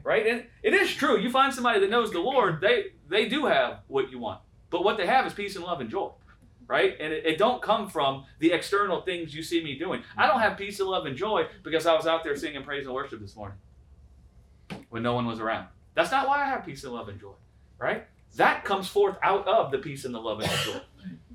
Right. 0.04 0.26
And 0.26 0.46
it 0.62 0.74
is 0.74 0.94
true. 0.94 1.20
You 1.20 1.30
find 1.30 1.54
somebody 1.54 1.80
that 1.82 1.90
knows 1.90 2.12
the 2.12 2.20
Lord, 2.20 2.62
they 2.62 2.94
they 3.10 3.28
do 3.28 3.46
have 3.46 3.80
what 3.88 4.12
you 4.12 4.20
want, 4.20 4.42
but 4.70 4.84
what 4.84 4.98
they 4.98 5.06
have 5.06 5.26
is 5.26 5.34
peace 5.34 5.56
and 5.56 5.64
love 5.64 5.82
and 5.82 5.90
joy, 5.90 6.10
right? 6.68 6.96
And 7.00 7.14
it, 7.14 7.26
it 7.26 7.38
don't 7.38 7.62
come 7.62 7.90
from 7.90 8.26
the 8.40 8.52
external 8.52 9.02
things 9.02 9.36
you 9.36 9.44
see 9.44 9.64
me 9.64 9.78
doing. 9.78 10.02
I 10.18 10.28
don't 10.28 10.40
have 10.40 10.58
peace 10.58 10.80
and 10.80 10.90
love 10.90 11.06
and 11.06 11.16
joy 11.16 11.48
because 11.64 11.86
I 11.86 11.94
was 11.94 12.08
out 12.08 12.24
there 12.24 12.36
singing 12.36 12.64
praise 12.64 12.86
and 12.86 12.94
worship 12.94 13.20
this 13.20 13.36
morning 13.36 13.58
when 14.90 15.04
no 15.04 15.14
one 15.14 15.26
was 15.26 15.40
around. 15.40 15.68
That's 15.96 16.12
not 16.12 16.28
why 16.28 16.42
I 16.42 16.46
have 16.46 16.66
peace 16.66 16.84
and 16.84 16.94
love 16.94 17.10
and 17.10 17.20
joy, 17.20 17.34
right? 17.78 18.06
That 18.36 18.66
comes 18.66 18.88
forth 18.88 19.18
out 19.22 19.48
of 19.48 19.72
the 19.72 19.78
peace 19.78 20.06
and 20.06 20.14
the 20.14 20.20
love 20.20 20.40
and 20.40 20.50
the 20.50 20.58
joy. 20.66 20.82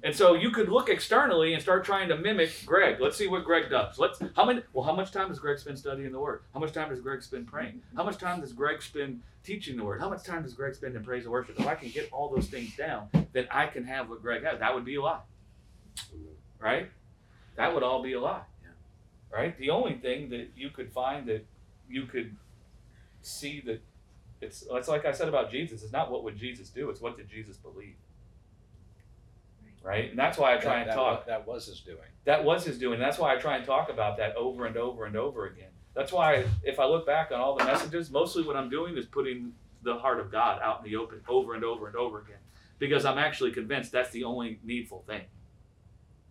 And 0.02 0.14
so 0.14 0.34
you 0.34 0.50
could 0.50 0.68
look 0.68 0.88
externally 0.88 1.54
and 1.54 1.62
start 1.62 1.84
trying 1.84 2.08
to 2.08 2.16
mimic 2.16 2.52
Greg. 2.64 3.00
Let's 3.00 3.16
see 3.16 3.26
what 3.26 3.44
Greg 3.44 3.70
does. 3.70 3.98
Let's 3.98 4.20
how 4.36 4.44
many 4.44 4.62
well 4.72 4.84
how 4.84 4.94
much 4.94 5.12
time 5.12 5.28
does 5.28 5.38
Greg 5.38 5.58
spend 5.58 5.78
studying 5.78 6.12
the 6.12 6.20
word? 6.20 6.42
How 6.54 6.60
much 6.60 6.72
time 6.72 6.88
does 6.88 7.00
Greg 7.00 7.22
spend 7.22 7.46
praying? 7.46 7.82
How 7.96 8.04
much 8.04 8.18
time 8.18 8.40
does 8.40 8.52
Greg 8.52 8.80
spend 8.82 9.22
teaching 9.42 9.76
the 9.76 9.84
word? 9.84 10.00
How 10.00 10.08
much 10.08 10.24
time 10.24 10.42
does 10.42 10.54
Greg 10.54 10.74
spend 10.74 10.94
in 10.94 11.04
praise 11.04 11.24
and 11.24 11.32
worship? 11.32 11.58
If 11.58 11.66
I 11.66 11.74
can 11.74 11.90
get 11.90 12.08
all 12.12 12.28
those 12.28 12.46
things 12.46 12.76
down, 12.76 13.08
then 13.32 13.48
I 13.50 13.66
can 13.66 13.84
have 13.84 14.08
what 14.08 14.22
Greg 14.22 14.44
has. 14.44 14.60
That 14.60 14.74
would 14.74 14.84
be 14.84 14.96
a 14.96 15.02
lie. 15.02 15.20
Right? 16.60 16.90
That 17.56 17.74
would 17.74 17.82
all 17.82 18.02
be 18.02 18.12
a 18.12 18.20
lie. 18.20 18.42
Right? 19.32 19.56
The 19.58 19.70
only 19.70 19.94
thing 19.94 20.30
that 20.30 20.48
you 20.56 20.70
could 20.70 20.92
find 20.92 21.26
that 21.28 21.44
you 21.88 22.06
could 22.06 22.36
see 23.22 23.62
that 23.66 23.82
it's 24.40 24.64
it's 24.70 24.88
like 24.88 25.04
I 25.04 25.12
said 25.12 25.28
about 25.28 25.50
Jesus, 25.50 25.82
it's 25.82 25.92
not 25.92 26.10
what 26.10 26.24
would 26.24 26.36
Jesus 26.36 26.68
do, 26.70 26.90
it's 26.90 27.00
what 27.00 27.16
did 27.16 27.28
Jesus 27.28 27.56
believe. 27.56 27.96
Right? 29.82 30.10
And 30.10 30.18
that's 30.18 30.36
why 30.36 30.54
I 30.54 30.58
try 30.58 30.78
That- 30.80 30.88
and 30.88 30.92
talk 30.96 31.26
That 31.26 31.46
was 31.46 31.66
his 31.66 31.80
doing. 31.80 31.98
that 32.24 32.44
was 32.44 32.64
his 32.64 32.78
doing. 32.78 32.98
That's 32.98 33.18
why 33.18 33.34
I 33.34 33.38
try 33.38 33.56
and 33.56 33.64
talk 33.64 33.88
about 33.88 34.16
that 34.18 34.36
over 34.36 34.66
and 34.66 34.76
over 34.76 35.04
and 35.06 35.16
over 35.16 35.46
again. 35.46 35.70
That's 35.94 36.12
why 36.12 36.44
if 36.62 36.78
I 36.78 36.84
look 36.84 37.06
back 37.06 37.30
on 37.32 37.40
all 37.40 37.56
the 37.56 37.64
messages, 37.64 38.10
mostly 38.10 38.44
what 38.44 38.56
I'm 38.56 38.68
doing 38.68 38.96
is 38.96 39.06
putting 39.06 39.54
the 39.82 39.96
heart 39.96 40.20
of 40.20 40.30
God 40.30 40.60
out 40.62 40.84
in 40.84 40.90
the 40.90 40.96
open 40.96 41.22
over 41.28 41.54
and 41.54 41.64
over 41.64 41.86
and 41.86 41.96
over 41.96 42.20
again. 42.20 42.38
Because 42.78 43.04
I'm 43.04 43.18
actually 43.18 43.50
convinced 43.52 43.90
that's 43.92 44.10
the 44.10 44.24
only 44.24 44.60
needful 44.62 45.02
thing. 45.06 45.22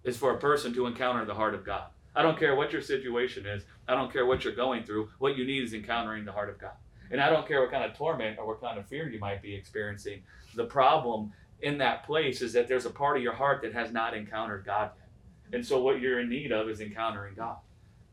Is 0.03 0.17
for 0.17 0.33
a 0.33 0.37
person 0.39 0.73
to 0.73 0.85
encounter 0.85 1.25
the 1.25 1.33
heart 1.33 1.53
of 1.55 1.65
God. 1.65 1.87
I 2.15 2.21
don't 2.21 2.37
care 2.37 2.55
what 2.55 2.71
your 2.71 2.81
situation 2.81 3.45
is. 3.45 3.63
I 3.87 3.95
don't 3.95 4.11
care 4.11 4.25
what 4.25 4.43
you're 4.43 4.55
going 4.55 4.83
through. 4.83 5.09
What 5.19 5.37
you 5.37 5.45
need 5.45 5.63
is 5.63 5.73
encountering 5.73 6.25
the 6.25 6.31
heart 6.31 6.49
of 6.49 6.57
God. 6.59 6.75
And 7.11 7.21
I 7.21 7.29
don't 7.29 7.47
care 7.47 7.61
what 7.61 7.71
kind 7.71 7.83
of 7.89 7.95
torment 7.97 8.37
or 8.39 8.45
what 8.47 8.61
kind 8.61 8.77
of 8.79 8.87
fear 8.87 9.09
you 9.09 9.19
might 9.19 9.41
be 9.41 9.55
experiencing. 9.55 10.21
The 10.55 10.65
problem 10.65 11.31
in 11.61 11.77
that 11.79 12.05
place 12.05 12.41
is 12.41 12.53
that 12.53 12.67
there's 12.67 12.85
a 12.85 12.89
part 12.91 13.17
of 13.17 13.23
your 13.23 13.33
heart 13.33 13.61
that 13.63 13.73
has 13.73 13.91
not 13.91 14.15
encountered 14.15 14.65
God 14.65 14.91
yet. 14.97 15.07
And 15.53 15.65
so 15.65 15.81
what 15.81 16.01
you're 16.01 16.19
in 16.19 16.29
need 16.29 16.51
of 16.51 16.69
is 16.69 16.81
encountering 16.81 17.35
God. 17.35 17.57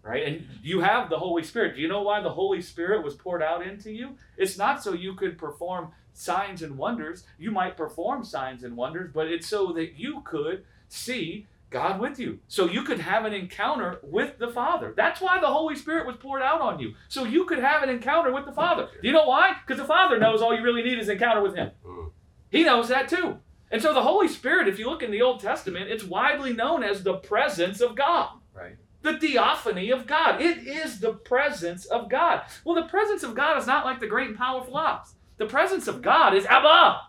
right? 0.02 0.24
And 0.26 0.46
you 0.62 0.80
have 0.80 1.10
the 1.10 1.18
Holy 1.18 1.42
Spirit. 1.42 1.74
Do 1.74 1.80
you 1.82 1.88
know 1.88 2.02
why 2.02 2.20
the 2.20 2.30
Holy 2.30 2.60
Spirit 2.62 3.04
was 3.04 3.14
poured 3.14 3.42
out 3.42 3.66
into 3.66 3.90
you? 3.90 4.16
It's 4.36 4.58
not 4.58 4.82
so 4.82 4.92
you 4.92 5.14
could 5.14 5.38
perform 5.38 5.92
signs 6.12 6.62
and 6.62 6.76
wonders. 6.78 7.24
You 7.38 7.50
might 7.50 7.76
perform 7.76 8.24
signs 8.24 8.62
and 8.64 8.76
wonders, 8.76 9.10
but 9.12 9.28
it's 9.28 9.48
so 9.48 9.72
that 9.72 9.98
you 9.98 10.20
could 10.24 10.64
see 10.88 11.46
God 11.74 11.98
with 12.00 12.20
you. 12.20 12.38
So 12.46 12.66
you 12.66 12.84
could 12.84 13.00
have 13.00 13.24
an 13.24 13.34
encounter 13.34 13.98
with 14.04 14.38
the 14.38 14.48
Father. 14.48 14.94
That's 14.96 15.20
why 15.20 15.40
the 15.40 15.48
Holy 15.48 15.74
Spirit 15.74 16.06
was 16.06 16.16
poured 16.16 16.40
out 16.40 16.60
on 16.60 16.78
you. 16.78 16.94
So 17.08 17.24
you 17.24 17.44
could 17.46 17.58
have 17.58 17.82
an 17.82 17.88
encounter 17.88 18.32
with 18.32 18.46
the 18.46 18.52
Father. 18.52 18.88
Do 19.02 19.08
you 19.08 19.12
know 19.12 19.26
why? 19.26 19.56
Because 19.66 19.82
the 19.82 19.86
Father 19.86 20.16
knows 20.16 20.40
all 20.40 20.54
you 20.54 20.62
really 20.62 20.84
need 20.84 21.00
is 21.00 21.08
encounter 21.08 21.42
with 21.42 21.56
Him. 21.56 21.72
Mm. 21.84 22.12
He 22.48 22.62
knows 22.62 22.88
that 22.88 23.08
too. 23.08 23.38
And 23.72 23.82
so 23.82 23.92
the 23.92 24.02
Holy 24.02 24.28
Spirit, 24.28 24.68
if 24.68 24.78
you 24.78 24.88
look 24.88 25.02
in 25.02 25.10
the 25.10 25.22
Old 25.22 25.40
Testament, 25.40 25.90
it's 25.90 26.04
widely 26.04 26.52
known 26.52 26.84
as 26.84 27.02
the 27.02 27.14
presence 27.14 27.80
of 27.80 27.96
God. 27.96 28.28
Right. 28.54 28.76
The 29.02 29.18
theophany 29.18 29.90
of 29.90 30.06
God. 30.06 30.40
It 30.40 30.58
is 30.68 31.00
the 31.00 31.14
presence 31.14 31.86
of 31.86 32.08
God. 32.08 32.42
Well, 32.64 32.76
the 32.76 32.88
presence 32.88 33.24
of 33.24 33.34
God 33.34 33.58
is 33.58 33.66
not 33.66 33.84
like 33.84 33.98
the 33.98 34.06
great 34.06 34.28
and 34.28 34.38
powerful 34.38 34.76
Oz. 34.76 35.16
The 35.38 35.46
presence 35.46 35.88
of 35.88 36.02
God 36.02 36.36
is 36.36 36.46
Abba. 36.46 37.00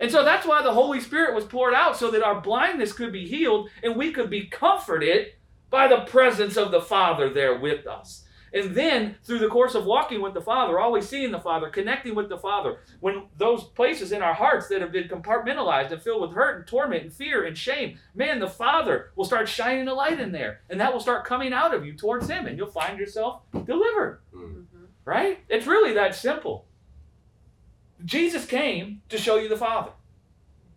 And 0.00 0.10
so 0.10 0.24
that's 0.24 0.46
why 0.46 0.62
the 0.62 0.72
Holy 0.72 1.00
Spirit 1.00 1.34
was 1.34 1.44
poured 1.44 1.74
out 1.74 1.96
so 1.96 2.10
that 2.10 2.22
our 2.22 2.40
blindness 2.40 2.92
could 2.92 3.12
be 3.12 3.26
healed 3.26 3.68
and 3.82 3.96
we 3.96 4.12
could 4.12 4.30
be 4.30 4.46
comforted 4.46 5.28
by 5.70 5.88
the 5.88 6.00
presence 6.02 6.56
of 6.56 6.70
the 6.70 6.80
Father 6.80 7.28
there 7.32 7.58
with 7.58 7.86
us. 7.86 8.24
And 8.52 8.74
then 8.74 9.16
through 9.24 9.40
the 9.40 9.48
course 9.48 9.74
of 9.74 9.84
walking 9.84 10.22
with 10.22 10.32
the 10.32 10.40
Father, 10.40 10.78
always 10.78 11.06
seeing 11.06 11.30
the 11.32 11.40
Father, 11.40 11.68
connecting 11.68 12.14
with 12.14 12.30
the 12.30 12.38
Father, 12.38 12.78
when 13.00 13.24
those 13.36 13.64
places 13.64 14.12
in 14.12 14.22
our 14.22 14.32
hearts 14.32 14.68
that 14.68 14.80
have 14.80 14.92
been 14.92 15.08
compartmentalized 15.08 15.90
and 15.92 16.00
filled 16.00 16.22
with 16.22 16.32
hurt 16.32 16.56
and 16.56 16.66
torment 16.66 17.02
and 17.02 17.12
fear 17.12 17.44
and 17.44 17.58
shame, 17.58 17.98
man, 18.14 18.38
the 18.38 18.48
Father 18.48 19.10
will 19.16 19.26
start 19.26 19.48
shining 19.48 19.88
a 19.88 19.92
light 19.92 20.18
in 20.18 20.32
there. 20.32 20.60
And 20.70 20.80
that 20.80 20.92
will 20.92 21.00
start 21.00 21.26
coming 21.26 21.52
out 21.52 21.74
of 21.74 21.84
you 21.84 21.92
towards 21.92 22.28
Him, 22.28 22.46
and 22.46 22.56
you'll 22.56 22.68
find 22.70 22.98
yourself 22.98 23.42
delivered. 23.52 24.20
Mhm. 24.34 24.64
Right? 25.04 25.40
It's 25.48 25.66
really 25.66 25.92
that 25.94 26.14
simple. 26.14 26.67
Jesus 28.04 28.46
came 28.46 29.02
to 29.08 29.18
show 29.18 29.36
you 29.36 29.48
the 29.48 29.56
Father. 29.56 29.90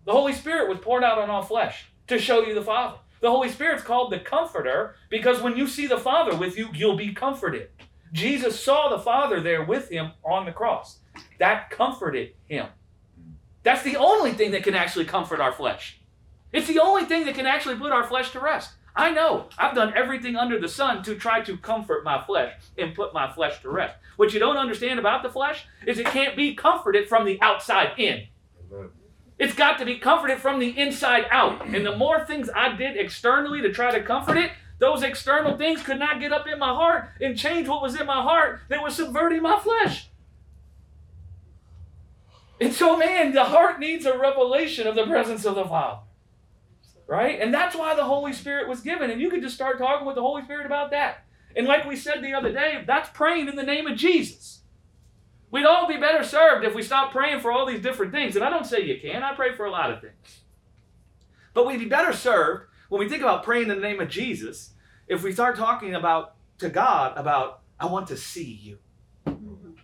The 0.06 0.12
Holy 0.12 0.34
Spirit 0.34 0.70
was 0.70 0.80
poured 0.80 1.04
out 1.04 1.20
on 1.20 1.30
all 1.30 1.44
flesh 1.44 1.92
to 2.08 2.18
show 2.18 2.42
you 2.42 2.54
the 2.54 2.64
Father. 2.64 2.98
The 3.22 3.30
Holy 3.30 3.50
Spirit's 3.50 3.84
called 3.84 4.12
the 4.12 4.20
Comforter 4.20 4.96
because 5.10 5.42
when 5.42 5.56
you 5.56 5.68
see 5.68 5.86
the 5.86 6.00
Father 6.00 6.36
with 6.36 6.58
you, 6.58 6.70
you'll 6.74 6.98
be 6.98 7.14
comforted. 7.14 7.70
Jesus 8.12 8.60
saw 8.60 8.90
the 8.90 9.00
Father 9.00 9.40
there 9.40 9.64
with 9.64 9.90
him 9.90 10.12
on 10.24 10.46
the 10.46 10.52
cross. 10.52 11.00
That 11.38 11.70
comforted 11.70 12.34
him. 12.48 12.68
That's 13.64 13.84
the 13.84 13.98
only 13.98 14.32
thing 14.32 14.52
that 14.52 14.64
can 14.64 14.74
actually 14.74 15.06
comfort 15.06 15.40
our 15.40 15.52
flesh. 15.52 16.00
It's 16.52 16.68
the 16.68 16.80
only 16.80 17.06
thing 17.06 17.26
that 17.26 17.36
can 17.36 17.46
actually 17.46 17.76
put 17.76 17.92
our 17.92 18.04
flesh 18.04 18.32
to 18.32 18.40
rest. 18.40 18.72
I 18.96 19.12
know 19.12 19.48
I've 19.58 19.76
done 19.76 19.94
everything 19.96 20.36
under 20.36 20.60
the 20.60 20.68
sun 20.68 21.04
to 21.04 21.16
try 21.16 21.42
to 21.42 21.58
comfort 21.58 22.04
my 22.04 22.22
flesh 22.24 22.54
and 22.78 22.94
put 22.94 23.14
my 23.14 23.32
flesh 23.32 23.62
to 23.62 23.70
rest. 23.70 23.96
What 24.18 24.34
you 24.34 24.40
don't 24.40 24.58
understand 24.58 25.00
about 25.00 25.24
the 25.24 25.30
flesh 25.30 25.66
is 25.88 25.98
it 25.98 26.08
can't 26.08 26.36
be 26.36 26.56
comforted 26.56 27.08
from 27.08 27.26
the 27.26 27.40
outside 27.42 27.98
in. 27.98 28.28
Amen. 28.72 28.90
It's 29.40 29.56
got 29.56 29.80
to 29.80 29.86
be 29.86 29.98
comforted 29.98 30.40
from 30.40 30.60
the 30.60 30.78
inside 30.78 31.26
out. 31.32 31.66
And 31.66 31.86
the 31.86 31.96
more 31.96 32.26
things 32.26 32.50
I 32.56 32.76
did 32.76 32.98
externally 32.98 33.62
to 33.62 33.72
try 33.72 33.92
to 33.92 34.04
comfort 34.04 34.38
it, 34.38 34.52
those 34.78 35.04
external 35.04 35.58
things 35.58 35.82
could 35.82 36.00
not 36.00 36.20
get 36.20 36.32
up 36.32 36.48
in 36.48 36.60
my 36.60 36.70
heart 36.70 37.10
and 37.22 37.38
change 37.38 37.68
what 37.68 37.82
was 37.82 38.00
in 38.00 38.06
my 38.06 38.22
heart 38.22 38.62
that 38.70 38.84
was 38.84 38.96
subverting 38.96 39.42
my 39.42 39.58
flesh. 39.60 40.10
And 42.60 42.72
so, 42.72 42.96
man, 42.96 43.34
the 43.34 43.46
heart 43.46 43.80
needs 43.80 44.06
a 44.06 44.16
revelation 44.18 44.86
of 44.86 44.96
the 44.96 45.06
presence 45.08 45.46
of 45.46 45.56
the 45.56 45.66
Father. 45.66 46.02
Right? 47.12 47.40
And 47.42 47.54
that's 47.54 47.76
why 47.76 47.94
the 47.94 48.06
Holy 48.06 48.32
Spirit 48.32 48.70
was 48.70 48.80
given. 48.80 49.12
And 49.12 49.20
you 49.20 49.30
could 49.30 49.42
just 49.42 49.54
start 49.54 49.78
talking 49.78 50.08
with 50.08 50.16
the 50.16 50.22
Holy 50.22 50.44
Spirit 50.44 50.66
about 50.66 50.92
that. 50.92 51.26
And 51.58 51.68
like 51.68 51.84
we 51.84 51.98
said 51.98 52.24
the 52.24 52.34
other 52.34 52.54
day, 52.54 52.86
that's 52.88 53.10
praying 53.10 53.50
in 53.50 53.58
the 53.58 53.64
name 53.64 53.86
of 53.86 53.98
Jesus. 53.98 54.62
We'd 55.52 55.66
all 55.66 55.90
be 55.90 55.98
better 55.98 56.24
served 56.24 56.66
if 56.66 56.74
we 56.74 56.82
stopped 56.82 57.12
praying 57.12 57.42
for 57.42 57.52
all 57.52 57.66
these 57.66 57.82
different 57.82 58.14
things. 58.14 58.38
And 58.38 58.46
I 58.46 58.50
don't 58.50 58.66
say 58.66 58.86
you 58.86 58.98
can, 58.98 59.24
I 59.24 59.36
pray 59.36 59.54
for 59.54 59.66
a 59.66 59.72
lot 59.72 59.92
of 59.92 60.00
things. 60.00 60.40
But 61.54 61.68
we'd 61.68 61.80
be 61.80 61.86
better 61.86 62.14
served 62.14 62.68
when 62.88 63.00
we 63.00 63.10
think 63.10 63.22
about 63.22 63.44
praying 63.44 63.70
in 63.70 63.76
the 63.76 63.86
name 63.86 64.00
of 64.00 64.08
Jesus 64.08 64.72
if 65.10 65.22
we 65.22 65.34
start 65.34 65.58
talking 65.58 65.94
about 65.94 66.36
to 66.60 66.70
God 66.70 67.18
about, 67.18 67.60
I 67.78 67.88
want 67.88 68.08
to 68.08 68.16
see 68.16 68.58
you. 68.64 68.78
And 69.26 69.76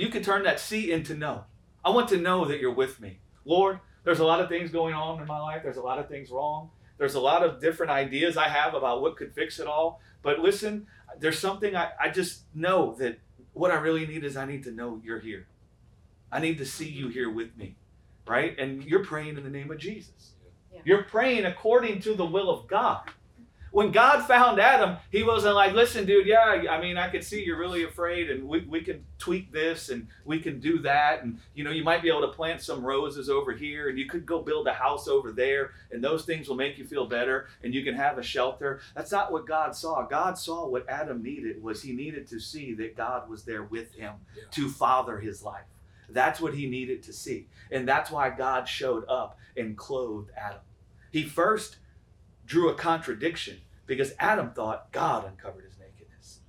you 0.00 0.10
can 0.10 0.22
turn 0.22 0.44
that 0.44 0.60
see 0.60 0.92
into 0.92 1.16
know. 1.16 1.46
I 1.84 1.90
want 1.90 2.08
to 2.10 2.18
know 2.18 2.44
that 2.44 2.60
you're 2.60 2.72
with 2.72 3.00
me. 3.00 3.18
Lord, 3.44 3.80
there's 4.04 4.20
a 4.20 4.24
lot 4.24 4.40
of 4.40 4.48
things 4.48 4.70
going 4.70 4.94
on 4.94 5.20
in 5.20 5.26
my 5.26 5.38
life. 5.38 5.62
There's 5.62 5.76
a 5.76 5.82
lot 5.82 5.98
of 5.98 6.08
things 6.08 6.30
wrong. 6.30 6.70
There's 6.98 7.14
a 7.14 7.20
lot 7.20 7.42
of 7.42 7.60
different 7.60 7.90
ideas 7.90 8.36
I 8.36 8.48
have 8.48 8.74
about 8.74 9.02
what 9.02 9.16
could 9.16 9.34
fix 9.34 9.58
it 9.58 9.66
all. 9.66 10.00
But 10.22 10.40
listen, 10.40 10.86
there's 11.18 11.38
something 11.38 11.74
I, 11.74 11.90
I 11.98 12.10
just 12.10 12.42
know 12.54 12.94
that 12.98 13.18
what 13.52 13.70
I 13.70 13.76
really 13.76 14.06
need 14.06 14.24
is 14.24 14.36
I 14.36 14.44
need 14.44 14.64
to 14.64 14.70
know 14.70 15.00
you're 15.02 15.20
here. 15.20 15.46
I 16.30 16.40
need 16.40 16.58
to 16.58 16.66
see 16.66 16.88
you 16.88 17.08
here 17.08 17.30
with 17.30 17.56
me. 17.56 17.76
Right? 18.26 18.56
And 18.58 18.84
you're 18.84 19.04
praying 19.04 19.38
in 19.38 19.44
the 19.44 19.50
name 19.50 19.70
of 19.70 19.78
Jesus. 19.78 20.32
Yeah. 20.72 20.80
You're 20.84 21.02
praying 21.02 21.46
according 21.46 22.00
to 22.02 22.14
the 22.14 22.26
will 22.26 22.50
of 22.50 22.68
God. 22.68 23.10
When 23.72 23.92
God 23.92 24.26
found 24.26 24.60
Adam, 24.60 24.96
he 25.10 25.22
wasn't 25.22 25.54
like, 25.54 25.74
listen, 25.74 26.04
dude, 26.04 26.26
yeah, 26.26 26.64
I 26.68 26.80
mean, 26.80 26.96
I 26.96 27.08
could 27.08 27.22
see 27.22 27.44
you're 27.44 27.58
really 27.58 27.84
afraid, 27.84 28.28
and 28.28 28.48
we, 28.48 28.60
we 28.60 28.80
can 28.80 29.04
tweak 29.18 29.52
this 29.52 29.90
and 29.90 30.08
we 30.24 30.40
can 30.40 30.58
do 30.58 30.78
that. 30.80 31.22
And, 31.22 31.38
you 31.54 31.62
know, 31.62 31.70
you 31.70 31.84
might 31.84 32.02
be 32.02 32.08
able 32.08 32.22
to 32.22 32.28
plant 32.34 32.62
some 32.62 32.84
roses 32.84 33.30
over 33.30 33.52
here, 33.52 33.88
and 33.88 33.96
you 33.98 34.06
could 34.06 34.26
go 34.26 34.42
build 34.42 34.66
a 34.66 34.72
house 34.72 35.06
over 35.06 35.30
there, 35.30 35.70
and 35.92 36.02
those 36.02 36.24
things 36.24 36.48
will 36.48 36.56
make 36.56 36.78
you 36.78 36.84
feel 36.84 37.06
better, 37.06 37.48
and 37.62 37.72
you 37.72 37.84
can 37.84 37.94
have 37.94 38.18
a 38.18 38.22
shelter. 38.22 38.80
That's 38.96 39.12
not 39.12 39.30
what 39.30 39.46
God 39.46 39.76
saw. 39.76 40.02
God 40.04 40.36
saw 40.36 40.66
what 40.66 40.88
Adam 40.88 41.22
needed 41.22 41.62
was 41.62 41.80
he 41.82 41.92
needed 41.92 42.26
to 42.28 42.40
see 42.40 42.74
that 42.74 42.96
God 42.96 43.28
was 43.30 43.44
there 43.44 43.62
with 43.62 43.92
him 43.94 44.14
Yeah. 44.36 44.42
to 44.50 44.68
father 44.68 45.20
his 45.20 45.42
life. 45.44 45.64
That's 46.08 46.40
what 46.40 46.54
he 46.54 46.66
needed 46.68 47.04
to 47.04 47.12
see. 47.12 47.46
And 47.70 47.86
that's 47.86 48.10
why 48.10 48.30
God 48.30 48.66
showed 48.68 49.04
up 49.08 49.38
and 49.56 49.76
clothed 49.78 50.30
Adam. 50.36 50.58
He 51.12 51.22
first 51.22 51.76
drew 52.50 52.68
a 52.68 52.74
contradiction 52.74 53.60
because 53.86 54.12
Adam 54.18 54.50
thought 54.50 54.90
God 54.90 55.24
uncovered 55.24 55.64
his 55.64 55.78
nakedness. 55.78 56.40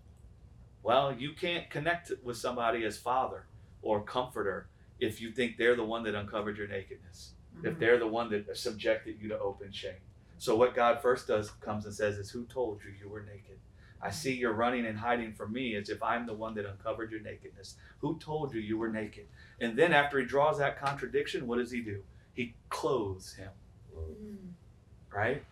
Well, 0.81 1.13
you 1.13 1.33
can't 1.33 1.69
connect 1.69 2.11
with 2.23 2.37
somebody 2.37 2.83
as 2.85 2.97
father 2.97 3.45
or 3.83 4.01
comforter 4.01 4.67
if 4.99 5.21
you 5.21 5.31
think 5.31 5.57
they're 5.57 5.75
the 5.75 5.83
one 5.83 6.01
that 6.03 6.15
uncovered 6.15 6.57
your 6.57 6.67
nakedness, 6.67 7.33
if 7.59 7.71
mm-hmm. 7.73 7.79
they're 7.79 7.99
the 7.99 8.07
one 8.07 8.31
that 8.31 8.57
subjected 8.57 9.17
you 9.21 9.29
to 9.29 9.37
open 9.37 9.71
shame. 9.71 10.01
So, 10.39 10.55
what 10.55 10.73
God 10.73 11.03
first 11.03 11.27
does 11.27 11.51
comes 11.51 11.85
and 11.85 11.93
says 11.93 12.17
is, 12.17 12.31
Who 12.31 12.45
told 12.45 12.79
you 12.83 12.91
you 12.99 13.07
were 13.07 13.21
naked? 13.21 13.59
I 14.01 14.07
mm-hmm. 14.07 14.15
see 14.15 14.33
you're 14.33 14.53
running 14.53 14.87
and 14.87 14.97
hiding 14.97 15.33
from 15.33 15.53
me 15.53 15.75
as 15.75 15.89
if 15.89 16.01
I'm 16.01 16.25
the 16.25 16.33
one 16.33 16.55
that 16.55 16.65
uncovered 16.65 17.11
your 17.11 17.21
nakedness. 17.21 17.75
Who 17.99 18.17
told 18.17 18.55
you 18.55 18.59
you 18.59 18.79
were 18.79 18.89
naked? 18.89 19.27
And 19.59 19.77
then, 19.77 19.93
after 19.93 20.17
he 20.17 20.25
draws 20.25 20.57
that 20.57 20.81
contradiction, 20.81 21.45
what 21.45 21.59
does 21.59 21.69
he 21.69 21.81
do? 21.81 22.01
He 22.33 22.55
clothes 22.69 23.33
him 23.33 23.51
mm-hmm. 23.95 25.15
right? 25.15 25.43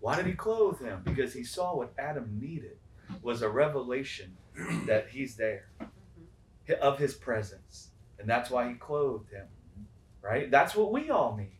Why 0.00 0.16
did 0.16 0.26
he 0.26 0.32
clothe 0.32 0.80
him? 0.80 1.02
Because 1.04 1.32
he 1.32 1.44
saw 1.44 1.76
what 1.76 1.92
Adam 1.98 2.38
needed 2.40 2.78
was 3.22 3.42
a 3.42 3.48
revelation 3.48 4.36
that 4.86 5.08
he's 5.10 5.36
there 5.36 5.68
mm-hmm. 5.80 6.82
of 6.82 6.98
his 6.98 7.14
presence. 7.14 7.88
And 8.18 8.28
that's 8.28 8.50
why 8.50 8.68
he 8.68 8.74
clothed 8.74 9.30
him. 9.30 9.46
Right? 10.22 10.50
That's 10.50 10.74
what 10.74 10.92
we 10.92 11.10
all 11.10 11.36
need. 11.36 11.56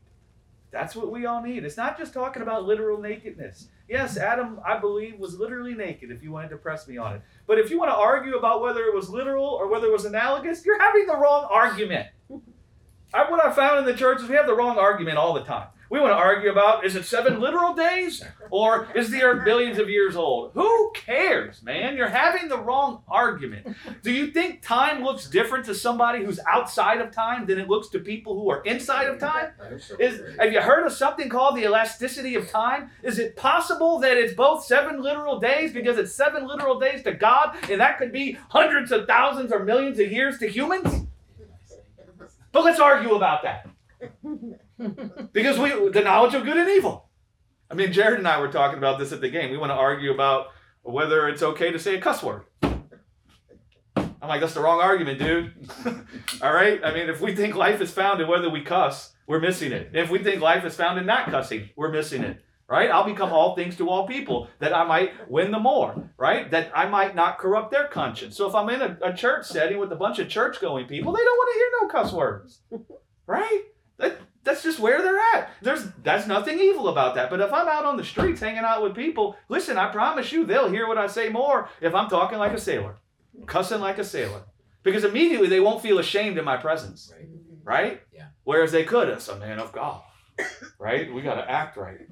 That's 0.70 0.95
what 0.95 1.11
we 1.11 1.26
all 1.26 1.43
need. 1.43 1.64
It's 1.64 1.76
not 1.76 1.99
just 1.99 2.14
talking 2.14 2.43
about 2.43 2.64
literal 2.64 3.01
nakedness. 3.01 3.68
Yes, 3.88 4.16
Adam, 4.16 4.61
I 4.64 4.78
believe, 4.78 5.18
was 5.18 5.36
literally 5.36 5.74
naked 5.74 6.12
if 6.12 6.22
you 6.22 6.30
wanted 6.30 6.51
to 6.51 6.57
press 6.57 6.86
me 6.86 6.97
on 6.97 7.16
it. 7.16 7.22
But 7.47 7.59
if 7.59 7.70
you 7.70 7.78
want 7.78 7.91
to 7.91 7.97
argue 7.97 8.36
about 8.36 8.62
whether 8.62 8.84
it 8.84 8.95
was 8.95 9.11
literal 9.11 9.47
or 9.47 9.66
whether 9.68 9.88
it 9.88 9.93
was 9.93 10.05
analogous, 10.05 10.64
you're 10.64 10.80
having 10.80 11.07
the 11.07 11.16
wrong 11.16 11.49
argument. 11.51 12.07
I, 13.14 13.28
what 13.28 13.45
I 13.45 13.53
found 13.53 13.80
in 13.80 13.84
the 13.84 13.99
church 13.99 14.20
is 14.22 14.28
we 14.28 14.36
have 14.36 14.47
the 14.47 14.55
wrong 14.55 14.78
argument 14.78 15.18
all 15.18 15.34
the 15.34 15.43
time. 15.43 15.66
We 15.91 15.99
want 15.99 16.12
to 16.12 16.16
argue 16.16 16.53
about 16.53 16.86
is 16.86 16.95
it 16.95 17.05
seven 17.05 17.41
literal 17.41 17.74
days 17.74 18.22
or 18.51 18.86
is 18.95 19.11
the 19.11 19.24
earth 19.24 19.45
billions 19.45 19.76
of 19.80 19.91
years 19.91 20.14
old? 20.14 20.53
Who 20.55 20.93
cares, 20.95 21.64
man? 21.64 21.97
You're 21.97 22.09
having 22.09 22.49
the 22.49 22.59
wrong 22.59 23.03
argument. 23.09 23.76
Do 24.05 24.12
you 24.12 24.28
think 24.28 24.62
time 24.62 25.03
looks 25.03 25.28
different 25.28 25.64
to 25.64 25.74
somebody 25.74 26.24
who's 26.24 26.38
outside 26.49 27.01
of 27.01 27.11
time 27.11 27.45
than 27.45 27.59
it 27.59 27.68
looks 27.68 27.88
to 27.88 27.99
people 27.99 28.41
who 28.41 28.49
are 28.51 28.62
inside 28.62 29.09
of 29.09 29.18
time? 29.18 29.51
Is 29.99 30.22
have 30.38 30.53
you 30.53 30.61
heard 30.61 30.86
of 30.86 30.93
something 30.93 31.28
called 31.28 31.57
the 31.57 31.64
elasticity 31.64 32.36
of 32.36 32.49
time? 32.49 32.91
Is 33.03 33.18
it 33.18 33.34
possible 33.34 33.99
that 33.99 34.16
it's 34.16 34.34
both 34.34 34.64
seven 34.64 35.03
literal 35.03 35.41
days 35.41 35.72
because 35.72 35.99
it's 35.99 36.12
seven 36.14 36.47
literal 36.47 36.78
days 36.78 37.03
to 37.03 37.12
God 37.12 37.57
and 37.68 37.80
that 37.80 37.99
could 37.99 38.12
be 38.12 38.38
hundreds 38.51 38.93
of 38.93 39.09
thousands 39.09 39.51
or 39.51 39.64
millions 39.64 39.99
of 39.99 40.12
years 40.12 40.38
to 40.38 40.47
humans? 40.49 41.09
But 42.53 42.64
let's 42.64 42.78
argue 42.78 43.16
about 43.16 43.43
that. 43.43 43.66
Because 45.33 45.59
we 45.59 45.91
the 45.91 46.01
knowledge 46.03 46.35
of 46.35 46.45
good 46.45 46.57
and 46.57 46.68
evil. 46.70 47.09
I 47.70 47.74
mean, 47.74 47.93
Jared 47.93 48.18
and 48.18 48.26
I 48.26 48.41
were 48.41 48.51
talking 48.51 48.78
about 48.78 48.99
this 48.99 49.12
at 49.12 49.20
the 49.20 49.28
game. 49.31 49.51
We 49.51 49.57
want 49.59 49.70
to 49.70 49.76
argue 49.76 50.12
about 50.12 50.47
whether 50.83 51.28
it's 51.28 51.43
okay 51.43 51.70
to 51.70 51.78
say 51.78 51.97
a 51.97 52.01
cuss 52.01 52.22
word. 52.22 52.45
I'm 52.62 54.28
like, 54.28 54.41
that's 54.41 54.55
the 54.55 54.61
wrong 54.61 54.81
argument, 54.81 55.18
dude. 55.18 55.55
All 56.43 56.53
right? 56.53 56.81
I 56.85 56.93
mean, 56.93 57.09
if 57.09 57.20
we 57.20 57.35
think 57.35 57.55
life 57.55 57.81
is 57.81 57.91
found 57.91 58.20
in 58.20 58.28
whether 58.28 58.51
we 58.51 58.62
cuss, 58.62 59.14
we're 59.26 59.41
missing 59.41 59.72
it. 59.72 59.91
If 59.95 60.11
we 60.11 60.18
think 60.18 60.43
life 60.43 60.64
is 60.64 60.74
found 60.74 60.99
in 60.99 61.07
not 61.07 61.31
cussing, 61.31 61.70
we're 61.76 61.91
missing 61.93 62.22
it. 62.22 62.43
right? 62.70 62.89
I'll 62.91 63.05
become 63.05 63.33
all 63.33 63.57
things 63.57 63.76
to 63.76 63.89
all 63.89 64.07
people 64.07 64.49
that 64.61 64.74
I 64.74 64.85
might 64.85 65.12
win 65.28 65.51
the 65.51 65.59
more, 65.59 66.11
right? 66.16 66.51
That 66.51 66.70
I 66.74 66.87
might 66.87 67.14
not 67.16 67.39
corrupt 67.39 67.72
their 67.72 67.89
conscience. 67.89 68.37
So 68.37 68.49
if 68.49 68.55
I'm 68.55 68.68
in 68.70 68.81
a, 68.81 68.99
a 69.03 69.12
church 69.12 69.47
setting 69.47 69.78
with 69.78 69.91
a 69.93 69.97
bunch 69.97 70.18
of 70.20 70.28
church 70.28 70.61
going 70.61 70.87
people, 70.87 71.12
they 71.12 71.24
don't 71.24 71.37
want 71.37 71.53
to 71.53 71.59
hear 71.59 71.70
no 71.83 71.89
cuss 71.89 72.12
words, 72.12 72.61
right? 73.26 73.62
That, 74.01 74.18
that's 74.42 74.62
just 74.62 74.80
where 74.80 75.03
they're 75.03 75.20
at. 75.34 75.51
There's 75.61 75.86
that's 76.03 76.26
nothing 76.26 76.59
evil 76.59 76.88
about 76.88 77.14
that. 77.14 77.30
But 77.30 77.40
if 77.40 77.53
I'm 77.53 77.68
out 77.68 77.84
on 77.84 77.96
the 77.96 78.05
streets 78.05 78.40
hanging 78.40 78.64
out 78.64 78.82
with 78.82 78.96
people, 78.96 79.36
listen, 79.48 79.76
I 79.76 79.92
promise 79.92 80.32
you 80.32 80.44
they'll 80.44 80.70
hear 80.70 80.88
what 80.88 80.98
I 80.98 81.07
say 81.07 81.28
more 81.28 81.68
if 81.80 81.94
I'm 81.94 82.09
talking 82.09 82.38
like 82.38 82.53
a 82.53 82.61
sailor, 82.61 82.96
cussing 83.46 83.80
like 83.80 83.98
a 83.98 84.05
sailor. 84.05 84.42
Because 84.82 85.05
immediately 85.05 85.48
they 85.48 85.61
won't 85.61 85.82
feel 85.82 85.98
ashamed 85.98 86.38
in 86.38 86.44
my 86.44 86.57
presence. 86.57 87.12
Right. 87.62 87.82
Right? 87.82 88.03
Yeah. 88.14 88.28
Whereas 88.44 88.72
they 88.72 88.84
could 88.84 89.11
as 89.11 89.28
a 89.28 89.38
man 89.38 89.59
of 89.59 89.72
God. 89.72 90.03
Right? 90.78 91.12
We 91.12 91.20
gotta 91.20 91.48
act 91.48 91.76
right. 91.76 92.09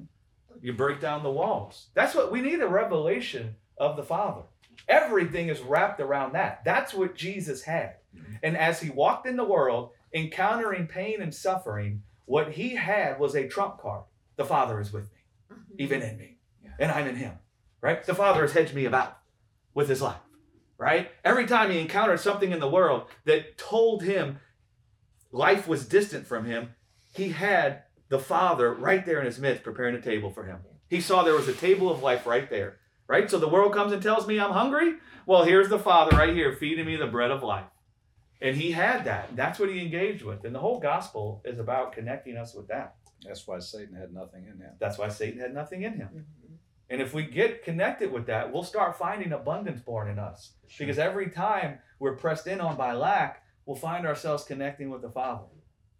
You 0.61 0.75
break 0.75 1.01
down 1.01 1.23
the 1.23 1.31
walls. 1.31 1.87
That's 1.95 2.15
what 2.15 2.31
we 2.31 2.43
need 2.43 2.61
a 2.61 2.69
revelation 2.69 3.57
of 3.79 3.97
the 3.97 4.03
Father. 4.03 4.43
Everything 4.87 5.49
is 5.49 5.61
wrapped 5.61 6.01
around 6.01 6.33
that. 6.33 6.63
That's 6.65 6.93
what 6.93 7.15
Jesus 7.15 7.63
had. 7.63 7.97
Mm-hmm. 8.15 8.33
And 8.43 8.57
as 8.57 8.81
he 8.81 8.91
walked 8.91 9.27
in 9.27 9.37
the 9.37 9.45
world, 9.45 9.91
encountering 10.13 10.87
pain 10.87 11.21
and 11.21 11.35
suffering, 11.35 12.03
what 12.25 12.53
he 12.53 12.75
had 12.75 13.19
was 13.19 13.35
a 13.35 13.49
trump 13.49 13.81
card. 13.81 14.05
The 14.37 14.45
Father 14.45 14.81
is 14.81 14.93
with 14.93 15.05
me, 15.13 15.19
mm-hmm. 15.53 15.75
even 15.79 16.03
in 16.03 16.19
me, 16.19 16.39
and 16.79 16.91
I'm 16.91 17.07
in 17.07 17.17
him. 17.17 17.35
Right? 17.81 18.05
The 18.05 18.15
Father 18.15 18.43
has 18.43 18.53
hedged 18.53 18.75
me 18.75 18.85
about 18.85 19.19
with 19.75 19.89
his 19.89 20.03
life. 20.03 20.21
Right? 20.79 21.11
Every 21.25 21.47
time 21.47 21.71
he 21.71 21.81
encountered 21.81 22.21
something 22.21 22.53
in 22.53 22.61
the 22.61 22.69
world 22.69 23.09
that 23.25 23.59
told 23.59 24.03
him 24.03 24.39
life 25.33 25.67
was 25.67 25.89
distant 25.89 26.27
from 26.27 26.45
him, 26.45 26.71
he 27.15 27.31
had 27.31 27.83
the 28.09 28.19
Father 28.19 28.73
right 28.73 29.05
there 29.05 29.19
in 29.19 29.27
his 29.27 29.39
midst 29.39 29.65
preparing 29.65 29.95
a 29.95 30.01
table 30.01 30.31
for 30.31 30.45
him. 30.45 30.59
He 30.89 31.01
saw 31.01 31.23
there 31.23 31.35
was 31.35 31.49
a 31.49 31.53
table 31.53 31.91
of 31.91 32.03
life 32.03 32.27
right 32.27 32.49
there. 32.49 32.77
Right? 33.09 33.31
So 33.31 33.39
the 33.39 33.49
world 33.49 33.73
comes 33.73 33.93
and 33.93 34.03
tells 34.03 34.27
me 34.27 34.39
I'm 34.39 34.53
hungry. 34.53 34.95
Well, 35.27 35.45
here's 35.45 35.69
the 35.69 35.79
Father 35.79 36.17
right 36.17 36.35
here 36.35 36.53
feeding 36.53 36.87
me 36.87 36.97
the 36.97 37.07
bread 37.07 37.31
of 37.31 37.43
life. 37.43 37.67
And 38.41 38.57
he 38.57 38.71
had 38.71 39.05
that. 39.05 39.35
That's 39.35 39.59
what 39.59 39.69
he 39.69 39.81
engaged 39.81 40.23
with. 40.23 40.45
And 40.45 40.55
the 40.55 40.61
whole 40.61 40.79
gospel 40.79 41.43
is 41.45 41.59
about 41.59 41.93
connecting 41.93 42.37
us 42.37 42.55
with 42.55 42.69
that. 42.69 42.95
That's 43.25 43.47
why 43.47 43.59
Satan 43.59 43.97
had 43.97 44.13
nothing 44.13 44.45
in 44.45 44.59
him. 44.59 44.73
That's 44.79 44.99
why 44.99 45.09
Satan 45.09 45.41
had 45.41 45.53
nothing 45.53 45.83
in 45.83 45.95
him. 45.95 46.09
Mm-hmm. 46.09 46.55
And 46.91 47.03
if 47.03 47.13
we 47.13 47.25
get 47.25 47.65
connected 47.65 48.11
with 48.11 48.27
that, 48.27 48.53
we'll 48.53 48.63
start 48.63 48.97
finding 48.97 49.33
abundance 49.33 49.81
born 49.81 50.09
in 50.09 50.19
us. 50.19 50.53
Because 50.79 50.99
every 50.99 51.31
time 51.31 51.81
we're 51.99 52.17
pressed 52.17 52.47
in 52.47 52.61
on 52.61 52.77
by 52.77 52.93
lack, 52.93 53.43
we'll 53.67 53.77
find 53.77 54.07
ourselves 54.07 54.45
connecting 54.45 54.89
with 54.89 55.03
the 55.03 55.11
Father. 55.11 55.45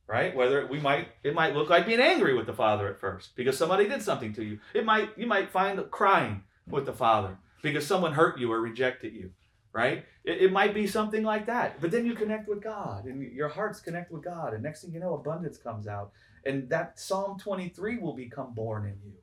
Right? 0.07 0.35
Whether 0.35 0.67
we 0.67 0.81
might 0.81 1.09
it 1.23 1.35
might 1.35 1.55
look 1.55 1.69
like 1.69 1.85
being 1.85 2.01
angry 2.01 2.35
with 2.35 2.47
the 2.47 2.55
Father 2.55 2.89
at 2.89 2.99
first 2.99 3.37
because 3.37 3.59
somebody 3.59 3.87
did 3.87 4.03
something 4.03 4.33
to 4.35 4.43
you. 4.43 4.59
It 4.73 4.87
might 4.87 5.11
you 5.19 5.27
might 5.27 5.51
find 5.51 5.79
crying 5.91 6.45
with 6.67 6.87
the 6.87 6.95
Father 6.95 7.37
because 7.63 7.87
someone 7.87 8.15
hurt 8.15 8.39
you 8.39 8.51
or 8.51 8.61
rejected 8.61 9.13
you. 9.13 9.33
Right? 9.73 10.05
It, 10.25 10.43
it 10.43 10.53
might 10.53 10.75
be 10.75 10.87
something 10.87 11.23
like 11.23 11.47
that. 11.47 11.81
But 11.81 11.91
then 11.91 12.07
you 12.07 12.15
connect 12.15 12.49
with 12.49 12.63
God 12.63 13.05
and 13.05 13.23
your 13.33 13.49
hearts 13.49 13.81
connect 13.81 14.11
with 14.11 14.25
God. 14.25 14.55
And 14.55 14.63
next 14.63 14.83
thing 14.83 14.93
you 14.93 15.01
know, 15.01 15.15
abundance 15.15 15.59
comes 15.59 15.87
out. 15.87 16.13
And 16.45 16.69
that 16.71 16.99
Psalm 16.99 17.39
23 17.39 17.99
will 17.99 18.15
become 18.15 18.55
born 18.55 18.85
in 18.85 18.99
you 19.05 19.19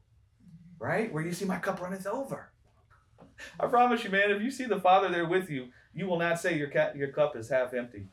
right? 0.80 1.12
Where 1.12 1.24
you 1.24 1.34
see 1.34 1.46
my 1.46 1.58
cup 1.58 1.82
runneth 1.82 2.08
over. 2.08 2.52
I 3.60 3.68
promise 3.68 4.04
you, 4.04 4.10
man, 4.10 4.32
if 4.32 4.41
you 4.41 4.52
see 4.52 4.66
the 4.66 4.80
Father 4.80 5.10
there 5.10 5.28
with 5.28 5.50
you, 5.50 5.70
you 5.93 6.08
will 6.08 6.20
not 6.20 6.39
say 6.39 6.58
your 6.58 6.68
cat 6.68 6.96
your 6.96 7.10
cup 7.10 7.36
is 7.36 7.50
half 7.50 7.74
empty. 7.74 8.08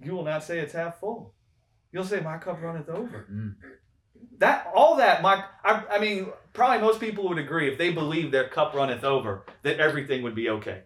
You 0.00 0.12
will 0.12 0.24
not 0.24 0.44
say 0.44 0.58
it's 0.58 0.72
half 0.72 1.00
full. 1.00 1.34
You'll 1.92 2.04
say 2.04 2.20
my 2.20 2.38
cup 2.38 2.60
runneth 2.60 2.88
over. 2.88 3.26
Mm. 3.30 3.54
That 4.38 4.70
all 4.74 4.96
that 4.96 5.22
my 5.22 5.44
I, 5.62 5.84
I 5.92 5.98
mean 5.98 6.28
probably 6.52 6.80
most 6.80 7.00
people 7.00 7.28
would 7.28 7.38
agree 7.38 7.70
if 7.70 7.78
they 7.78 7.90
believe 7.90 8.32
their 8.32 8.48
cup 8.48 8.74
runneth 8.74 9.04
over 9.04 9.44
that 9.62 9.78
everything 9.78 10.22
would 10.22 10.34
be 10.34 10.48
okay. 10.48 10.82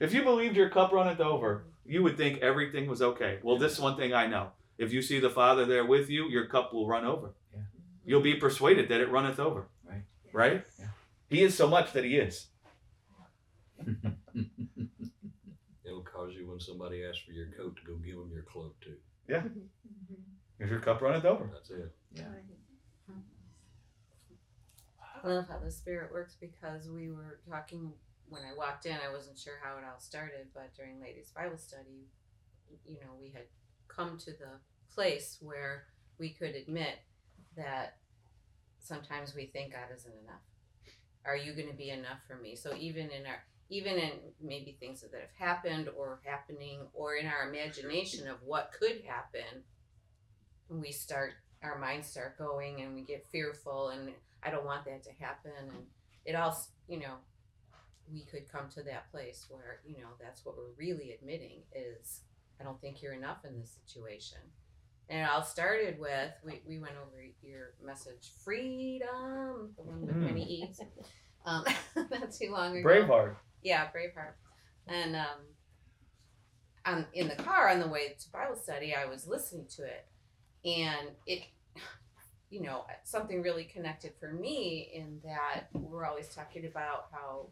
If 0.00 0.14
you 0.14 0.22
believed 0.22 0.56
your 0.56 0.70
cup 0.70 0.92
runneth 0.92 1.20
over, 1.20 1.64
you 1.84 2.02
would 2.02 2.16
think 2.16 2.40
everything 2.40 2.86
was 2.88 3.02
okay. 3.02 3.38
Well, 3.42 3.58
this 3.58 3.72
is 3.72 3.80
one 3.80 3.96
thing 3.96 4.14
I 4.14 4.26
know. 4.26 4.50
If 4.76 4.92
you 4.92 5.02
see 5.02 5.18
the 5.18 5.30
Father 5.30 5.64
there 5.64 5.84
with 5.84 6.08
you, 6.08 6.28
your 6.28 6.46
cup 6.46 6.72
will 6.72 6.86
run 6.86 7.04
over. 7.04 7.34
Yeah. 7.52 7.62
You'll 8.04 8.20
be 8.20 8.36
persuaded 8.36 8.88
that 8.90 9.00
it 9.00 9.10
runneth 9.10 9.40
over. 9.40 9.66
Right. 9.84 10.04
Right? 10.32 10.64
Yeah. 10.78 10.86
He 11.28 11.42
is 11.42 11.56
so 11.56 11.66
much 11.66 11.92
that 11.92 12.04
he 12.04 12.16
is. 12.16 12.46
It'll 15.84 16.02
cause 16.02 16.32
you 16.34 16.48
when 16.48 16.60
somebody 16.60 17.04
asks 17.04 17.22
for 17.24 17.32
your 17.32 17.46
coat 17.46 17.76
to 17.76 17.82
go 17.84 17.96
give 17.96 18.16
them 18.16 18.30
your 18.32 18.42
cloak 18.42 18.78
too. 18.80 18.96
Yeah. 19.28 19.40
Mm-hmm. 19.40 20.60
If 20.60 20.70
your 20.70 20.80
cup 20.80 21.02
runneth 21.02 21.24
over. 21.24 21.50
That's 21.52 21.70
it. 21.70 21.92
Yeah. 22.12 22.24
I 25.24 25.28
love 25.28 25.48
how 25.48 25.58
the 25.58 25.70
spirit 25.70 26.12
works 26.12 26.36
because 26.40 26.88
we 26.88 27.10
were 27.10 27.40
talking 27.50 27.92
when 28.28 28.42
I 28.42 28.56
walked 28.56 28.86
in. 28.86 28.96
I 28.96 29.12
wasn't 29.12 29.38
sure 29.38 29.54
how 29.62 29.78
it 29.78 29.84
all 29.84 29.98
started, 29.98 30.48
but 30.54 30.74
during 30.76 31.00
ladies' 31.00 31.32
Bible 31.34 31.58
study, 31.58 32.08
you 32.86 32.96
know, 33.00 33.14
we 33.20 33.30
had 33.30 33.46
come 33.88 34.18
to 34.18 34.30
the 34.32 34.60
place 34.94 35.38
where 35.40 35.84
we 36.18 36.30
could 36.30 36.54
admit 36.54 36.98
that 37.56 37.96
sometimes 38.78 39.34
we 39.34 39.46
think 39.46 39.72
God 39.72 39.94
isn't 39.94 40.14
enough. 40.24 40.42
Are 41.24 41.36
you 41.36 41.52
going 41.52 41.68
to 41.68 41.76
be 41.76 41.90
enough 41.90 42.20
for 42.26 42.36
me? 42.36 42.56
So 42.56 42.74
even 42.76 43.10
in 43.10 43.26
our 43.26 43.42
even 43.70 43.96
in 43.96 44.12
maybe 44.40 44.78
things 44.80 45.02
that 45.02 45.10
have 45.12 45.30
happened 45.38 45.90
or 45.94 46.20
happening 46.24 46.80
or 46.94 47.16
in 47.16 47.26
our 47.26 47.50
imagination 47.50 48.26
of 48.26 48.36
what 48.42 48.72
could 48.78 49.02
happen, 49.06 49.62
we 50.70 50.90
start 50.90 51.32
our 51.62 51.78
minds 51.78 52.08
start 52.08 52.38
going 52.38 52.80
and 52.80 52.94
we 52.94 53.02
get 53.02 53.26
fearful 53.30 53.88
and 53.88 54.10
I 54.42 54.50
don't 54.50 54.64
want 54.64 54.84
that 54.86 55.02
to 55.04 55.10
happen. 55.20 55.52
And 55.58 55.84
it 56.24 56.34
all, 56.34 56.56
you 56.88 57.00
know, 57.00 57.16
we 58.12 58.24
could 58.24 58.50
come 58.50 58.68
to 58.70 58.82
that 58.84 59.10
place 59.10 59.46
where, 59.48 59.80
you 59.86 59.96
know, 59.98 60.08
that's 60.20 60.44
what 60.44 60.56
we're 60.56 60.72
really 60.76 61.12
admitting 61.12 61.62
is, 61.74 62.22
I 62.60 62.64
don't 62.64 62.80
think 62.80 63.02
you're 63.02 63.12
enough 63.14 63.44
in 63.44 63.58
this 63.60 63.78
situation. 63.86 64.38
And 65.08 65.20
it 65.20 65.28
all 65.30 65.42
started 65.42 65.98
with, 65.98 66.32
we, 66.44 66.60
we 66.66 66.78
went 66.78 66.94
over 67.00 67.22
your 67.42 67.74
message, 67.82 68.30
freedom, 68.44 69.72
the 69.76 69.82
one 69.82 70.02
with 70.06 70.16
Mm. 70.16 70.22
many 70.22 70.44
E's, 70.44 70.80
um, 71.46 71.64
not 71.96 72.32
too 72.32 72.50
long 72.50 72.76
ago. 72.76 72.88
Braveheart. 72.88 73.36
Yeah, 73.62 73.86
Braveheart. 73.86 74.34
And 74.86 75.16
um, 75.16 75.40
on 76.86 77.06
in 77.12 77.28
the 77.28 77.36
car 77.36 77.68
on 77.68 77.80
the 77.80 77.88
way 77.88 78.16
to 78.18 78.30
Bible 78.32 78.56
study, 78.56 78.94
I 78.94 79.06
was 79.06 79.26
listening 79.26 79.66
to 79.76 79.84
it, 79.84 80.06
and 80.64 81.08
it, 81.26 81.42
you 82.50 82.62
know, 82.62 82.84
something 83.04 83.42
really 83.42 83.64
connected 83.64 84.12
for 84.18 84.32
me 84.32 84.90
in 84.94 85.20
that 85.24 85.68
we're 85.72 86.06
always 86.06 86.28
talking 86.28 86.66
about 86.66 87.08
how 87.12 87.48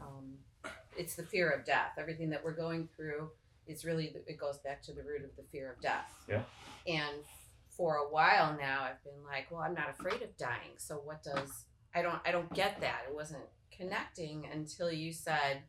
um, 0.00 0.72
it's 0.96 1.14
the 1.14 1.22
fear 1.22 1.50
of 1.50 1.64
death. 1.64 1.92
Everything 1.98 2.30
that 2.30 2.44
we're 2.44 2.52
going 2.52 2.88
through 2.96 3.30
is 3.66 3.84
really 3.84 4.14
it 4.26 4.38
goes 4.38 4.58
back 4.58 4.82
to 4.82 4.92
the 4.92 5.02
root 5.02 5.24
of 5.24 5.36
the 5.36 5.44
fear 5.52 5.72
of 5.72 5.80
death. 5.80 6.12
Yeah. 6.28 6.42
And 6.86 7.24
for 7.68 7.96
a 7.96 8.08
while 8.08 8.56
now, 8.58 8.82
I've 8.82 9.02
been 9.04 9.24
like, 9.24 9.50
well, 9.50 9.60
I'm 9.60 9.74
not 9.74 9.90
afraid 9.90 10.22
of 10.22 10.36
dying. 10.36 10.76
So 10.78 10.96
what 10.96 11.22
does 11.22 11.64
I 11.94 12.02
don't 12.02 12.20
I 12.24 12.32
don't 12.32 12.52
get 12.54 12.80
that. 12.80 13.02
It 13.08 13.14
wasn't 13.14 13.44
connecting 13.70 14.46
until 14.52 14.90
you 14.90 15.12
said 15.12 15.62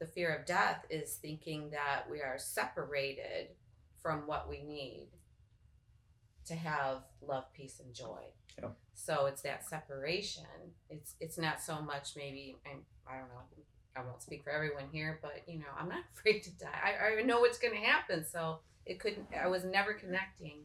the 0.00 0.06
fear 0.06 0.34
of 0.34 0.46
death 0.46 0.84
is 0.90 1.14
thinking 1.14 1.70
that 1.70 2.10
we 2.10 2.20
are 2.20 2.36
separated 2.36 3.48
from 4.02 4.26
what 4.26 4.48
we 4.48 4.62
need 4.62 5.06
to 6.46 6.54
have 6.54 7.02
love, 7.20 7.44
peace, 7.54 7.80
and 7.84 7.94
joy. 7.94 8.20
Yeah. 8.60 8.70
So 8.94 9.26
it's 9.26 9.42
that 9.42 9.64
separation. 9.64 10.44
It's 10.90 11.14
it's 11.20 11.38
not 11.38 11.60
so 11.60 11.80
much 11.80 12.10
maybe 12.16 12.56
I'm 12.66 12.80
I 13.06 13.18
don't 13.18 13.28
know. 13.28 13.62
I 13.96 14.00
won't 14.02 14.22
speak 14.22 14.44
for 14.44 14.50
everyone 14.50 14.84
here, 14.90 15.18
but 15.22 15.42
you 15.46 15.58
know 15.58 15.66
I'm 15.78 15.88
not 15.88 16.04
afraid 16.18 16.42
to 16.44 16.50
die. 16.52 16.68
I, 16.84 17.20
I 17.20 17.22
know 17.22 17.40
what's 17.40 17.58
going 17.58 17.74
to 17.74 17.80
happen, 17.80 18.24
so 18.24 18.60
it 18.86 18.98
couldn't. 19.00 19.26
I 19.38 19.48
was 19.48 19.64
never 19.64 19.92
connecting. 19.92 20.60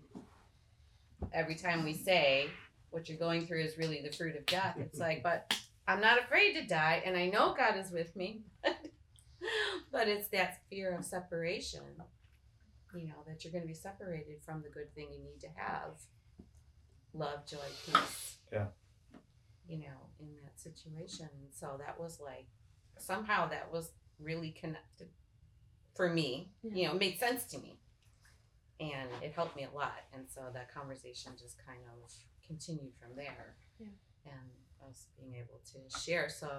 Every 1.34 1.56
time 1.56 1.84
we 1.84 1.94
say 1.94 2.48
what 2.92 3.10
you're 3.10 3.18
going 3.18 3.46
through 3.46 3.64
is 3.64 3.78
really 3.78 4.02
the 4.02 4.16
fruit 4.16 4.36
of 4.36 4.46
death, 4.46 4.78
it's 4.80 5.00
like, 5.00 5.24
but 5.24 5.54
I'm 5.88 6.00
not 6.00 6.20
afraid 6.20 6.54
to 6.54 6.66
die, 6.66 7.02
and 7.06 7.18
I 7.18 7.28
know 7.28 7.54
God 7.58 7.78
is 7.78 7.92
with 7.92 8.16
me. 8.16 8.42
but 9.92 10.08
it's 10.08 10.28
that 10.30 10.62
fear 10.70 10.96
of 10.96 11.06
separation, 11.06 11.82
you 12.96 13.08
know, 13.08 13.24
that 13.28 13.44
you're 13.44 13.52
going 13.52 13.64
to 13.64 13.68
be 13.68 13.74
separated 13.74 14.38
from 14.46 14.62
the 14.62 14.70
good 14.70 14.94
thing 14.96 15.08
you 15.12 15.20
need 15.20 15.40
to 15.42 15.48
have 15.56 15.92
love, 17.14 17.46
joy, 17.48 17.58
peace. 17.86 18.38
Yeah. 18.52 18.66
You 19.68 19.80
know, 19.80 20.10
in 20.20 20.30
that 20.44 20.60
situation. 20.60 21.30
And 21.42 21.52
so 21.52 21.80
that 21.86 22.00
was 22.00 22.20
like, 22.24 22.48
somehow 23.02 23.50
that 23.50 23.72
was 23.72 23.92
really 24.20 24.52
connected 24.52 25.10
for 25.96 26.10
me. 26.10 26.52
You 26.64 26.88
know, 26.88 26.94
it 26.94 27.00
made 27.00 27.20
sense 27.20 27.44
to 27.46 27.58
me. 27.60 27.80
And 28.80 29.10
it 29.24 29.34
helped 29.34 29.56
me 29.56 29.66
a 29.72 29.76
lot. 29.76 30.06
And 30.14 30.26
so 30.30 30.42
that 30.54 30.74
conversation 30.74 31.32
just 31.40 31.58
kind 31.66 31.80
of 31.92 32.12
continued 32.46 32.94
from 33.02 33.16
there. 33.16 33.56
Yeah. 33.80 33.88
And 34.26 34.90
us 34.90 35.08
being 35.20 35.36
able 35.36 35.60
to 35.74 36.00
share. 36.00 36.30
So, 36.30 36.50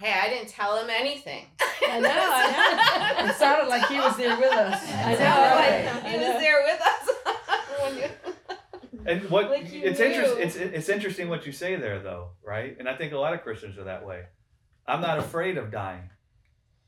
hey, 0.00 0.12
I 0.12 0.28
didn't 0.28 0.48
tell 0.48 0.78
him 0.78 0.90
anything. 0.90 1.46
I 1.88 1.98
know, 1.98 2.10
I 2.10 3.22
know. 3.22 3.30
It 3.30 3.36
sounded 3.36 3.68
like 3.68 3.86
he 3.88 3.98
was 3.98 4.16
there 4.16 4.36
with 4.36 4.52
us. 4.52 4.82
I 4.92 5.02
I 5.02 5.14
know, 5.14 5.18
know, 5.18 5.56
like 5.56 6.04
right. 6.04 6.12
he 6.12 6.18
was 6.18 6.40
there 6.40 6.62
with 6.64 6.80
us. 6.80 7.02
And 9.04 9.28
what 9.30 9.50
Like 9.50 9.72
it's 9.72 10.00
interesting. 10.00 10.42
It's 10.42 10.56
it's 10.56 10.88
interesting 10.88 11.28
what 11.28 11.44
you 11.46 11.52
say 11.52 11.76
there, 11.76 12.00
though, 12.00 12.30
right? 12.44 12.76
And 12.78 12.88
I 12.88 12.96
think 12.96 13.12
a 13.12 13.18
lot 13.18 13.34
of 13.34 13.42
Christians 13.42 13.78
are 13.78 13.84
that 13.84 14.06
way. 14.06 14.22
I'm 14.86 15.00
not 15.00 15.18
afraid 15.18 15.56
of 15.58 15.70
dying. 15.70 16.10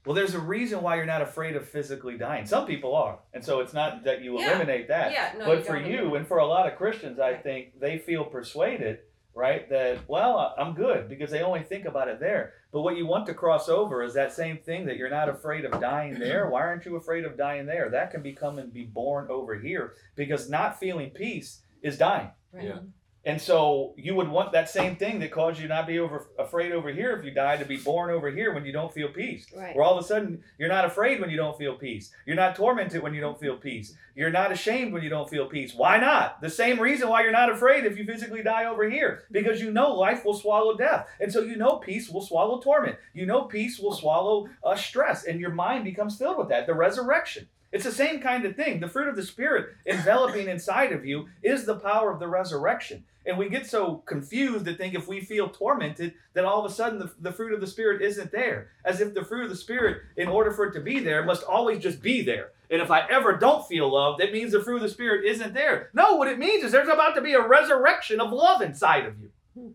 Well, 0.04 0.14
there's 0.14 0.34
a 0.34 0.40
reason 0.40 0.82
why 0.82 0.96
you're 0.96 1.06
not 1.06 1.22
afraid 1.22 1.56
of 1.56 1.66
physically 1.66 2.18
dying. 2.18 2.44
Some 2.44 2.66
people 2.66 2.94
are, 2.94 3.20
and 3.32 3.42
so 3.42 3.60
it's 3.60 3.72
not 3.72 4.04
that 4.04 4.20
you 4.20 4.38
Yeah. 4.38 4.48
eliminate 4.50 4.88
that. 4.88 5.12
Yeah, 5.12 5.32
no. 5.38 5.46
but 5.46 5.58
you 5.58 5.64
for 5.64 5.76
you 5.78 5.96
know. 6.08 6.14
and 6.16 6.26
for 6.26 6.38
a 6.38 6.46
lot 6.46 6.66
of 6.70 6.76
Christians, 6.76 7.18
I 7.18 7.32
Right. 7.32 7.42
think 7.42 7.80
they 7.80 7.96
feel 7.98 8.24
persuaded, 8.26 8.98
right, 9.34 9.66
that 9.70 10.06
well, 10.06 10.36
I- 10.38 10.60
I'm 10.60 10.74
good 10.74 11.08
because 11.08 11.30
they 11.30 11.42
only 11.42 11.62
think 11.62 11.86
about 11.86 12.08
it 12.08 12.20
there. 12.20 12.52
But 12.70 12.82
what 12.82 12.96
you 12.98 13.06
want 13.06 13.24
to 13.26 13.34
cross 13.34 13.68
over 13.70 14.02
is 14.02 14.12
that 14.12 14.32
same 14.34 14.58
thing 14.58 14.84
that 14.86 14.96
you're 14.98 15.08
not 15.08 15.30
afraid 15.30 15.64
of 15.64 15.80
dying 15.80 16.18
there. 16.18 16.46
Why 16.50 16.60
aren't 16.60 16.84
you 16.84 16.96
afraid 16.96 17.24
of 17.24 17.38
dying 17.38 17.64
there? 17.64 17.88
That 17.88 18.10
can 18.10 18.20
become 18.20 18.58
and 18.58 18.70
be 18.74 18.84
born 18.84 19.28
over 19.30 19.54
here 19.54 19.94
because 20.16 20.50
not 20.50 20.78
feeling 20.78 21.10
peace 21.12 21.62
is 21.80 21.96
dying. 21.96 22.30
Right. 22.52 22.64
Yeah. 22.64 22.78
And 23.26 23.40
so 23.40 23.94
you 23.96 24.14
would 24.14 24.28
want 24.28 24.52
that 24.52 24.68
same 24.68 24.96
thing 24.96 25.18
that 25.20 25.30
caused 25.30 25.58
you 25.58 25.66
not 25.66 25.82
to 25.82 25.86
be 25.86 25.98
over 25.98 26.26
afraid 26.38 26.72
over 26.72 26.90
here 26.90 27.12
if 27.12 27.24
you 27.24 27.30
die 27.30 27.56
to 27.56 27.64
be 27.64 27.78
born 27.78 28.10
over 28.10 28.30
here 28.30 28.52
when 28.52 28.66
you 28.66 28.72
don't 28.72 28.92
feel 28.92 29.08
peace. 29.08 29.46
Right. 29.56 29.74
Where 29.74 29.84
all 29.84 29.96
of 29.96 30.04
a 30.04 30.06
sudden 30.06 30.42
you're 30.58 30.68
not 30.68 30.84
afraid 30.84 31.20
when 31.20 31.30
you 31.30 31.36
don't 31.36 31.56
feel 31.56 31.74
peace. 31.74 32.10
You're 32.26 32.36
not 32.36 32.54
tormented 32.54 33.02
when 33.02 33.14
you 33.14 33.20
don't 33.20 33.40
feel 33.40 33.56
peace. 33.56 33.94
You're 34.14 34.30
not 34.30 34.52
ashamed 34.52 34.92
when 34.92 35.02
you 35.02 35.08
don't 35.08 35.28
feel 35.28 35.46
peace. 35.46 35.74
Why 35.74 35.98
not? 35.98 36.40
The 36.40 36.50
same 36.50 36.78
reason 36.78 37.08
why 37.08 37.22
you're 37.22 37.32
not 37.32 37.50
afraid 37.50 37.84
if 37.84 37.96
you 37.96 38.04
physically 38.04 38.42
die 38.42 38.66
over 38.66 38.88
here. 38.88 39.24
Because 39.30 39.60
you 39.60 39.72
know 39.72 39.94
life 39.94 40.24
will 40.24 40.34
swallow 40.34 40.76
death. 40.76 41.08
And 41.18 41.32
so 41.32 41.40
you 41.40 41.56
know 41.56 41.76
peace 41.76 42.10
will 42.10 42.24
swallow 42.24 42.60
torment. 42.60 42.96
You 43.14 43.26
know 43.26 43.42
peace 43.44 43.78
will 43.78 43.94
swallow 43.94 44.48
uh, 44.62 44.76
stress. 44.76 45.24
And 45.24 45.40
your 45.40 45.50
mind 45.50 45.84
becomes 45.84 46.16
filled 46.16 46.38
with 46.38 46.50
that. 46.50 46.66
The 46.66 46.74
resurrection. 46.74 47.48
It's 47.74 47.84
the 47.84 47.90
same 47.90 48.20
kind 48.20 48.44
of 48.44 48.54
thing. 48.54 48.78
The 48.78 48.88
fruit 48.88 49.08
of 49.08 49.16
the 49.16 49.22
Spirit 49.24 49.70
enveloping 49.84 50.48
inside 50.48 50.92
of 50.92 51.04
you 51.04 51.26
is 51.42 51.66
the 51.66 51.74
power 51.74 52.12
of 52.12 52.20
the 52.20 52.28
resurrection. 52.28 53.04
And 53.26 53.36
we 53.36 53.48
get 53.48 53.66
so 53.66 53.96
confused 54.06 54.64
to 54.66 54.76
think 54.76 54.94
if 54.94 55.08
we 55.08 55.20
feel 55.20 55.48
tormented, 55.48 56.14
that 56.34 56.44
all 56.44 56.64
of 56.64 56.70
a 56.70 56.72
sudden 56.72 57.00
the, 57.00 57.12
the 57.18 57.32
fruit 57.32 57.52
of 57.52 57.60
the 57.60 57.66
Spirit 57.66 58.00
isn't 58.00 58.30
there. 58.30 58.68
As 58.84 59.00
if 59.00 59.12
the 59.12 59.24
fruit 59.24 59.42
of 59.42 59.50
the 59.50 59.56
Spirit, 59.56 60.02
in 60.16 60.28
order 60.28 60.52
for 60.52 60.66
it 60.66 60.72
to 60.74 60.80
be 60.80 61.00
there, 61.00 61.24
must 61.24 61.42
always 61.42 61.82
just 61.82 62.00
be 62.00 62.22
there. 62.22 62.52
And 62.70 62.80
if 62.80 62.92
I 62.92 63.08
ever 63.10 63.36
don't 63.36 63.66
feel 63.66 63.92
love, 63.92 64.18
that 64.18 64.32
means 64.32 64.52
the 64.52 64.62
fruit 64.62 64.76
of 64.76 64.82
the 64.82 64.88
Spirit 64.88 65.24
isn't 65.24 65.52
there. 65.52 65.90
No, 65.92 66.14
what 66.14 66.28
it 66.28 66.38
means 66.38 66.62
is 66.62 66.70
there's 66.70 66.88
about 66.88 67.16
to 67.16 67.22
be 67.22 67.32
a 67.32 67.44
resurrection 67.44 68.20
of 68.20 68.30
love 68.30 68.62
inside 68.62 69.04
of 69.04 69.14
you. 69.18 69.74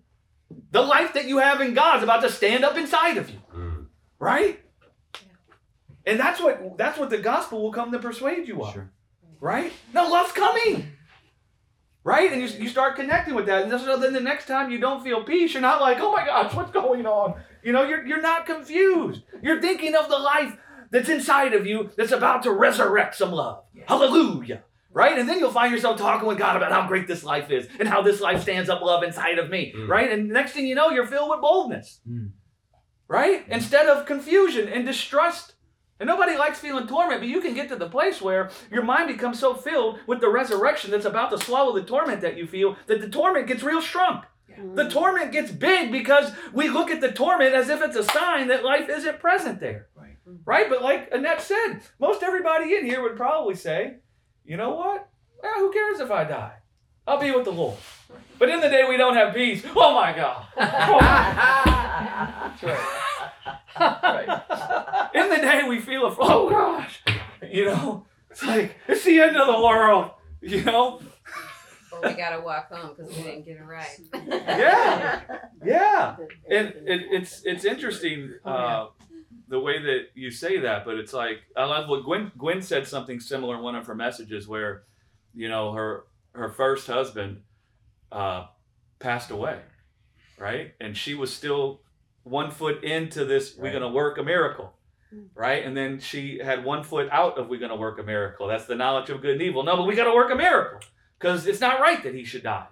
The 0.71 0.81
life 0.81 1.13
that 1.15 1.27
you 1.27 1.39
have 1.39 1.59
in 1.59 1.73
God 1.73 1.97
is 1.97 2.03
about 2.03 2.21
to 2.21 2.31
stand 2.31 2.63
up 2.63 2.77
inside 2.77 3.17
of 3.17 3.29
you. 3.29 3.39
Mm. 3.53 3.85
Right? 4.19 4.63
And 6.09 6.19
that's 6.19 6.41
what 6.41 6.77
that's 6.77 6.97
what 6.97 7.09
the 7.09 7.19
gospel 7.19 7.61
will 7.61 7.71
come 7.71 7.91
to 7.91 7.99
persuade 7.99 8.47
you 8.47 8.63
of. 8.63 8.73
Sure. 8.73 8.91
Right? 9.39 9.71
No, 9.93 10.09
love's 10.09 10.31
coming. 10.31 10.91
Right? 12.03 12.31
And 12.31 12.41
you, 12.41 12.47
you 12.47 12.67
start 12.67 12.95
connecting 12.95 13.35
with 13.35 13.45
that. 13.45 13.63
And 13.63 13.79
so 13.79 13.97
then 13.97 14.13
the 14.13 14.19
next 14.19 14.47
time 14.47 14.71
you 14.71 14.79
don't 14.79 15.03
feel 15.03 15.23
peace, 15.23 15.53
you're 15.53 15.61
not 15.61 15.81
like, 15.81 15.99
oh 15.99 16.11
my 16.11 16.25
gosh, 16.25 16.53
what's 16.53 16.71
going 16.71 17.05
on? 17.05 17.35
You 17.61 17.73
know, 17.73 17.83
you're, 17.83 18.05
you're 18.05 18.21
not 18.21 18.45
confused. 18.45 19.21
You're 19.43 19.61
thinking 19.61 19.95
of 19.95 20.09
the 20.09 20.17
life 20.17 20.57
that's 20.91 21.09
inside 21.09 21.53
of 21.53 21.67
you 21.67 21.91
that's 21.95 22.11
about 22.11 22.43
to 22.43 22.51
resurrect 22.51 23.15
some 23.15 23.31
love. 23.31 23.63
Hallelujah. 23.85 24.63
Right? 24.91 25.19
And 25.19 25.29
then 25.29 25.39
you'll 25.39 25.51
find 25.51 25.71
yourself 25.71 25.99
talking 25.99 26.27
with 26.27 26.39
God 26.39 26.55
about 26.55 26.71
how 26.71 26.87
great 26.87 27.07
this 27.07 27.23
life 27.23 27.51
is 27.51 27.67
and 27.79 27.87
how 27.87 28.01
this 28.01 28.19
life 28.19 28.41
stands 28.41 28.69
up 28.69 28.81
love 28.81 29.03
inside 29.03 29.37
of 29.37 29.49
me. 29.49 29.73
Mm. 29.75 29.87
Right? 29.87 30.11
And 30.11 30.29
next 30.29 30.53
thing 30.53 30.65
you 30.65 30.75
know, 30.75 30.89
you're 30.89 31.05
filled 31.05 31.29
with 31.29 31.41
boldness. 31.41 31.99
Mm. 32.09 32.31
Right? 33.07 33.45
Instead 33.49 33.87
of 33.87 34.07
confusion 34.07 34.67
and 34.67 34.85
distrust. 34.85 35.53
And 35.99 36.07
nobody 36.07 36.37
likes 36.37 36.59
feeling 36.59 36.87
torment, 36.87 37.19
but 37.19 37.27
you 37.27 37.41
can 37.41 37.53
get 37.53 37.67
to 37.69 37.75
the 37.75 37.89
place 37.89 38.21
where 38.21 38.49
your 38.71 38.83
mind 38.83 39.07
becomes 39.07 39.37
so 39.39 39.53
filled 39.53 39.99
with 40.07 40.21
the 40.21 40.29
resurrection 40.29 40.91
that's 40.91 41.05
about 41.05 41.29
to 41.31 41.37
swallow 41.37 41.73
the 41.73 41.83
torment 41.83 42.21
that 42.21 42.37
you 42.37 42.47
feel 42.47 42.77
that 42.87 43.01
the 43.01 43.09
torment 43.09 43.47
gets 43.47 43.63
real 43.63 43.81
shrunk. 43.81 44.23
The 44.75 44.89
torment 44.89 45.31
gets 45.31 45.51
big 45.51 45.91
because 45.91 46.33
we 46.53 46.69
look 46.69 46.91
at 46.91 46.99
the 47.01 47.11
torment 47.11 47.53
as 47.55 47.69
if 47.69 47.81
it's 47.81 47.95
a 47.95 48.03
sign 48.03 48.49
that 48.49 48.63
life 48.65 48.89
isn't 48.89 49.19
present 49.19 49.59
there. 49.59 49.87
Right. 49.95 50.17
Mm-hmm. 50.27 50.37
Right? 50.43 50.69
But 50.69 50.81
like 50.81 51.09
Annette 51.13 51.41
said, 51.41 51.79
most 51.99 52.23
everybody 52.23 52.75
in 52.75 52.85
here 52.85 53.01
would 53.01 53.15
probably 53.15 53.55
say, 53.55 53.95
you 54.43 54.57
know 54.57 54.71
what? 54.71 55.07
Well, 55.41 55.59
who 55.59 55.71
cares 55.71 55.99
if 56.01 56.11
I 56.11 56.25
die? 56.25 56.53
I'll 57.07 57.19
be 57.19 57.31
with 57.31 57.45
the 57.45 57.51
Lord. 57.51 57.77
But 58.37 58.49
in 58.49 58.59
the 58.59 58.69
day 58.69 58.83
we 58.87 58.97
don't 58.97 59.15
have 59.15 59.33
peace, 59.33 59.63
oh 59.75 59.95
my 59.95 60.13
God. 60.13 60.45
Oh 60.57 60.99
that's 62.59 62.63
right. 62.63 63.18
Right. 63.79 65.09
In 65.13 65.29
the 65.29 65.37
day 65.37 65.61
we 65.67 65.79
feel, 65.79 66.05
a, 66.05 66.15
oh 66.19 66.49
gosh, 66.49 67.01
you 67.49 67.65
know, 67.65 68.05
it's 68.29 68.43
like, 68.43 68.75
it's 68.87 69.03
the 69.03 69.19
end 69.19 69.35
of 69.37 69.47
the 69.47 69.61
world, 69.61 70.11
you 70.41 70.63
know? 70.63 71.01
Or 71.91 72.01
we 72.03 72.13
gotta 72.13 72.41
walk 72.41 72.71
home 72.71 72.95
because 72.95 73.15
we 73.15 73.23
didn't 73.23 73.45
get 73.45 73.59
a 73.59 73.63
ride. 73.63 73.87
Yeah. 74.27 75.21
Yeah. 75.65 76.15
and 76.49 76.67
it, 76.85 77.01
it's 77.11 77.41
it's 77.43 77.65
interesting 77.65 78.33
uh, 78.45 78.87
the 79.47 79.59
way 79.59 79.81
that 79.81 80.09
you 80.13 80.29
say 80.29 80.59
that, 80.59 80.85
but 80.85 80.95
it's 80.95 81.13
like 81.13 81.39
I 81.57 81.65
love 81.65 81.89
what 81.89 82.03
Gwen 82.05 82.31
Gwen 82.37 82.61
said 82.61 82.87
something 82.87 83.19
similar 83.19 83.55
in 83.55 83.63
one 83.63 83.75
of 83.75 83.87
her 83.87 83.95
messages 83.95 84.47
where, 84.47 84.83
you 85.33 85.49
know, 85.49 85.73
her 85.73 86.05
her 86.33 86.49
first 86.49 86.87
husband 86.87 87.41
uh, 88.11 88.45
passed 88.99 89.31
away, 89.31 89.59
right, 90.37 90.73
and 90.79 90.95
she 90.95 91.15
was 91.15 91.33
still 91.33 91.81
one 92.29 92.51
foot 92.51 92.83
into 92.83 93.25
this. 93.25 93.55
We're 93.57 93.73
gonna 93.73 93.89
work 93.89 94.17
a 94.17 94.23
miracle. 94.23 94.73
Right, 95.33 95.65
and 95.65 95.75
then 95.75 95.99
she 95.99 96.37
had 96.37 96.63
one 96.63 96.83
foot 96.83 97.09
out 97.11 97.39
of 97.39 97.49
we're 97.49 97.59
gonna 97.59 97.75
work 97.75 97.99
a 97.99 98.03
miracle. 98.03 98.47
That's 98.47 98.65
the 98.65 98.75
knowledge 98.75 99.09
of 99.09 99.21
good 99.21 99.33
and 99.33 99.41
evil. 99.41 99.63
No, 99.63 99.75
but 99.75 99.87
we 99.87 99.95
gotta 99.95 100.13
work 100.13 100.31
a 100.31 100.35
miracle 100.35 100.81
because 101.17 101.47
it's 101.47 101.59
not 101.59 101.79
right 101.79 102.03
that 102.03 102.13
he 102.13 102.23
should 102.23 102.43
die. 102.43 102.67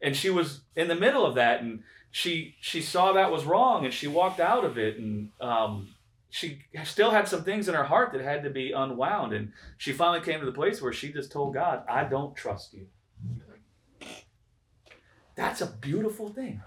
And 0.00 0.16
she 0.16 0.30
was 0.30 0.62
in 0.74 0.88
the 0.88 0.94
middle 0.94 1.26
of 1.26 1.34
that, 1.34 1.60
and 1.60 1.82
she 2.12 2.54
she 2.60 2.80
saw 2.82 3.14
that 3.14 3.32
was 3.32 3.44
wrong 3.44 3.84
and 3.84 3.92
she 3.92 4.06
walked 4.06 4.38
out 4.38 4.64
of 4.64 4.78
it 4.78 4.98
and 4.98 5.30
um, 5.40 5.88
she 6.28 6.62
still 6.84 7.10
had 7.10 7.26
some 7.26 7.42
things 7.42 7.68
in 7.68 7.74
her 7.74 7.84
heart 7.84 8.12
that 8.12 8.20
had 8.20 8.44
to 8.44 8.50
be 8.50 8.70
unwound 8.70 9.32
and 9.32 9.50
she 9.78 9.92
finally 9.92 10.20
came 10.20 10.38
to 10.38 10.46
the 10.46 10.52
place 10.52 10.80
where 10.80 10.92
she 10.92 11.10
just 11.10 11.32
told 11.32 11.54
god 11.54 11.82
i 11.88 12.04
don't 12.04 12.36
trust 12.36 12.74
you 12.74 12.86
that's 15.34 15.62
a 15.62 15.66
beautiful 15.66 16.28
thing 16.28 16.60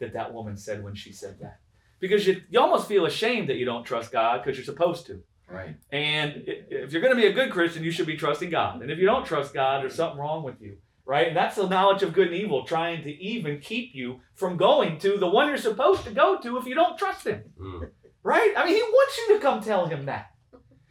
that 0.00 0.14
that 0.14 0.32
woman 0.32 0.56
said 0.56 0.82
when 0.82 0.94
she 0.94 1.12
said 1.12 1.38
that 1.40 1.60
because 1.98 2.26
you, 2.26 2.42
you 2.50 2.60
almost 2.60 2.88
feel 2.88 3.06
ashamed 3.06 3.48
that 3.48 3.56
you 3.56 3.64
don't 3.64 3.84
trust 3.84 4.12
god 4.12 4.42
because 4.42 4.56
you're 4.58 4.64
supposed 4.64 5.06
to 5.06 5.22
Right. 5.48 5.76
and 5.92 6.42
if 6.46 6.92
you're 6.92 7.00
going 7.02 7.14
to 7.14 7.20
be 7.20 7.28
a 7.28 7.32
good 7.32 7.52
Christian, 7.52 7.84
you 7.84 7.92
should 7.92 8.08
be 8.08 8.16
trusting 8.16 8.50
God. 8.50 8.82
And 8.82 8.90
if 8.90 8.98
you 8.98 9.06
don't 9.06 9.24
trust 9.24 9.54
God, 9.54 9.80
there's 9.80 9.94
something 9.94 10.18
wrong 10.18 10.42
with 10.42 10.60
you, 10.60 10.78
right? 11.04 11.28
And 11.28 11.36
that's 11.36 11.54
the 11.54 11.68
knowledge 11.68 12.02
of 12.02 12.12
good 12.12 12.26
and 12.32 12.36
evil, 12.36 12.64
trying 12.64 13.04
to 13.04 13.10
even 13.22 13.60
keep 13.60 13.94
you 13.94 14.20
from 14.34 14.56
going 14.56 14.98
to 14.98 15.16
the 15.18 15.28
one 15.28 15.46
you're 15.46 15.56
supposed 15.56 16.02
to 16.02 16.10
go 16.10 16.36
to 16.40 16.56
if 16.58 16.66
you 16.66 16.74
don't 16.74 16.98
trust 16.98 17.28
Him, 17.28 17.44
Mm. 17.60 17.90
right? 18.24 18.52
I 18.56 18.64
mean, 18.64 18.74
He 18.74 18.82
wants 18.82 19.18
you 19.18 19.34
to 19.36 19.40
come 19.40 19.62
tell 19.62 19.86
Him 19.86 20.06
that. 20.06 20.32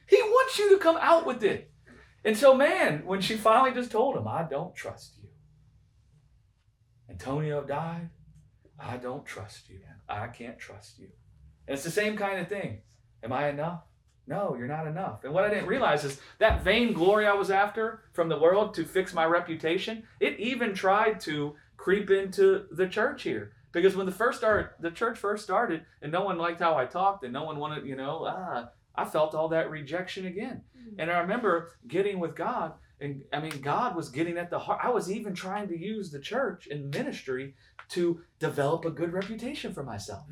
He 0.07 0.21
wants 0.21 0.57
you 0.57 0.69
to 0.69 0.77
come 0.77 0.97
out 1.01 1.25
with 1.25 1.43
it. 1.43 1.69
And 2.23 2.37
so, 2.37 2.55
man, 2.55 3.05
when 3.05 3.19
she 3.19 3.35
finally 3.35 3.73
just 3.73 3.91
told 3.91 4.15
him, 4.15 4.25
I 4.27 4.43
don't 4.43 4.73
trust 4.73 5.17
you. 5.21 5.27
Antonio 7.09 7.61
died. 7.63 8.09
I 8.79 8.97
don't 8.97 9.25
trust 9.25 9.69
you. 9.69 9.79
I 10.07 10.27
can't 10.27 10.59
trust 10.59 10.99
you. 10.99 11.07
And 11.67 11.75
it's 11.75 11.83
the 11.83 11.91
same 11.91 12.17
kind 12.17 12.39
of 12.39 12.47
thing. 12.47 12.81
Am 13.23 13.33
I 13.33 13.49
enough? 13.49 13.81
No, 14.27 14.55
you're 14.57 14.67
not 14.67 14.87
enough. 14.87 15.23
And 15.23 15.33
what 15.33 15.43
I 15.43 15.49
didn't 15.49 15.67
realize 15.67 16.03
is 16.03 16.19
that 16.39 16.63
vain 16.63 16.93
glory 16.93 17.27
I 17.27 17.33
was 17.33 17.51
after 17.51 18.01
from 18.13 18.29
the 18.29 18.39
world 18.39 18.73
to 18.75 18.85
fix 18.85 19.13
my 19.13 19.25
reputation, 19.25 20.03
it 20.19 20.39
even 20.39 20.73
tried 20.73 21.19
to 21.21 21.55
creep 21.77 22.09
into 22.09 22.65
the 22.71 22.87
church 22.87 23.23
here. 23.23 23.53
Because 23.71 23.95
when 23.95 24.05
the 24.05 24.11
first 24.11 24.39
start, 24.39 24.75
the 24.79 24.89
church 24.89 25.19
first 25.19 25.43
started, 25.43 25.85
and 26.01 26.11
no 26.11 26.23
one 26.23 26.37
liked 26.37 26.61
how 26.61 26.77
I 26.77 26.85
talked, 26.85 27.23
and 27.23 27.33
no 27.33 27.43
one 27.43 27.59
wanted, 27.59 27.85
you 27.85 27.95
know, 27.95 28.25
ah, 28.27 28.69
I 28.95 29.05
felt 29.05 29.35
all 29.35 29.49
that 29.49 29.69
rejection 29.69 30.25
again. 30.25 30.61
And 30.97 31.11
I 31.11 31.19
remember 31.19 31.71
getting 31.87 32.19
with 32.19 32.35
God, 32.35 32.73
and 32.99 33.23
I 33.33 33.39
mean, 33.39 33.61
God 33.61 33.95
was 33.95 34.09
getting 34.09 34.37
at 34.37 34.49
the 34.49 34.59
heart. 34.59 34.79
I 34.83 34.89
was 34.89 35.11
even 35.11 35.33
trying 35.33 35.67
to 35.67 35.77
use 35.77 36.11
the 36.11 36.19
church 36.19 36.67
and 36.69 36.93
ministry 36.93 37.55
to 37.89 38.21
develop 38.39 38.85
a 38.85 38.91
good 38.91 39.13
reputation 39.13 39.73
for 39.73 39.83
myself. 39.83 40.23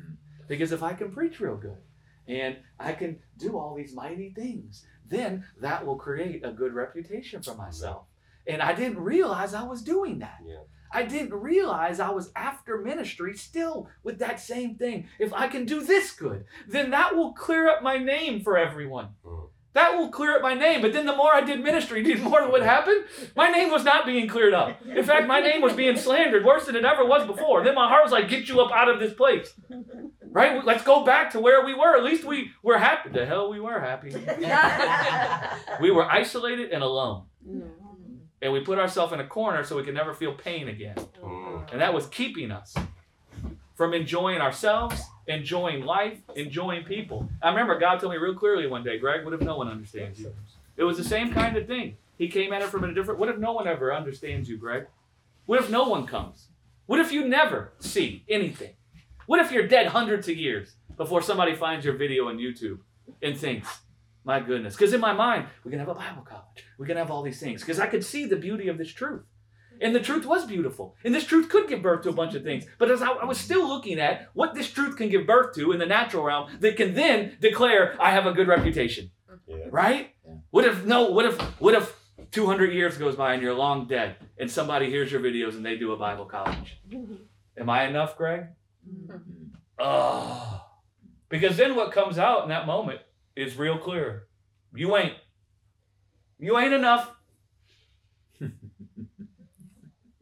Because 0.48 0.72
if 0.72 0.82
I 0.82 0.94
can 0.94 1.10
preach 1.10 1.40
real 1.40 1.56
good, 1.56 1.78
and 2.26 2.56
I 2.80 2.92
can 2.92 3.18
do 3.38 3.58
all 3.58 3.74
these 3.74 3.94
mighty 3.94 4.32
things, 4.34 4.86
then 5.06 5.44
that 5.60 5.84
will 5.84 5.96
create 5.96 6.44
a 6.44 6.52
good 6.52 6.72
reputation 6.72 7.42
for 7.42 7.54
myself. 7.54 8.06
And 8.46 8.62
I 8.62 8.74
didn't 8.74 8.98
realize 8.98 9.54
I 9.54 9.64
was 9.64 9.82
doing 9.82 10.18
that. 10.20 10.38
Yeah. 10.46 10.60
I 10.92 11.02
didn't 11.02 11.34
realize 11.34 11.98
I 11.98 12.10
was 12.10 12.30
after 12.36 12.78
ministry 12.78 13.36
still 13.36 13.88
with 14.04 14.18
that 14.20 14.38
same 14.38 14.76
thing. 14.76 15.08
If 15.18 15.32
I 15.32 15.48
can 15.48 15.64
do 15.64 15.82
this 15.82 16.12
good, 16.12 16.44
then 16.68 16.90
that 16.90 17.16
will 17.16 17.32
clear 17.32 17.68
up 17.68 17.82
my 17.82 17.98
name 17.98 18.42
for 18.42 18.56
everyone. 18.56 19.08
Mm. 19.26 19.48
That 19.74 19.98
will 19.98 20.08
clear 20.08 20.36
up 20.36 20.42
my 20.42 20.54
name. 20.54 20.80
But 20.80 20.92
then 20.92 21.04
the 21.04 21.14
more 21.14 21.34
I 21.34 21.40
did 21.40 21.62
ministry, 21.62 22.02
the 22.14 22.14
more 22.16 22.48
what 22.48 22.62
happened? 22.62 23.04
My 23.36 23.50
name 23.50 23.70
was 23.70 23.84
not 23.84 24.06
being 24.06 24.28
cleared 24.28 24.54
up. 24.54 24.80
In 24.86 25.04
fact, 25.04 25.26
my 25.26 25.40
name 25.40 25.60
was 25.60 25.74
being 25.74 25.96
slandered 25.96 26.44
worse 26.44 26.66
than 26.66 26.76
it 26.76 26.84
ever 26.84 27.04
was 27.04 27.26
before. 27.26 27.62
Then 27.62 27.74
my 27.74 27.88
heart 27.88 28.04
was 28.04 28.12
like, 28.12 28.28
get 28.28 28.48
you 28.48 28.60
up 28.60 28.72
out 28.72 28.88
of 28.88 29.00
this 29.00 29.12
place. 29.12 29.52
Right? 30.22 30.64
Let's 30.64 30.84
go 30.84 31.04
back 31.04 31.30
to 31.32 31.40
where 31.40 31.64
we 31.64 31.74
were. 31.74 31.96
At 31.96 32.04
least 32.04 32.24
we 32.24 32.52
were 32.62 32.78
happy. 32.78 33.10
The 33.10 33.26
hell 33.26 33.50
we 33.50 33.60
were 33.60 33.80
happy. 33.80 34.14
We 35.80 35.90
were 35.90 36.04
isolated 36.10 36.70
and 36.70 36.82
alone. 36.82 37.24
Mm. 37.46 37.68
and 38.40 38.52
we 38.52 38.60
put 38.60 38.78
ourselves 38.78 39.12
in 39.12 39.20
a 39.20 39.26
corner 39.26 39.64
so 39.64 39.76
we 39.76 39.82
could 39.82 39.92
never 39.94 40.14
feel 40.14 40.32
pain 40.32 40.68
again. 40.68 40.96
Mm. 41.22 41.72
And 41.72 41.80
that 41.80 41.92
was 41.92 42.06
keeping 42.06 42.50
us 42.50 42.74
from 43.74 43.92
enjoying 43.92 44.40
ourselves, 44.40 45.02
enjoying 45.26 45.84
life, 45.84 46.18
enjoying 46.36 46.84
people. 46.84 47.28
I 47.42 47.50
remember 47.50 47.78
God 47.78 48.00
told 48.00 48.12
me 48.12 48.18
real 48.18 48.34
clearly 48.34 48.66
one 48.66 48.84
day, 48.84 48.98
Greg, 48.98 49.24
what 49.24 49.34
if 49.34 49.40
no 49.40 49.56
one 49.56 49.68
understands 49.68 50.20
you? 50.20 50.34
It 50.76 50.84
was 50.84 50.96
the 50.96 51.04
same 51.04 51.32
kind 51.32 51.56
of 51.56 51.66
thing. 51.66 51.96
He 52.18 52.28
came 52.28 52.52
at 52.52 52.62
it 52.62 52.68
from 52.68 52.84
a 52.84 52.92
different. 52.92 53.18
What 53.20 53.28
if 53.28 53.38
no 53.38 53.52
one 53.52 53.66
ever 53.66 53.92
understands 53.92 54.48
you, 54.48 54.56
Greg? 54.56 54.86
What 55.46 55.60
if 55.60 55.70
no 55.70 55.88
one 55.88 56.06
comes? 56.06 56.48
What 56.86 57.00
if 57.00 57.12
you 57.12 57.26
never 57.26 57.72
see 57.78 58.24
anything? 58.28 58.74
What 59.26 59.40
if 59.40 59.50
you're 59.50 59.66
dead 59.66 59.88
hundreds 59.88 60.28
of 60.28 60.36
years 60.36 60.74
before 60.96 61.22
somebody 61.22 61.54
finds 61.54 61.84
your 61.84 61.96
video 61.96 62.28
on 62.28 62.38
YouTube 62.38 62.78
and 63.22 63.36
thinks, 63.36 63.80
my 64.24 64.40
goodness? 64.40 64.74
Because 64.74 64.92
in 64.92 65.00
my 65.00 65.12
mind, 65.12 65.46
we 65.64 65.70
can 65.70 65.80
have 65.80 65.88
a 65.88 65.94
Bible 65.94 66.22
college. 66.22 66.64
We 66.78 66.86
can 66.86 66.96
have 66.96 67.10
all 67.10 67.22
these 67.22 67.40
things. 67.40 67.62
Because 67.62 67.80
I 67.80 67.86
could 67.86 68.04
see 68.04 68.26
the 68.26 68.36
beauty 68.36 68.68
of 68.68 68.78
this 68.78 68.92
truth. 68.92 69.22
And 69.80 69.94
the 69.94 70.00
truth 70.00 70.26
was 70.26 70.46
beautiful. 70.46 70.96
And 71.04 71.14
this 71.14 71.24
truth 71.24 71.48
could 71.48 71.68
give 71.68 71.82
birth 71.82 72.02
to 72.02 72.10
a 72.10 72.12
bunch 72.12 72.34
of 72.34 72.42
things. 72.42 72.64
But 72.78 72.90
as 72.90 73.02
I, 73.02 73.08
I 73.08 73.24
was 73.24 73.38
still 73.38 73.66
looking 73.66 73.98
at 73.98 74.28
what 74.34 74.54
this 74.54 74.70
truth 74.70 74.96
can 74.96 75.08
give 75.08 75.26
birth 75.26 75.54
to 75.56 75.72
in 75.72 75.78
the 75.78 75.86
natural 75.86 76.24
realm 76.24 76.50
that 76.60 76.76
can 76.76 76.94
then 76.94 77.36
declare 77.40 77.96
I 78.00 78.10
have 78.10 78.26
a 78.26 78.32
good 78.32 78.48
reputation. 78.48 79.10
Yeah. 79.46 79.56
Right? 79.70 80.10
Yeah. 80.26 80.34
What 80.50 80.64
if 80.64 80.84
no, 80.84 81.10
what 81.10 81.26
if 81.26 81.40
what 81.60 81.74
if 81.74 81.94
200 82.30 82.72
years 82.72 82.96
goes 82.96 83.16
by 83.16 83.34
and 83.34 83.42
you're 83.42 83.54
long 83.54 83.86
dead 83.86 84.16
and 84.38 84.50
somebody 84.50 84.88
hears 84.88 85.12
your 85.12 85.20
videos 85.20 85.54
and 85.54 85.64
they 85.64 85.76
do 85.76 85.92
a 85.92 85.96
Bible 85.96 86.24
college? 86.24 86.78
Mm-hmm. 86.88 87.14
Am 87.58 87.70
I 87.70 87.84
enough, 87.84 88.16
Greg? 88.16 88.46
Oh. 89.78 90.62
Because 91.28 91.56
then 91.56 91.74
what 91.74 91.92
comes 91.92 92.18
out 92.18 92.44
in 92.44 92.48
that 92.50 92.66
moment 92.66 93.00
is 93.36 93.56
real 93.56 93.78
clear. 93.78 94.28
You 94.74 94.96
ain't. 94.96 95.14
You 96.38 96.58
ain't 96.58 96.72
enough. 96.72 97.10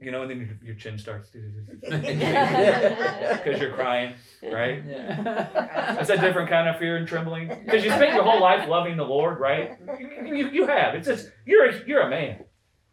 You 0.03 0.11
know, 0.11 0.23
and 0.23 0.31
then 0.31 0.39
your, 0.39 0.49
your 0.63 0.75
chin 0.75 0.99
starts 0.99 1.31
to 1.31 1.39
because 1.81 3.61
you're 3.61 3.73
crying, 3.73 4.15
right? 4.43 4.85
That's 4.87 6.11
a 6.11 6.19
different 6.19 6.49
kind 6.49 6.69
of 6.69 6.79
fear 6.79 6.97
and 6.97 7.07
trembling. 7.07 7.49
Because 7.49 7.85
you 7.85 7.91
spent 7.91 8.15
your 8.15 8.25
whole 8.25 8.41
life 8.41 8.69
loving 8.69 8.97
the 8.97 9.05
Lord, 9.05 9.39
right? 9.39 9.79
You, 9.99 10.35
you, 10.35 10.49
you 10.51 10.67
have. 10.67 10.95
It's 10.95 11.07
just 11.07 11.31
you're 11.47 11.67
a, 11.67 11.87
you're 11.87 12.01
a 12.03 12.11
man, 12.11 12.45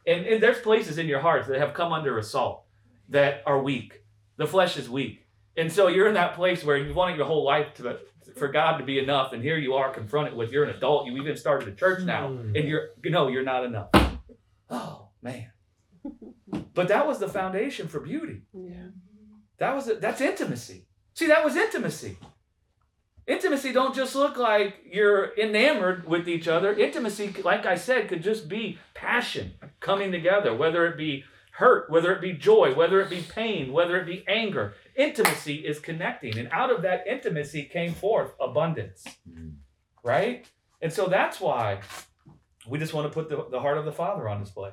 and, 0.06 0.26
and 0.26 0.44
there's 0.44 0.60
places 0.60 0.98
in 0.98 1.08
your 1.08 1.20
heart 1.20 1.48
that 1.48 1.60
have 1.60 1.74
come 1.74 1.94
under 1.94 2.18
assault 2.18 2.64
that 3.10 3.42
are 3.46 3.62
weak. 3.62 4.04
The 4.38 4.48
flesh 4.48 4.78
is 4.78 4.90
weak, 4.90 5.26
and 5.58 5.72
so 5.72 5.88
you're 5.88 6.08
in 6.08 6.14
that 6.14 6.36
place 6.36 6.64
where 6.64 6.78
you 6.78 6.94
wanted 6.94 7.18
your 7.18 7.26
whole 7.26 7.44
life 7.44 7.74
to 7.76 8.00
for 8.36 8.48
God 8.48 8.78
to 8.78 8.84
be 8.84 9.00
enough, 9.00 9.34
and 9.34 9.44
here 9.44 9.58
you 9.58 9.74
are 9.74 9.92
confronted 9.92 10.36
with 10.36 10.52
you're 10.52 10.64
an 10.64 10.76
adult. 10.76 11.08
You 11.08 11.18
even 11.18 11.36
started 11.36 11.68
a 11.68 11.76
church 11.76 12.04
now, 12.04 12.30
hmm. 12.30 12.56
and 12.56 12.68
you're 12.68 12.90
you 13.04 13.12
know 13.12 13.28
you're 13.28 13.44
not 13.44 13.66
enough. 13.66 13.90
Oh 14.70 15.10
man. 15.22 15.52
But 16.74 16.88
that 16.88 17.08
was 17.08 17.20
the 17.20 17.28
foundation 17.28 17.88
for 17.88 18.00
beauty. 18.00 18.44
Yeah. 18.54 18.90
That 19.58 19.76
was 19.76 19.92
that's 20.00 20.22
intimacy. 20.22 20.86
See, 21.14 21.28
that 21.28 21.44
was 21.44 21.56
intimacy. 21.56 22.18
Intimacy 23.28 23.72
don't 23.74 23.94
just 23.94 24.16
look 24.16 24.38
like 24.38 24.76
you're 24.92 25.38
enamored 25.38 26.08
with 26.08 26.28
each 26.28 26.48
other. 26.48 26.74
Intimacy, 26.74 27.36
like 27.44 27.66
I 27.66 27.76
said, 27.76 28.08
could 28.08 28.24
just 28.24 28.50
be 28.50 28.80
passion 28.96 29.54
coming 29.80 30.12
together, 30.12 30.56
whether 30.56 30.88
it 30.88 30.98
be 30.98 31.26
hurt, 31.52 31.92
whether 31.92 32.12
it 32.12 32.22
be 32.22 32.34
joy, 32.34 32.74
whether 32.74 33.02
it 33.02 33.10
be 33.10 33.22
pain, 33.22 33.72
whether 33.72 34.00
it 34.00 34.08
be 34.08 34.24
anger. 34.28 34.74
Intimacy 34.96 35.58
is 35.58 35.80
connecting, 35.80 36.40
and 36.40 36.50
out 36.52 36.72
of 36.72 36.82
that 36.82 37.06
intimacy 37.06 37.64
came 37.64 37.94
forth 37.94 38.32
abundance. 38.40 39.06
Mm. 39.30 39.58
Right? 40.04 40.48
And 40.82 40.92
so 40.92 41.08
that's 41.08 41.40
why 41.40 41.82
we 42.68 42.80
just 42.80 42.94
want 42.94 43.12
to 43.12 43.14
put 43.14 43.30
the, 43.30 43.46
the 43.52 43.60
heart 43.60 43.78
of 43.78 43.86
the 43.86 43.92
Father 43.92 44.28
on 44.28 44.40
display. 44.40 44.72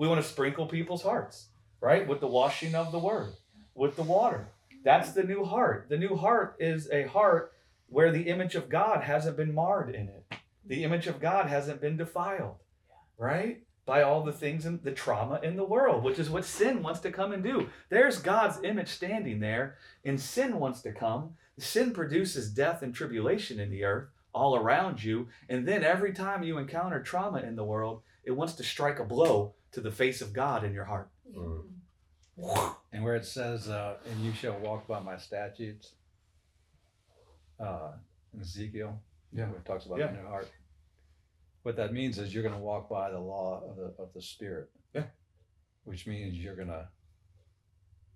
We 0.00 0.08
want 0.08 0.22
to 0.22 0.26
sprinkle 0.26 0.64
people's 0.64 1.02
hearts, 1.02 1.48
right? 1.82 2.08
With 2.08 2.20
the 2.20 2.26
washing 2.26 2.74
of 2.74 2.90
the 2.90 2.98
word, 2.98 3.34
with 3.74 3.96
the 3.96 4.02
water. 4.02 4.48
That's 4.82 5.12
the 5.12 5.22
new 5.22 5.44
heart. 5.44 5.88
The 5.90 5.98
new 5.98 6.16
heart 6.16 6.56
is 6.58 6.88
a 6.90 7.06
heart 7.06 7.52
where 7.86 8.10
the 8.10 8.22
image 8.22 8.54
of 8.54 8.70
God 8.70 9.02
hasn't 9.02 9.36
been 9.36 9.54
marred 9.54 9.94
in 9.94 10.08
it. 10.08 10.24
The 10.64 10.84
image 10.84 11.06
of 11.06 11.20
God 11.20 11.48
hasn't 11.48 11.82
been 11.82 11.98
defiled, 11.98 12.56
right? 13.18 13.62
By 13.84 14.00
all 14.00 14.22
the 14.22 14.32
things 14.32 14.64
and 14.64 14.82
the 14.82 14.92
trauma 14.92 15.38
in 15.42 15.56
the 15.56 15.66
world, 15.66 16.02
which 16.02 16.18
is 16.18 16.30
what 16.30 16.46
sin 16.46 16.82
wants 16.82 17.00
to 17.00 17.12
come 17.12 17.32
and 17.32 17.44
do. 17.44 17.68
There's 17.90 18.20
God's 18.20 18.64
image 18.64 18.88
standing 18.88 19.40
there, 19.40 19.76
and 20.02 20.18
sin 20.18 20.58
wants 20.58 20.80
to 20.80 20.92
come. 20.92 21.34
Sin 21.58 21.92
produces 21.92 22.48
death 22.48 22.80
and 22.80 22.94
tribulation 22.94 23.60
in 23.60 23.68
the 23.68 23.84
earth 23.84 24.08
all 24.32 24.56
around 24.56 25.04
you. 25.04 25.28
And 25.50 25.68
then 25.68 25.84
every 25.84 26.14
time 26.14 26.42
you 26.42 26.56
encounter 26.56 27.02
trauma 27.02 27.40
in 27.40 27.54
the 27.54 27.64
world, 27.64 28.00
it 28.24 28.30
wants 28.30 28.54
to 28.54 28.62
strike 28.62 28.98
a 28.98 29.04
blow 29.04 29.52
to 29.72 29.80
the 29.80 29.90
face 29.90 30.20
of 30.20 30.32
God 30.32 30.64
in 30.64 30.72
your 30.72 30.84
heart. 30.84 31.10
And 32.92 33.04
where 33.04 33.14
it 33.16 33.24
says, 33.26 33.68
uh, 33.68 33.96
and 34.10 34.20
you 34.20 34.32
shall 34.32 34.58
walk 34.58 34.86
by 34.88 35.00
my 35.00 35.16
statutes, 35.16 35.92
uh, 37.58 37.92
in 38.34 38.40
Ezekiel, 38.40 39.00
Yeah. 39.32 39.48
where 39.48 39.58
it 39.58 39.64
talks 39.64 39.86
about 39.86 39.98
Yeah. 39.98 40.08
the 40.08 40.22
new 40.22 40.26
heart. 40.26 40.50
What 41.62 41.76
that 41.76 41.92
means 41.92 42.18
is 42.18 42.32
you're 42.32 42.42
going 42.42 42.54
to 42.54 42.60
walk 42.60 42.88
by 42.88 43.10
the 43.10 43.20
law 43.20 43.62
of 43.68 43.76
the 43.76 43.94
of 44.02 44.12
the 44.14 44.22
Spirit. 44.22 44.70
Yeah. 44.94 45.06
Which 45.84 46.06
means 46.06 46.38
you're 46.38 46.56
gonna 46.56 46.90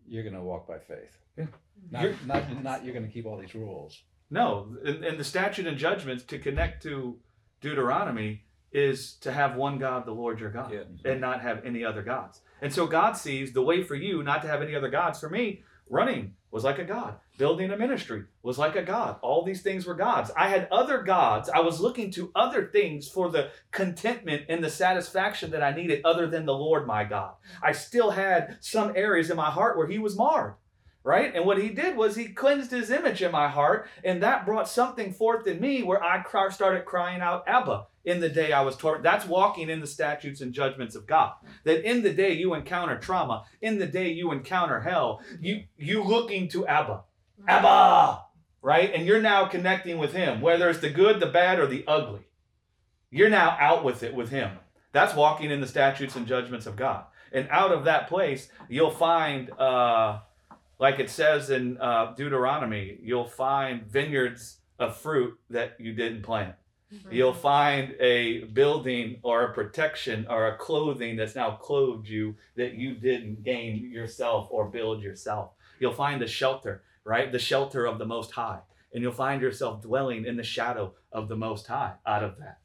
you're 0.06 0.24
gonna 0.24 0.42
walk 0.42 0.66
by 0.66 0.78
faith. 0.78 1.18
Yeah. 1.36 1.46
Not 1.90 2.02
You're- 2.02 2.16
not 2.26 2.62
not 2.62 2.84
you're 2.84 2.94
gonna 2.94 3.08
keep 3.08 3.26
all 3.26 3.36
these 3.38 3.54
rules. 3.54 4.02
No, 4.30 4.76
and, 4.84 5.04
and 5.04 5.18
the 5.20 5.24
statute 5.24 5.66
and 5.66 5.76
judgments 5.76 6.24
to 6.24 6.38
connect 6.38 6.82
to 6.84 7.20
Deuteronomy 7.60 8.46
is 8.74 9.14
to 9.20 9.32
have 9.32 9.56
one 9.56 9.78
God, 9.78 10.04
the 10.04 10.12
Lord 10.12 10.40
your 10.40 10.50
God, 10.50 10.72
Yeah. 10.72 11.10
and 11.10 11.20
not 11.20 11.40
have 11.40 11.64
any 11.64 11.84
other 11.84 12.02
gods. 12.02 12.40
And 12.60 12.72
so 12.72 12.86
God 12.86 13.12
sees 13.16 13.52
the 13.52 13.62
way 13.62 13.82
for 13.82 13.94
you 13.94 14.22
not 14.22 14.42
to 14.42 14.48
have 14.48 14.60
any 14.62 14.74
other 14.74 14.90
gods. 14.90 15.20
For 15.20 15.30
me, 15.30 15.62
running 15.88 16.34
was 16.50 16.64
like 16.64 16.78
a 16.78 16.84
God, 16.84 17.16
building 17.38 17.70
a 17.70 17.76
ministry 17.76 18.24
was 18.42 18.58
like 18.58 18.74
a 18.76 18.82
God. 18.82 19.16
All 19.22 19.44
these 19.44 19.62
things 19.62 19.86
were 19.86 19.94
gods. 19.94 20.30
I 20.36 20.48
had 20.48 20.68
other 20.70 21.02
gods. 21.02 21.48
I 21.48 21.60
was 21.60 21.80
looking 21.80 22.10
to 22.12 22.30
other 22.34 22.66
things 22.66 23.08
for 23.08 23.28
the 23.30 23.50
contentment 23.70 24.42
and 24.48 24.62
the 24.62 24.70
satisfaction 24.70 25.50
that 25.50 25.62
I 25.62 25.72
needed 25.72 26.00
other 26.04 26.26
than 26.26 26.46
the 26.46 26.54
Lord 26.54 26.86
my 26.86 27.04
God. 27.04 27.34
I 27.62 27.72
still 27.72 28.10
had 28.10 28.56
some 28.60 28.92
areas 28.96 29.30
in 29.30 29.36
my 29.36 29.50
heart 29.50 29.76
where 29.76 29.86
He 29.88 29.98
was 29.98 30.16
marred. 30.16 30.54
Right? 31.06 31.36
And 31.36 31.44
what 31.44 31.58
he 31.58 31.68
did 31.68 31.98
was 31.98 32.16
he 32.16 32.28
cleansed 32.28 32.70
his 32.70 32.90
image 32.90 33.20
in 33.20 33.30
my 33.30 33.46
heart, 33.46 33.88
and 34.02 34.22
that 34.22 34.46
brought 34.46 34.70
something 34.70 35.12
forth 35.12 35.46
in 35.46 35.60
me 35.60 35.82
where 35.82 36.02
I 36.02 36.22
cr- 36.22 36.50
started 36.50 36.86
crying 36.86 37.20
out, 37.20 37.44
Abba, 37.46 37.88
in 38.06 38.20
the 38.20 38.30
day 38.30 38.52
I 38.52 38.62
was 38.62 38.74
tormented. 38.74 39.04
That's 39.04 39.26
walking 39.26 39.68
in 39.68 39.80
the 39.80 39.86
statutes 39.86 40.40
and 40.40 40.54
judgments 40.54 40.94
of 40.94 41.06
God. 41.06 41.34
That 41.64 41.86
in 41.86 42.02
the 42.02 42.14
day 42.14 42.32
you 42.32 42.54
encounter 42.54 42.98
trauma, 42.98 43.44
in 43.60 43.78
the 43.78 43.86
day 43.86 44.12
you 44.12 44.32
encounter 44.32 44.80
hell, 44.80 45.20
you 45.40 45.64
you 45.76 46.02
looking 46.02 46.48
to 46.48 46.66
Abba. 46.66 47.02
Abba! 47.46 48.22
Right? 48.62 48.90
And 48.94 49.06
you're 49.06 49.20
now 49.20 49.44
connecting 49.44 49.98
with 49.98 50.14
him, 50.14 50.40
whether 50.40 50.70
it's 50.70 50.80
the 50.80 50.88
good, 50.88 51.20
the 51.20 51.26
bad, 51.26 51.58
or 51.58 51.66
the 51.66 51.84
ugly. 51.86 52.26
You're 53.10 53.28
now 53.28 53.58
out 53.60 53.84
with 53.84 54.02
it 54.02 54.14
with 54.14 54.30
him. 54.30 54.58
That's 54.92 55.14
walking 55.14 55.50
in 55.50 55.60
the 55.60 55.66
statutes 55.66 56.16
and 56.16 56.26
judgments 56.26 56.64
of 56.64 56.76
God. 56.76 57.04
And 57.30 57.46
out 57.50 57.72
of 57.72 57.84
that 57.84 58.08
place, 58.08 58.48
you'll 58.70 58.90
find 58.90 59.50
uh 59.50 60.20
like 60.78 60.98
it 60.98 61.10
says 61.10 61.50
in 61.50 61.78
uh, 61.78 62.14
Deuteronomy, 62.16 62.98
you'll 63.02 63.28
find 63.28 63.86
vineyards 63.86 64.58
of 64.78 64.96
fruit 64.96 65.38
that 65.50 65.76
you 65.78 65.92
didn't 65.92 66.22
plant. 66.22 66.54
You'll 67.10 67.34
find 67.34 67.94
a 67.98 68.44
building 68.44 69.18
or 69.22 69.42
a 69.42 69.52
protection 69.52 70.26
or 70.30 70.46
a 70.46 70.56
clothing 70.56 71.16
that's 71.16 71.34
now 71.34 71.52
clothed 71.52 72.08
you 72.08 72.36
that 72.56 72.74
you 72.74 72.94
didn't 72.94 73.42
gain 73.42 73.90
yourself 73.90 74.48
or 74.50 74.68
build 74.68 75.02
yourself. 75.02 75.52
You'll 75.80 75.92
find 75.92 76.22
a 76.22 76.28
shelter, 76.28 76.84
right? 77.04 77.32
The 77.32 77.38
shelter 77.38 77.86
of 77.86 77.98
the 77.98 78.06
Most 78.06 78.30
High. 78.30 78.60
And 78.92 79.02
you'll 79.02 79.12
find 79.12 79.42
yourself 79.42 79.82
dwelling 79.82 80.24
in 80.24 80.36
the 80.36 80.44
shadow 80.44 80.94
of 81.10 81.28
the 81.28 81.36
Most 81.36 81.66
High 81.66 81.94
out 82.06 82.22
of 82.22 82.38
that. 82.38 82.58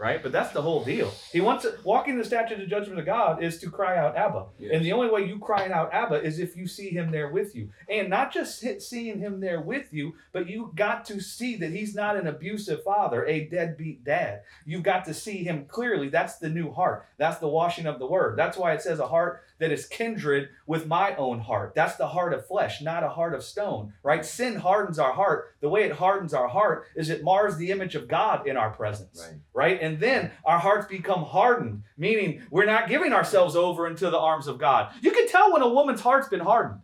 Right? 0.00 0.22
But 0.22 0.32
that's 0.32 0.52
the 0.52 0.62
whole 0.62 0.82
deal. 0.82 1.12
He 1.30 1.42
wants 1.42 1.64
to, 1.64 1.76
walking 1.84 2.16
the 2.16 2.24
statute 2.24 2.58
and 2.58 2.70
judgment 2.70 2.98
of 2.98 3.04
God 3.04 3.42
is 3.42 3.58
to 3.58 3.70
cry 3.70 3.98
out 3.98 4.16
Abba. 4.16 4.46
Yes. 4.58 4.70
And 4.72 4.82
the 4.82 4.92
only 4.92 5.10
way 5.10 5.26
you 5.26 5.38
crying 5.38 5.72
out 5.72 5.92
Abba 5.92 6.22
is 6.22 6.38
if 6.38 6.56
you 6.56 6.66
see 6.66 6.88
him 6.88 7.10
there 7.10 7.28
with 7.28 7.54
you. 7.54 7.68
And 7.86 8.08
not 8.08 8.32
just 8.32 8.62
hit- 8.62 8.80
seeing 8.80 9.18
him 9.18 9.40
there 9.40 9.60
with 9.60 9.92
you, 9.92 10.14
but 10.32 10.48
you 10.48 10.72
got 10.74 11.04
to 11.06 11.20
see 11.20 11.54
that 11.56 11.70
he's 11.70 11.94
not 11.94 12.16
an 12.16 12.26
abusive 12.28 12.82
father, 12.82 13.26
a 13.26 13.44
deadbeat 13.44 14.02
dad. 14.02 14.40
You've 14.64 14.84
got 14.84 15.04
to 15.04 15.12
see 15.12 15.44
him 15.44 15.66
clearly. 15.66 16.08
That's 16.08 16.38
the 16.38 16.48
new 16.48 16.72
heart. 16.72 17.06
That's 17.18 17.38
the 17.38 17.48
washing 17.48 17.84
of 17.84 17.98
the 17.98 18.06
word. 18.06 18.38
That's 18.38 18.56
why 18.56 18.72
it 18.72 18.80
says 18.80 19.00
a 19.00 19.06
heart 19.06 19.42
that 19.60 19.70
is 19.70 19.86
kindred 19.86 20.48
with 20.66 20.86
my 20.86 21.14
own 21.14 21.38
heart. 21.38 21.74
That's 21.74 21.96
the 21.96 22.08
heart 22.08 22.32
of 22.32 22.46
flesh, 22.46 22.80
not 22.82 23.04
a 23.04 23.08
heart 23.08 23.34
of 23.34 23.44
stone, 23.44 23.92
right? 24.02 24.24
Sin 24.24 24.56
hardens 24.56 24.98
our 24.98 25.12
heart. 25.12 25.54
The 25.60 25.68
way 25.68 25.84
it 25.84 25.92
hardens 25.92 26.34
our 26.34 26.48
heart 26.48 26.86
is 26.96 27.10
it 27.10 27.22
mars 27.22 27.56
the 27.56 27.70
image 27.70 27.94
of 27.94 28.08
God 28.08 28.46
in 28.48 28.56
our 28.56 28.70
presence 28.70 29.20
Right. 29.24 29.38
right? 29.54 29.80
And 29.80 30.00
then 30.00 30.32
our 30.44 30.58
hearts 30.58 30.86
become 30.88 31.22
hardened, 31.24 31.82
meaning 31.96 32.42
we're 32.50 32.64
not 32.64 32.88
giving 32.88 33.12
ourselves 33.12 33.54
over 33.54 33.86
into 33.86 34.10
the 34.10 34.18
arms 34.18 34.46
of 34.48 34.58
God. 34.58 34.92
You 35.02 35.12
can 35.12 35.28
tell 35.28 35.52
when 35.52 35.62
a 35.62 35.68
woman's 35.68 36.00
heart's 36.00 36.28
been 36.28 36.40
hardened, 36.40 36.80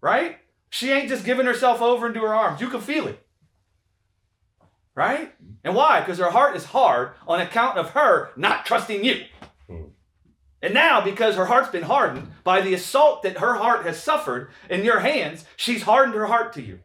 right? 0.00 0.38
She 0.70 0.90
ain't 0.92 1.08
just 1.08 1.24
giving 1.24 1.46
herself 1.46 1.82
over 1.82 2.06
into 2.06 2.20
her 2.20 2.34
arms. 2.34 2.60
You 2.60 2.68
can 2.68 2.80
feel 2.80 3.08
it, 3.08 3.26
right? 4.94 5.34
And 5.64 5.74
why? 5.74 6.00
Because 6.00 6.18
her 6.18 6.30
heart 6.30 6.56
is 6.56 6.64
hard 6.66 7.10
on 7.26 7.40
account 7.40 7.76
of 7.76 7.90
her 7.90 8.30
not 8.36 8.64
trusting 8.66 9.04
you. 9.04 9.24
And 10.62 10.74
now, 10.74 11.00
because 11.00 11.36
her 11.36 11.46
heart's 11.46 11.70
been 11.70 11.84
hardened 11.84 12.30
by 12.44 12.60
the 12.60 12.74
assault 12.74 13.22
that 13.22 13.38
her 13.38 13.54
heart 13.54 13.86
has 13.86 14.02
suffered 14.02 14.50
in 14.68 14.84
your 14.84 15.00
hands, 15.00 15.44
she's 15.56 15.82
hardened 15.82 16.14
her 16.14 16.26
heart 16.26 16.52
to 16.54 16.62
you. 16.62 16.80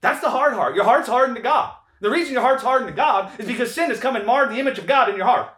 That's 0.00 0.20
the 0.20 0.30
hard 0.30 0.54
heart. 0.54 0.74
Your 0.74 0.84
heart's 0.84 1.08
hardened 1.08 1.36
to 1.36 1.42
God. 1.42 1.74
The 2.00 2.10
reason 2.10 2.32
your 2.32 2.42
heart's 2.42 2.64
hardened 2.64 2.88
to 2.88 2.96
God 2.96 3.38
is 3.38 3.46
because 3.46 3.72
sin 3.72 3.90
has 3.90 4.00
come 4.00 4.16
and 4.16 4.26
marred 4.26 4.50
the 4.50 4.58
image 4.58 4.78
of 4.78 4.86
God 4.86 5.08
in 5.08 5.16
your 5.16 5.26
heart. 5.26 5.50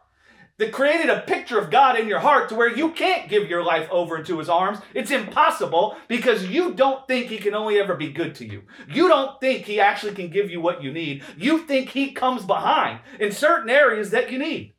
That 0.59 0.73
created 0.73 1.09
a 1.09 1.23
picture 1.23 1.59
of 1.59 1.71
God 1.71 1.99
in 1.99 2.07
your 2.07 2.21
heart 2.21 2.49
to 2.49 2.55
where 2.55 2.73
you 2.73 2.91
can't 2.91 3.29
give 3.29 3.49
your 3.49 3.65
life 3.65 3.89
over 3.91 4.19
into 4.19 4.39
his 4.39 4.49
arms. 4.49 4.79
It's 4.93 5.11
impossible 5.11 5.97
because 6.07 6.47
you 6.47 6.75
don't 6.75 7.09
think 7.09 7.27
he 7.27 7.39
can 7.39 7.55
only 7.55 7.81
ever 7.81 7.97
be 7.97 8.13
good 8.13 8.37
to 8.37 8.47
you. 8.47 8.63
You 8.89 9.09
don't 9.09 9.41
think 9.41 9.65
he 9.65 9.81
actually 9.81 10.15
can 10.15 10.29
give 10.29 10.51
you 10.51 10.61
what 10.61 10.83
you 10.83 10.93
need. 10.93 11.25
You 11.37 11.59
think 11.67 11.89
he 11.89 12.13
comes 12.13 12.45
behind 12.45 13.01
in 13.19 13.33
certain 13.33 13.71
areas 13.71 14.11
that 14.11 14.31
you 14.31 14.39
need. 14.39 14.74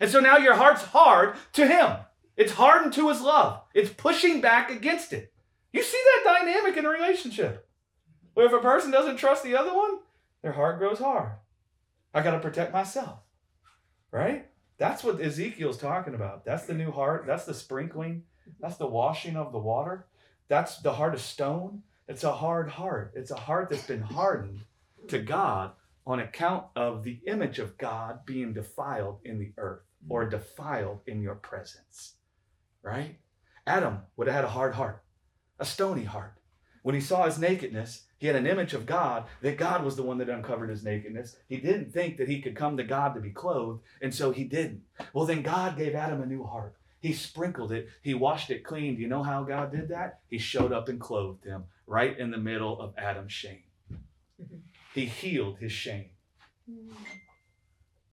And 0.00 0.10
so 0.10 0.20
now 0.20 0.36
your 0.36 0.54
heart's 0.54 0.82
hard 0.82 1.36
to 1.54 1.66
him. 1.66 1.96
It's 2.36 2.52
hardened 2.52 2.92
to 2.94 3.08
his 3.08 3.20
love. 3.20 3.62
It's 3.74 3.90
pushing 3.90 4.40
back 4.40 4.70
against 4.70 5.12
it. 5.12 5.32
You 5.72 5.82
see 5.82 6.00
that 6.04 6.38
dynamic 6.38 6.76
in 6.76 6.86
a 6.86 6.88
relationship. 6.88 7.68
Where 8.34 8.46
if 8.46 8.52
a 8.52 8.60
person 8.60 8.92
doesn't 8.92 9.16
trust 9.16 9.42
the 9.42 9.56
other 9.56 9.74
one, 9.74 9.98
their 10.42 10.52
heart 10.52 10.78
grows 10.78 11.00
hard. 11.00 11.32
I 12.14 12.22
got 12.22 12.30
to 12.30 12.38
protect 12.38 12.72
myself. 12.72 13.18
Right? 14.12 14.46
That's 14.78 15.02
what 15.02 15.20
Ezekiel's 15.20 15.78
talking 15.78 16.14
about. 16.14 16.44
That's 16.44 16.64
the 16.64 16.74
new 16.74 16.92
heart. 16.92 17.24
That's 17.26 17.44
the 17.44 17.54
sprinkling. 17.54 18.22
That's 18.60 18.76
the 18.76 18.86
washing 18.86 19.36
of 19.36 19.50
the 19.50 19.58
water. 19.58 20.06
That's 20.46 20.78
the 20.78 20.92
heart 20.92 21.14
of 21.14 21.20
stone. 21.20 21.82
It's 22.06 22.24
a 22.24 22.32
hard 22.32 22.70
heart. 22.70 23.12
It's 23.16 23.32
a 23.32 23.36
heart 23.36 23.68
that's 23.68 23.86
been 23.86 24.00
hardened 24.00 24.60
to 25.08 25.18
God 25.18 25.72
on 26.06 26.20
account 26.20 26.66
of 26.76 27.02
the 27.02 27.18
image 27.26 27.58
of 27.58 27.76
God 27.76 28.24
being 28.24 28.54
defiled 28.54 29.18
in 29.24 29.38
the 29.38 29.52
earth 29.58 29.82
or 30.08 30.26
mm. 30.26 30.30
defiled 30.30 31.00
in 31.06 31.22
your 31.22 31.34
presence. 31.34 32.14
Right? 32.82 33.16
Adam 33.66 34.00
would 34.16 34.28
have 34.28 34.36
had 34.36 34.44
a 34.44 34.48
hard 34.48 34.74
heart, 34.74 35.02
a 35.58 35.64
stony 35.64 36.04
heart. 36.04 36.34
When 36.82 36.94
he 36.94 37.00
saw 37.00 37.26
his 37.26 37.38
nakedness, 37.38 38.04
he 38.18 38.26
had 38.26 38.36
an 38.36 38.46
image 38.46 38.72
of 38.72 38.86
God 38.86 39.24
that 39.42 39.58
God 39.58 39.84
was 39.84 39.96
the 39.96 40.02
one 40.02 40.18
that 40.18 40.28
uncovered 40.28 40.70
his 40.70 40.84
nakedness. 40.84 41.36
He 41.48 41.58
didn't 41.58 41.92
think 41.92 42.16
that 42.16 42.28
he 42.28 42.40
could 42.40 42.56
come 42.56 42.76
to 42.76 42.84
God 42.84 43.14
to 43.14 43.20
be 43.20 43.30
clothed, 43.30 43.82
and 44.00 44.14
so 44.14 44.30
he 44.30 44.44
didn't. 44.44 44.82
Well, 45.12 45.26
then 45.26 45.42
God 45.42 45.76
gave 45.76 45.94
Adam 45.94 46.22
a 46.22 46.26
new 46.26 46.44
heart. 46.44 46.74
He 47.00 47.12
sprinkled 47.12 47.72
it, 47.72 47.88
he 48.02 48.14
washed 48.14 48.50
it 48.50 48.64
clean. 48.64 48.96
Do 48.96 49.02
you 49.02 49.08
know 49.08 49.22
how 49.22 49.44
God 49.44 49.70
did 49.70 49.88
that? 49.90 50.20
He 50.28 50.38
showed 50.38 50.72
up 50.72 50.88
and 50.88 51.00
clothed 51.00 51.44
him 51.44 51.64
right 51.86 52.18
in 52.18 52.30
the 52.30 52.38
middle 52.38 52.80
of 52.80 52.94
Adam's 52.98 53.32
shame. 53.32 53.62
He 54.94 55.04
healed 55.04 55.58
his 55.58 55.70
shame. 55.70 56.10
Mm. 56.68 56.90